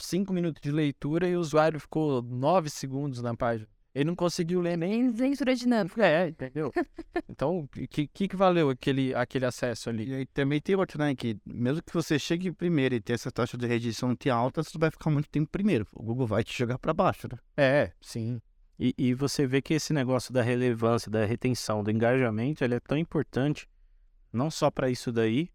cinco 0.02 0.34
minutos 0.34 0.62
de 0.62 0.72
leitura 0.72 1.28
e 1.28 1.36
o 1.36 1.40
usuário 1.40 1.80
ficou 1.80 2.22
nove 2.22 2.70
segundos 2.70 3.22
na 3.22 3.36
página. 3.36 3.68
Ele 3.94 4.06
não 4.06 4.16
conseguiu 4.16 4.62
ler 4.62 4.78
nem. 4.78 5.12
Leitura 5.12 5.54
dinâmica. 5.54 6.06
É, 6.06 6.30
entendeu? 6.30 6.72
então, 7.28 7.60
o 7.60 7.68
que, 7.68 8.08
que, 8.08 8.28
que 8.30 8.36
valeu 8.36 8.70
aquele, 8.70 9.14
aquele 9.14 9.46
acesso 9.46 9.90
ali? 9.90 10.10
E 10.10 10.14
aí 10.16 10.26
também 10.28 10.62
tem 10.62 10.76
outro, 10.76 10.98
né? 10.98 11.14
Que 11.14 11.38
mesmo 11.46 11.84
que 11.84 11.94
você 11.94 12.18
chegue 12.18 12.52
primeiro 12.52 12.96
e 12.96 13.02
tenha 13.02 13.16
essa 13.16 13.32
taxa 13.32 13.58
de 13.58 13.68
rejeição 13.68 14.16
alta, 14.32 14.64
você 14.64 14.78
vai 14.78 14.90
ficar 14.90 15.10
muito 15.10 15.30
tempo 15.30 15.50
primeiro. 15.52 15.86
O 15.92 16.04
Google 16.04 16.26
vai 16.26 16.44
te 16.44 16.58
jogar 16.58 16.80
para 16.80 16.94
baixo, 16.94 17.28
né? 17.30 17.38
É, 17.58 17.92
sim. 18.00 18.42
E, 18.80 18.96
e 18.98 19.14
você 19.14 19.46
vê 19.46 19.62
que 19.62 19.74
esse 19.74 19.92
negócio 19.92 20.34
da 20.34 20.42
relevância, 20.42 21.12
da 21.12 21.26
retenção, 21.26 21.84
do 21.84 21.92
engajamento, 21.92 22.64
ele 22.64 22.76
é 22.76 22.80
tão 22.80 22.98
importante, 22.98 23.68
não 24.32 24.50
só 24.50 24.72
para 24.72 24.90
isso 24.90 25.12
daí, 25.12 25.50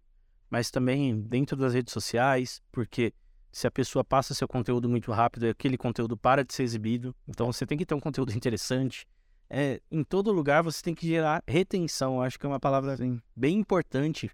mas 0.50 0.70
também 0.70 1.18
dentro 1.22 1.56
das 1.56 1.74
redes 1.74 1.92
sociais, 1.92 2.62
porque 2.70 3.12
se 3.56 3.66
a 3.66 3.70
pessoa 3.70 4.04
passa 4.04 4.34
seu 4.34 4.46
conteúdo 4.46 4.86
muito 4.86 5.10
rápido, 5.10 5.48
aquele 5.48 5.78
conteúdo 5.78 6.14
para 6.14 6.44
de 6.44 6.52
ser 6.52 6.62
exibido. 6.62 7.16
Então 7.26 7.50
você 7.50 7.64
tem 7.64 7.78
que 7.78 7.86
ter 7.86 7.94
um 7.94 8.00
conteúdo 8.00 8.30
interessante. 8.36 9.06
É, 9.48 9.80
em 9.90 10.04
todo 10.04 10.30
lugar 10.30 10.62
você 10.62 10.82
tem 10.82 10.94
que 10.94 11.08
gerar 11.08 11.42
retenção. 11.48 12.20
Acho 12.20 12.38
que 12.38 12.44
é 12.44 12.48
uma 12.50 12.60
palavra 12.60 12.92
assim, 12.92 13.18
bem 13.34 13.56
importante 13.58 14.30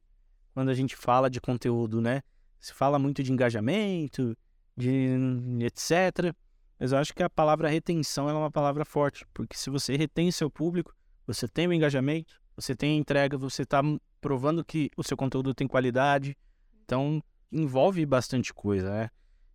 quando 0.53 0.71
a 0.71 0.75
gente 0.75 0.97
fala 0.97 1.31
de 1.31 1.41
conteúdo, 1.41 2.01
né? 2.01 2.21
Se 2.59 2.75
fala 2.75 2.99
muito 2.99 3.23
de 3.23 3.33
engajamento, 3.33 4.37
de 4.77 5.17
etc. 5.61 6.35
Mas 6.77 6.91
eu 6.91 6.99
acho 6.99 7.15
que 7.15 7.23
a 7.23 7.31
palavra 7.31 7.69
retenção 7.69 8.29
é 8.29 8.33
uma 8.33 8.51
palavra 8.51 8.85
forte, 8.85 9.25
porque 9.33 9.57
se 9.57 9.71
você 9.71 9.97
retém 9.97 10.33
seu 10.33 10.51
público, 10.51 10.93
você 11.29 11.47
tem 11.47 11.69
o 11.69 11.73
engajamento, 11.73 12.41
você 12.57 12.75
tem 12.75 12.97
a 12.97 12.99
entrega, 12.99 13.39
você 13.39 13.63
está 13.63 13.83
provando 14.21 14.65
que 14.65 14.91
o 14.97 15.05
seu 15.05 15.17
conteúdo 15.17 15.55
tem 15.55 15.69
qualidade. 15.69 16.37
Então, 16.85 17.23
envolve 17.53 18.05
bastante 18.07 18.53
coisa, 18.53 18.91
né? 18.91 19.11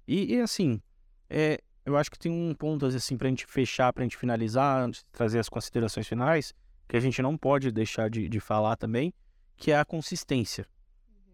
E, 0.07 0.35
e 0.35 0.41
assim, 0.41 0.81
é, 1.29 1.59
eu 1.85 1.97
acho 1.97 2.11
que 2.11 2.19
tem 2.19 2.31
um 2.31 2.53
ponto 2.53 2.85
assim 2.85 3.17
pra 3.17 3.27
gente 3.27 3.45
fechar, 3.45 3.91
pra 3.91 4.03
gente 4.03 4.15
finalizar, 4.15 4.89
trazer 5.11 5.39
as 5.39 5.49
considerações 5.49 6.07
finais, 6.07 6.53
que 6.87 6.95
a 6.95 6.99
gente 6.99 7.21
não 7.21 7.37
pode 7.37 7.71
deixar 7.71 8.09
de, 8.09 8.29
de 8.29 8.39
falar 8.39 8.75
também, 8.75 9.13
que 9.57 9.71
é 9.71 9.79
a 9.79 9.83
consistência. 9.83 10.65
Uhum. 11.09 11.33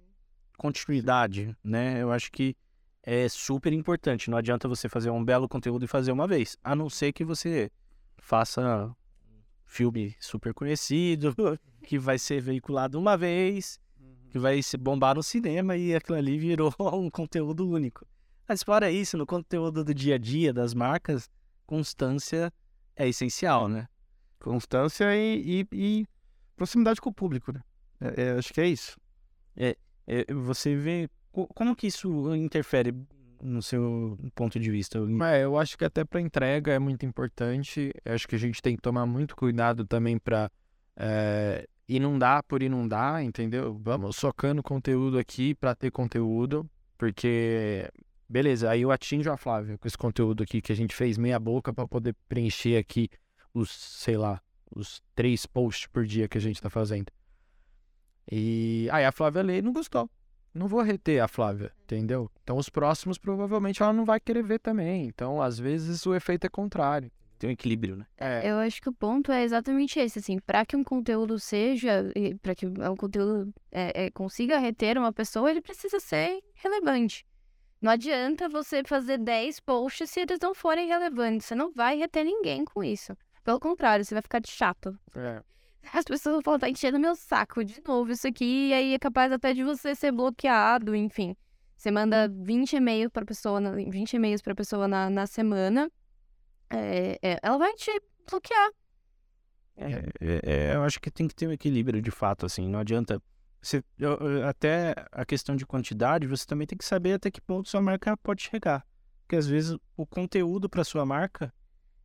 Continuidade, 0.58 1.56
né? 1.64 2.02
Eu 2.02 2.12
acho 2.12 2.32
que 2.32 2.56
é 3.04 3.28
super 3.28 3.74
importante. 3.74 4.30
Não 4.30 4.38
adianta 4.38 4.68
você 4.68 4.88
fazer 4.88 5.10
um 5.10 5.24
belo 5.24 5.48
conteúdo 5.48 5.86
e 5.86 5.88
fazer 5.88 6.12
uma 6.12 6.28
vez, 6.28 6.58
a 6.64 6.76
não 6.76 6.90
ser 6.90 7.12
que 7.12 7.26
você 7.26 7.70
faça 8.18 8.96
filme 9.66 10.16
super 10.20 10.54
conhecido, 10.54 11.36
que 11.84 12.00
vai 12.00 12.18
ser 12.18 12.42
veiculado 12.42 12.98
uma 12.98 13.18
vez 13.18 13.80
que 14.34 14.40
vai 14.40 14.64
se 14.64 14.78
bombar 14.78 15.14
no 15.16 15.22
cinema 15.22 15.78
e 15.78 15.94
aquilo 15.94 16.18
ali 16.18 16.40
virou 16.40 16.74
um 16.92 17.08
conteúdo 17.08 17.70
único. 17.70 18.04
Mas 18.50 18.64
fora 18.64 18.90
isso, 18.90 19.16
no 19.16 19.28
conteúdo 19.28 19.84
do 19.84 19.94
dia 19.94 20.16
a 20.16 20.18
dia 20.18 20.52
das 20.52 20.74
marcas, 20.74 21.30
constância 21.68 22.52
é 22.96 23.08
essencial, 23.08 23.68
né? 23.70 23.88
Constância 24.40 25.16
e, 25.16 25.62
e- 25.62 25.68
e 25.72 26.08
proximidade 26.56 27.00
com 27.00 27.10
o 27.12 27.14
público, 27.14 27.52
né? 27.54 27.62
É- 28.02 28.24
é, 28.24 28.32
acho 28.32 28.52
que 28.52 28.60
é 28.60 28.68
isso. 28.68 28.98
É, 29.56 29.76
você 30.34 30.76
vê 30.76 31.08
co- 31.32 31.48
como 31.54 31.76
que 31.76 31.86
isso 31.86 32.36
interfere 32.36 32.92
no 33.40 33.62
seu 33.62 34.18
ponto 34.34 34.60
de 34.60 34.72
vista? 34.72 34.98
É, 35.32 35.44
eu 35.44 35.60
acho 35.60 35.78
que 35.78 35.86
até 35.86 36.04
para 36.04 36.20
entrega 36.20 36.74
é 36.74 36.80
muito 36.80 37.06
importante. 37.06 37.94
Eu 38.04 38.16
acho 38.16 38.28
que 38.28 38.36
a 38.36 38.40
gente 38.40 38.64
tem 38.64 38.76
que 38.76 38.82
tomar 38.82 39.06
muito 39.06 39.36
cuidado 39.36 39.86
também 39.86 40.18
para 40.18 40.50
inundar 41.96 42.44
por 42.44 42.64
inundar, 42.64 43.24
entendeu? 43.24 43.78
Vamos 43.82 44.16
socando 44.16 44.64
conteúdo 44.64 45.18
aqui 45.18 45.54
para 45.56 45.76
ter 45.76 45.92
conteúdo, 45.92 46.70
porque 46.98 47.90
beleza, 48.28 48.70
aí 48.70 48.82
eu 48.82 48.92
atinjo 48.92 49.32
a 49.32 49.38
Flávia 49.38 49.78
com 49.78 49.88
esse 49.88 49.98
conteúdo 49.98 50.44
aqui 50.44 50.62
que 50.62 50.72
a 50.72 50.76
gente 50.76 50.96
fez 50.96 51.18
meia 51.18 51.40
boca 51.40 51.74
para 51.74 51.88
poder 51.88 52.16
preencher 52.28 52.78
aqui 52.78 53.10
os, 53.54 53.70
sei 53.70 54.18
lá, 54.18 54.42
os 54.76 55.02
três 55.16 55.46
posts 55.46 55.88
por 55.88 56.06
dia 56.06 56.28
que 56.28 56.38
a 56.38 56.42
gente 56.42 56.62
tá 56.62 56.70
fazendo. 56.70 57.12
E 58.32 58.88
aí 58.92 59.06
a 59.06 59.12
Flávia 59.12 59.42
lê 59.42 59.58
e 59.60 59.62
não 59.62 59.74
gostou. 59.74 60.10
Não 60.54 60.68
vou 60.68 60.82
reter 60.82 61.20
a 61.20 61.28
Flávia, 61.28 61.72
entendeu? 61.84 62.30
Então 62.44 62.58
os 62.58 62.70
próximos 62.70 63.18
provavelmente 63.18 63.82
ela 63.82 63.92
não 63.92 64.06
vai 64.06 64.20
querer 64.20 64.44
ver 64.44 64.60
também. 64.60 65.06
Então 65.08 65.42
às 65.42 65.60
vezes 65.60 66.06
o 66.06 66.14
efeito 66.14 66.46
é 66.46 66.50
contrário. 66.50 67.12
Tem 67.44 67.50
um 67.50 67.54
equilíbrio, 67.54 67.98
né? 67.98 68.06
É, 68.18 68.50
Eu 68.50 68.58
acho 68.60 68.82
que 68.82 68.88
o 68.88 68.94
ponto 68.94 69.30
é 69.30 69.44
exatamente 69.44 70.00
esse, 70.00 70.20
assim, 70.20 70.40
para 70.40 70.66
que 70.66 70.78
um 70.78 70.84
conteúdo 70.84 71.38
seja, 71.38 72.06
para 72.42 72.56
que 72.56 72.66
um 72.66 72.96
conteúdo 72.96 73.54
é, 73.70 74.06
é, 74.06 74.12
consiga 74.12 74.58
reter 74.58 74.98
uma 74.98 75.12
pessoa, 75.12 75.52
ele 75.52 75.60
precisa 75.62 76.00
ser 76.00 76.40
relevante. 76.56 77.26
Não 77.82 77.92
adianta 77.92 78.48
você 78.48 78.82
fazer 78.86 79.18
10 79.18 79.60
posts 79.60 80.10
se 80.10 80.22
eles 80.22 80.40
não 80.42 80.56
forem 80.56 80.88
relevantes. 80.88 81.48
Você 81.48 81.54
não 81.54 81.70
vai 81.74 81.98
reter 81.98 82.24
ninguém 82.24 82.64
com 82.64 82.82
isso. 82.82 83.14
Pelo 83.44 83.60
contrário, 83.60 84.06
você 84.06 84.16
vai 84.16 84.22
ficar 84.22 84.40
de 84.40 84.50
chato. 84.50 84.98
é. 85.14 85.44
As 85.92 86.06
pessoas 86.06 86.36
vão 86.36 86.42
falar, 86.42 86.60
tá 86.60 86.70
enchendo 86.70 86.98
meu 86.98 87.14
saco 87.14 87.62
de 87.62 87.82
novo 87.86 88.10
isso 88.14 88.26
aqui, 88.26 88.70
e 88.70 88.74
aí 88.74 88.94
é 88.94 88.98
capaz 89.00 89.30
até 89.34 89.54
de 89.54 89.66
você 89.66 89.94
ser 89.94 90.14
bloqueado, 90.14 90.96
enfim. 90.96 91.36
Você 91.76 91.92
manda 91.92 92.30
20 92.30 92.78
e-mails 92.78 93.12
para 93.12 93.26
pessoa, 93.26 93.60
na- 93.60 93.74
20 93.74 94.14
e-mails 94.14 94.42
para 94.42 94.56
pessoa 94.56 94.88
na, 94.88 95.10
na 95.10 95.28
semana, 95.28 95.92
é, 96.76 97.20
é, 97.22 97.40
ela 97.42 97.58
vai 97.58 97.74
te 97.74 97.92
bloquear. 98.30 98.72
É, 99.76 99.92
é, 100.20 100.42
é, 100.44 100.76
eu 100.76 100.84
acho 100.84 101.00
que 101.00 101.12
tem 101.12 101.28
que 101.28 101.36
ter 101.36 101.48
um 101.48 101.52
equilíbrio 101.52 102.02
de 102.02 102.12
fato, 102.12 102.46
assim. 102.46 102.68
Não 102.68 102.80
adianta. 102.80 103.22
Você, 103.62 103.82
até 104.48 104.94
a 105.12 105.24
questão 105.24 105.56
de 105.56 105.66
quantidade, 105.66 106.28
você 106.28 106.46
também 106.46 106.68
tem 106.68 106.78
que 106.78 106.84
saber 106.84 107.14
até 107.14 107.32
que 107.32 107.40
ponto 107.40 107.70
sua 107.70 107.82
marca 107.82 108.18
pode 108.18 108.44
chegar. 108.44 108.86
Porque 109.22 109.38
às 109.38 109.48
vezes 109.48 109.78
o 109.96 110.06
conteúdo 110.06 110.70
para 110.70 110.84
sua 110.84 111.06
marca, 111.06 111.54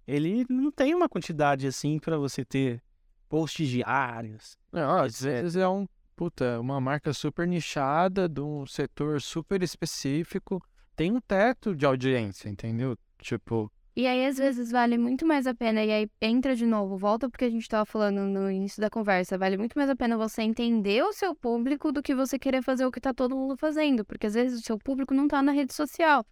ele 0.07 0.47
não 0.49 0.71
tem 0.71 0.95
uma 0.95 1.09
quantidade 1.09 1.67
assim 1.67 1.99
para 1.99 2.17
você 2.17 2.45
ter 2.45 2.81
posts 3.29 3.69
diários. 3.69 4.57
Não, 4.71 5.01
às 5.01 5.21
vezes 5.21 5.57
é 5.57 5.69
um, 5.69 5.87
puta, 6.15 6.61
uma 6.61 6.81
marca 6.81 7.13
super 7.13 7.47
nichada, 7.47 8.29
de 8.29 8.41
um 8.41 8.65
setor 8.65 9.21
super 9.21 9.61
específico, 9.61 10.65
tem 10.95 11.11
um 11.11 11.21
teto 11.21 11.75
de 11.75 11.85
audiência, 11.85 12.49
entendeu? 12.49 12.97
Tipo, 13.19 13.71
E 13.99 14.07
aí, 14.07 14.27
às 14.27 14.39
vezes, 14.39 14.71
vale 14.71 14.97
muito 14.97 15.27
mais 15.27 15.45
a 15.45 15.53
pena, 15.53 15.85
e 15.85 15.91
aí 15.91 16.09
entra 16.23 16.55
de 16.55 16.65
novo, 16.65 16.97
volta 16.97 17.29
porque 17.29 17.45
a 17.45 17.51
gente 17.51 17.69
tava 17.69 17.85
falando 17.85 18.21
no 18.21 18.49
início 18.49 18.81
da 18.81 18.89
conversa, 18.89 19.37
vale 19.37 19.57
muito 19.57 19.77
mais 19.77 19.91
a 19.91 19.97
pena 19.97 20.17
você 20.17 20.43
entender 20.43 21.03
o 21.03 21.13
seu 21.13 21.35
público 21.35 21.91
do 21.91 22.01
que 22.01 22.15
você 22.15 22.39
querer 22.39 22.63
fazer 22.63 22.87
o 22.87 22.93
que 22.93 23.01
tá 23.01 23.13
todo 23.13 23.35
mundo 23.35 23.57
fazendo, 23.57 24.05
porque 24.05 24.29
às 24.29 24.35
vezes 24.35 24.61
o 24.61 24.63
seu 24.63 24.79
público 24.79 25.13
não 25.13 25.27
tá 25.27 25.43
na 25.43 25.51
rede 25.51 25.75
social. 25.75 26.25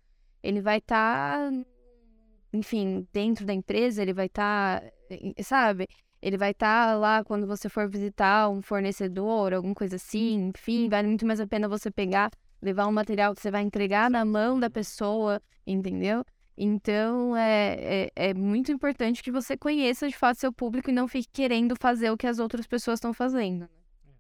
Ele 0.45 0.61
vai 0.61 0.79
estar, 0.79 1.51
enfim, 2.53 3.05
dentro 3.13 3.45
da 3.45 3.53
empresa, 3.53 4.01
ele 4.01 4.13
vai 4.13 4.27
estar, 4.27 4.85
sabe? 5.43 5.89
Ele 6.23 6.39
vai 6.39 6.53
estar 6.53 6.97
lá 6.97 7.25
quando 7.25 7.49
você 7.49 7.69
for 7.69 7.91
visitar 7.91 8.49
um 8.49 8.63
fornecedor, 8.63 9.53
alguma 9.53 9.75
coisa 9.75 9.97
assim, 9.97 10.53
enfim, 10.55 10.89
vale 10.89 11.09
muito 11.09 11.27
mais 11.27 11.41
a 11.41 11.47
pena 11.49 11.69
você 11.69 11.91
pegar, 11.91 12.31
levar 12.63 12.87
um 12.87 12.93
material 12.93 13.35
que 13.35 13.41
você 13.41 13.51
vai 13.51 13.63
entregar 13.63 14.09
na 14.09 14.25
mão 14.25 14.61
da 14.61 14.71
pessoa, 14.71 15.43
entendeu? 15.67 16.25
Então, 16.57 17.37
é, 17.37 18.09
é, 18.15 18.31
é 18.31 18.35
muito 18.35 18.73
importante 18.73 19.23
que 19.23 19.31
você 19.31 19.57
conheça 19.57 20.09
de 20.09 20.17
fato 20.17 20.41
seu 20.41 20.53
público 20.53 20.89
e 20.89 20.93
não 20.93 21.07
fique 21.07 21.29
querendo 21.31 21.77
fazer 21.77 22.11
o 22.11 22.17
que 22.17 22.27
as 22.27 22.39
outras 22.39 22.67
pessoas 22.67 22.97
estão 22.97 23.13
fazendo. 23.13 23.69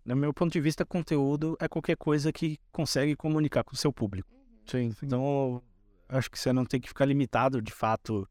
No 0.04 0.14
meu 0.14 0.32
ponto 0.34 0.52
de 0.52 0.60
vista, 0.60 0.84
conteúdo 0.84 1.56
é 1.58 1.66
qualquer 1.66 1.96
coisa 1.96 2.30
que 2.32 2.58
consegue 2.70 3.16
comunicar 3.16 3.64
com 3.64 3.74
o 3.74 3.76
seu 3.76 3.92
público. 3.92 4.28
sim. 4.66 4.94
Então, 5.02 5.62
eu 6.08 6.18
acho 6.18 6.30
que 6.30 6.38
você 6.38 6.52
não 6.52 6.64
tem 6.64 6.80
que 6.80 6.88
ficar 6.88 7.06
limitado, 7.06 7.62
de 7.62 7.72
fato, 7.72 8.28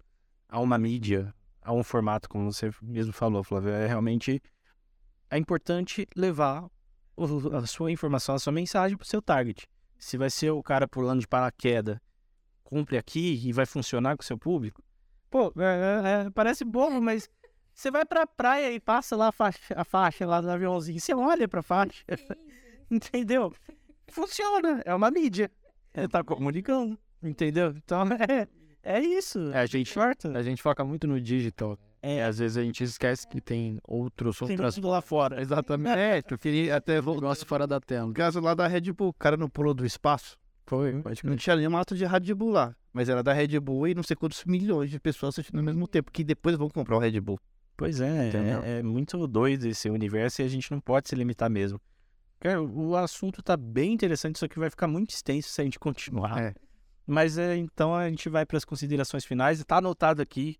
a 0.47 0.59
uma 0.59 0.77
mídia, 0.77 1.33
a 1.61 1.73
um 1.73 1.83
formato, 1.83 2.29
como 2.29 2.51
você 2.51 2.71
mesmo 2.81 3.11
falou, 3.11 3.43
Flávio. 3.43 3.71
É 3.71 3.87
realmente 3.87 4.41
é 5.29 5.37
importante 5.37 6.07
levar 6.15 6.69
a 7.51 7.65
sua 7.65 7.91
informação, 7.91 8.35
a 8.35 8.39
sua 8.39 8.53
mensagem 8.53 8.95
para 8.95 9.03
o 9.03 9.07
seu 9.07 9.21
target. 9.21 9.67
Se 9.97 10.17
vai 10.17 10.29
ser 10.29 10.51
o 10.51 10.61
cara 10.61 10.87
pulando 10.87 11.21
de 11.21 11.27
paraquedas, 11.27 11.97
compre 12.66 12.97
aqui 12.97 13.39
e 13.45 13.53
vai 13.53 13.66
funcionar 13.66 14.18
com 14.18 14.22
o 14.24 14.26
seu 14.26 14.38
público. 14.38 14.84
Pô, 15.30 15.53
é- 15.57 16.24
é- 16.24 16.26
é- 16.26 16.30
parece 16.32 16.66
bobo, 16.66 17.01
mas 17.01 17.30
você 17.74 17.89
vai 17.89 18.03
pra 18.05 18.28
praia 18.28 18.72
e 18.74 18.80
passa 18.80 19.16
lá 19.16 19.30
a 19.30 19.32
faixa, 19.32 19.59
a 19.76 19.86
faixa 19.86 20.26
lá 20.26 20.41
do 20.41 20.49
aviãozinho, 20.49 20.99
você 20.99 21.13
olha 21.13 21.47
pra 21.47 21.61
faixa, 21.61 22.03
entendeu? 22.91 23.53
Funciona, 24.09 24.82
é 24.86 24.93
uma 24.93 25.09
mídia. 25.11 25.49
É, 25.93 26.07
tá 26.07 26.24
comunicando, 26.24 26.97
entendeu? 27.24 27.74
Então 27.78 28.03
é, 28.30 28.47
é 28.84 28.99
isso. 28.99 29.51
É, 29.51 29.59
a 29.59 29.66
gente, 29.66 29.93
a 30.34 30.43
gente 30.43 30.61
foca 30.61 30.84
muito 30.84 31.07
no 31.07 31.20
digital. 31.22 31.78
É, 32.01 32.18
E 32.18 32.22
às 32.22 32.38
vezes 32.38 32.55
a 32.57 32.61
gente 32.63 32.84
esquece 32.84 33.28
que 33.28 33.41
tem 33.41 33.80
outros, 33.84 34.38
tem 34.38 34.51
outras... 34.51 34.76
tudo 34.76 34.89
lá 34.89 35.01
fora. 35.01 35.41
Exatamente. 35.41 35.97
É, 35.97 36.22
tu 36.22 36.38
queria 36.38 36.76
até 36.76 37.01
negócio 37.01 37.45
fora 37.47 37.66
da 37.66 37.80
tela. 37.80 38.05
No 38.07 38.13
caso 38.13 38.39
lá 38.39 38.53
da 38.53 38.68
Red 38.68 38.91
Bull, 38.93 39.09
o 39.09 39.13
cara 39.13 39.36
não 39.36 39.49
pulou 39.49 39.74
do 39.74 39.86
espaço. 39.86 40.38
Foi, 40.66 41.01
pode 41.01 41.26
Não 41.26 41.36
tinha 41.36 41.55
nenhuma 41.55 41.82
ato 41.82 41.95
de 41.95 42.05
Red 42.05 42.34
Bull 42.34 42.51
lá. 42.51 42.76
Mas 42.91 43.09
era 43.09 43.22
da 43.22 43.34
Red 43.34 43.59
Bull 43.59 43.88
e 43.88 43.95
não 43.95 44.03
sei 44.03 44.16
quantos 44.16 44.43
milhões 44.45 44.89
de 44.89 44.99
pessoas 44.99 45.36
assistindo 45.36 45.59
ao 45.59 45.63
mesmo 45.63 45.88
tempo. 45.88 46.11
Que 46.11 46.24
depois 46.24 46.55
vão 46.55 46.70
comprar 46.70 46.95
o 46.95 46.99
Red 46.99 47.20
Bull. 47.20 47.39
Pois 47.78 47.99
é, 47.99 48.30
é, 48.30 48.80
é 48.80 48.84
muito 48.84 49.28
doido 49.28 49.66
esse 49.66 49.89
universo 49.89 50.41
e 50.41 50.45
a 50.45 50.47
gente 50.47 50.72
não 50.72 50.80
pode 50.80 51.09
se 51.09 51.16
limitar 51.16 51.49
mesmo. 51.49 51.80
Cara, 52.39 52.61
o 52.61 52.95
assunto 52.95 53.43
tá 53.43 53.57
bem 53.57 53.93
interessante, 53.93 54.36
isso 54.36 54.45
aqui 54.45 54.57
vai 54.57 54.70
ficar 54.70 54.88
muito 54.88 55.09
extenso 55.09 55.49
se 55.49 55.59
a 55.59 55.63
gente 55.63 55.78
continuar. 55.78 56.41
É. 56.41 56.55
Mas 57.05 57.38
é, 57.38 57.55
então 57.57 57.93
a 57.93 58.09
gente 58.09 58.30
vai 58.30 58.45
para 58.45 58.57
as 58.57 58.66
considerações 58.66 59.26
finais. 59.26 59.63
Tá 59.63 59.78
anotado 59.78 60.22
aqui 60.22 60.57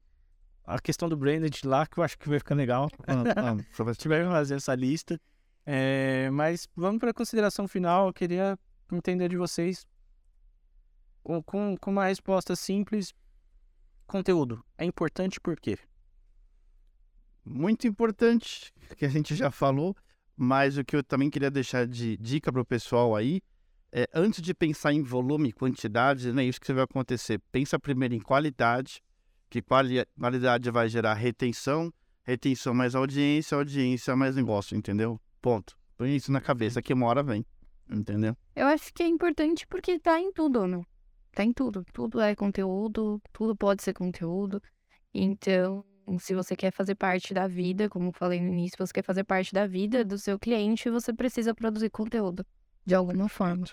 a 0.66 0.80
questão 0.80 1.08
do 1.08 1.16
branded 1.16 1.62
lá, 1.64 1.86
que 1.86 1.97
eu 1.97 2.03
acho 2.03 2.18
que 2.18 2.28
vai 2.28 2.39
ficar 2.39 2.56
legal. 2.56 2.89
A 3.08 3.91
gente 3.93 4.08
vai 4.08 4.26
fazer 4.26 4.56
essa 4.56 4.74
lista. 4.76 5.20
É, 5.66 6.30
mas 6.32 6.68
vamos 6.76 6.99
para 6.99 7.12
a 7.12 7.14
consideração 7.14 7.68
final. 7.68 8.08
Eu 8.08 8.14
queria 8.14 8.58
entender 8.91 9.30
de 9.30 9.38
vocês 9.38 9.86
com, 11.26 11.41
com, 11.41 11.76
com 11.82 11.91
uma 11.91 12.05
resposta 12.05 12.55
simples. 12.55 13.11
Conteúdo 14.05 14.63
é 14.78 14.86
importante 14.86 15.41
por 15.41 15.59
quê? 15.59 15.78
Muito 17.43 17.88
importante, 17.88 18.71
que 18.95 19.05
a 19.05 19.09
gente 19.09 19.36
já 19.36 19.49
falou, 19.49 19.95
mas 20.38 20.78
o 20.78 20.86
que 20.86 20.95
eu 20.95 21.03
também 21.03 21.30
queria 21.30 21.49
deixar 21.49 21.88
de 21.88 22.15
dica 22.17 22.53
para 22.53 22.61
o 22.61 22.65
pessoal 22.65 23.15
aí 23.15 23.41
é 23.91 24.07
antes 24.13 24.41
de 24.41 24.53
pensar 24.53 24.93
em 24.93 25.01
volume 25.01 25.49
e 25.49 25.53
quantidade, 25.53 26.32
não 26.32 26.41
é 26.41 26.45
isso 26.45 26.61
que 26.61 26.71
vai 26.71 26.84
acontecer. 26.84 27.41
Pensa 27.51 27.80
primeiro 27.80 28.13
em 28.13 28.19
qualidade, 28.19 29.01
que 29.49 29.61
quali 29.61 30.05
qualidade 30.19 30.69
vai 30.69 30.88
gerar 30.89 31.13
retenção, 31.15 31.91
retenção 32.23 32.73
mais 32.73 32.93
audiência, 32.93 33.57
audiência 33.57 34.15
mais 34.15 34.36
negócio, 34.36 34.78
entendeu? 34.78 35.19
Ponto. 35.41 35.76
Põe 35.97 36.15
isso 36.15 36.32
na 36.32 36.41
cabeça, 36.41 36.82
que 36.82 36.93
uma 36.93 37.07
hora 37.07 37.23
vem, 37.23 37.45
entendeu? 37.89 38.36
Eu 38.55 38.67
acho 38.67 38.93
que 38.93 39.01
é 39.01 39.07
importante 39.07 39.65
porque 39.65 39.97
tá 39.97 40.19
em 40.19 40.32
tudo, 40.32 40.67
né? 40.67 40.84
Tá 41.36 41.43
em 41.43 41.51
tudo. 41.51 41.86
Tudo 41.93 42.21
é 42.21 42.33
conteúdo, 42.33 43.21
tudo 43.33 43.55
pode 43.55 43.83
ser 43.83 43.93
conteúdo. 43.93 44.61
Então, 45.13 45.83
se 46.17 46.33
você 46.33 46.55
quer 46.55 46.71
fazer 46.71 46.95
parte 46.95 47.33
da 47.33 47.45
vida, 47.45 47.89
como 47.89 48.13
falei 48.13 48.39
no 48.39 48.47
início, 48.47 48.77
você 48.79 48.93
quer 48.93 49.03
fazer 49.03 49.25
parte 49.25 49.53
da 49.53 49.67
vida 49.67 50.05
do 50.05 50.17
seu 50.17 50.39
cliente, 50.39 50.89
você 50.89 51.13
precisa 51.13 51.53
produzir 51.53 51.89
conteúdo 51.89 52.45
de 52.86 52.95
alguma 52.95 53.27
forma. 53.27 53.65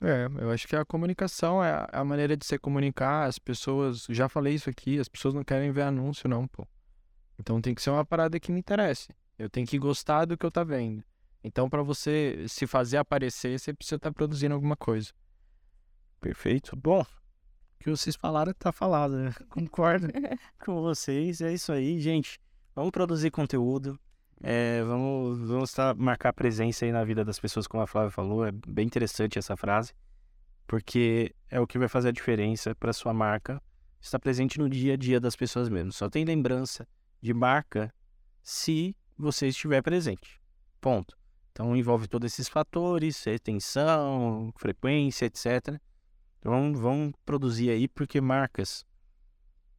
É, 0.00 0.26
eu 0.40 0.50
acho 0.52 0.68
que 0.68 0.76
a 0.76 0.84
comunicação 0.84 1.62
é 1.62 1.72
a- 1.72 1.88
a 1.92 2.04
maneira 2.04 2.36
de 2.36 2.46
se 2.46 2.56
comunicar. 2.58 3.26
As 3.26 3.38
pessoas, 3.40 4.06
já 4.08 4.28
falei 4.28 4.54
isso 4.54 4.70
aqui, 4.70 4.98
as 4.98 5.08
pessoas 5.08 5.34
não 5.34 5.42
querem 5.42 5.72
ver 5.72 5.82
anúncio, 5.82 6.28
não, 6.28 6.46
pô. 6.46 6.66
Então 7.38 7.60
tem 7.60 7.74
que 7.74 7.82
ser 7.82 7.90
uma 7.90 8.04
parada 8.04 8.38
que 8.38 8.52
me 8.52 8.60
interesse. 8.60 9.08
Eu 9.36 9.50
tenho 9.50 9.66
que 9.66 9.78
gostar 9.78 10.26
do 10.26 10.38
que 10.38 10.46
eu 10.46 10.50
tá 10.50 10.62
vendo. 10.62 11.02
Então, 11.42 11.68
pra 11.68 11.82
você 11.82 12.44
se 12.46 12.66
fazer 12.66 12.98
aparecer, 12.98 13.58
você 13.58 13.72
precisa 13.72 13.96
estar 13.96 14.12
produzindo 14.12 14.54
alguma 14.54 14.76
coisa. 14.76 15.10
Perfeito. 16.20 16.76
Bom, 16.76 17.00
o 17.00 17.84
que 17.84 17.90
vocês 17.90 18.14
falaram 18.14 18.52
tá 18.52 18.70
falado, 18.70 19.16
né? 19.16 19.32
Concordo 19.48 20.08
com 20.64 20.82
vocês. 20.82 21.40
É 21.40 21.52
isso 21.52 21.72
aí, 21.72 21.98
gente. 21.98 22.38
Vamos 22.74 22.90
produzir 22.90 23.30
conteúdo. 23.30 23.98
É, 24.42 24.82
vamos 24.84 25.48
vamos 25.48 25.72
tá, 25.72 25.94
marcar 25.94 26.32
presença 26.32 26.84
aí 26.84 26.92
na 26.92 27.04
vida 27.04 27.24
das 27.24 27.38
pessoas, 27.38 27.66
como 27.66 27.82
a 27.82 27.86
Flávia 27.86 28.10
falou. 28.10 28.44
É 28.44 28.52
bem 28.52 28.86
interessante 28.86 29.38
essa 29.38 29.56
frase, 29.56 29.92
porque 30.66 31.34
é 31.50 31.60
o 31.60 31.66
que 31.66 31.78
vai 31.78 31.88
fazer 31.88 32.08
a 32.08 32.12
diferença 32.12 32.74
para 32.74 32.92
sua 32.92 33.12
marca 33.12 33.62
estar 34.00 34.18
presente 34.18 34.58
no 34.58 34.68
dia 34.68 34.94
a 34.94 34.96
dia 34.96 35.20
das 35.20 35.36
pessoas 35.36 35.68
mesmo. 35.68 35.92
Só 35.92 36.08
tem 36.08 36.24
lembrança 36.24 36.88
de 37.20 37.34
marca 37.34 37.92
se 38.42 38.96
você 39.16 39.48
estiver 39.48 39.82
presente. 39.82 40.40
Ponto. 40.80 41.18
Então 41.52 41.76
envolve 41.76 42.08
todos 42.08 42.32
esses 42.32 42.48
fatores, 42.48 43.22
retenção, 43.24 44.52
frequência, 44.56 45.26
etc. 45.26 45.78
Então 46.40 46.72
vamos 46.74 47.12
produzir 47.24 47.70
aí, 47.70 47.86
porque 47.86 48.18
marcas, 48.18 48.84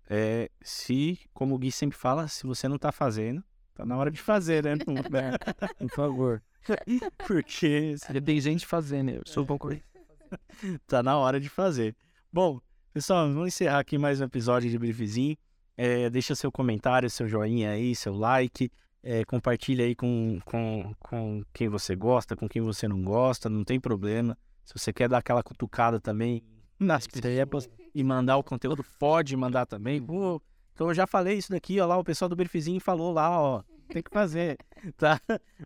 é, 0.07 0.49
se, 0.61 1.19
como 1.33 1.55
o 1.55 1.57
Gui 1.57 1.71
sempre 1.71 1.97
fala, 1.97 2.27
se 2.27 2.45
você 2.45 2.67
não 2.67 2.75
está 2.75 2.91
fazendo, 2.91 3.43
tá 3.73 3.83
na 3.83 3.97
hora 3.97 4.11
de 4.11 4.21
fazer, 4.21 4.63
né? 4.63 4.75
Por 5.79 5.89
favor. 5.89 6.43
porque 7.25 7.95
Já 7.97 8.21
tem 8.21 8.39
gente 8.39 8.65
fazendo, 8.67 9.09
eu 9.09 9.23
sou 9.25 9.45
concorrente. 9.45 9.83
tá 10.85 11.01
na 11.01 11.17
hora 11.17 11.39
de 11.39 11.49
fazer. 11.49 11.95
Bom, 12.31 12.61
pessoal, 12.93 13.27
vamos 13.27 13.47
encerrar 13.47 13.79
aqui 13.79 13.97
mais 13.97 14.21
um 14.21 14.25
episódio 14.25 14.69
de 14.69 14.77
Briefzinho. 14.77 15.35
É, 15.75 16.11
deixa 16.11 16.35
seu 16.35 16.51
comentário, 16.51 17.09
seu 17.09 17.27
joinha 17.27 17.71
aí, 17.71 17.95
seu 17.95 18.13
like. 18.13 18.71
É, 19.01 19.25
compartilha 19.25 19.83
aí 19.83 19.95
com, 19.95 20.39
com, 20.45 20.93
com 20.99 21.43
quem 21.51 21.67
você 21.67 21.95
gosta, 21.95 22.35
com 22.35 22.47
quem 22.47 22.61
você 22.61 22.87
não 22.87 23.01
gosta, 23.01 23.49
não 23.49 23.63
tem 23.63 23.79
problema. 23.79 24.37
Se 24.63 24.77
você 24.77 24.93
quer 24.93 25.09
dar 25.09 25.17
aquela 25.17 25.41
cutucada 25.41 25.99
também 25.99 26.43
nas 26.81 27.07
pessoas 27.07 27.69
e 27.93 28.03
mandar 28.03 28.37
o 28.37 28.43
conteúdo, 28.43 28.83
pode 28.99 29.35
mandar 29.35 29.65
também. 29.65 30.01
Pô, 30.01 30.41
então 30.73 30.87
eu 30.87 30.93
já 30.93 31.05
falei 31.05 31.37
isso 31.37 31.51
daqui, 31.51 31.79
ó 31.79 31.85
lá, 31.85 31.97
o 31.97 32.03
pessoal 32.03 32.27
do 32.27 32.35
Briefzinho 32.35 32.79
falou 32.79 33.13
lá, 33.13 33.39
ó, 33.39 33.63
tem 33.87 34.01
que 34.01 34.09
fazer, 34.11 34.57
tá? 34.97 35.19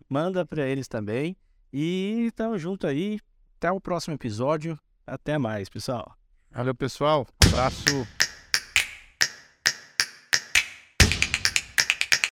Manda 0.08 0.44
para 0.44 0.66
eles 0.66 0.88
também. 0.88 1.36
E 1.72 2.30
tamo 2.34 2.58
junto 2.58 2.86
aí. 2.86 3.18
Até 3.56 3.70
o 3.70 3.80
próximo 3.80 4.14
episódio. 4.14 4.78
Até 5.06 5.38
mais, 5.38 5.68
pessoal. 5.68 6.16
Valeu, 6.50 6.74
pessoal. 6.74 7.26
Abraço. 7.46 8.25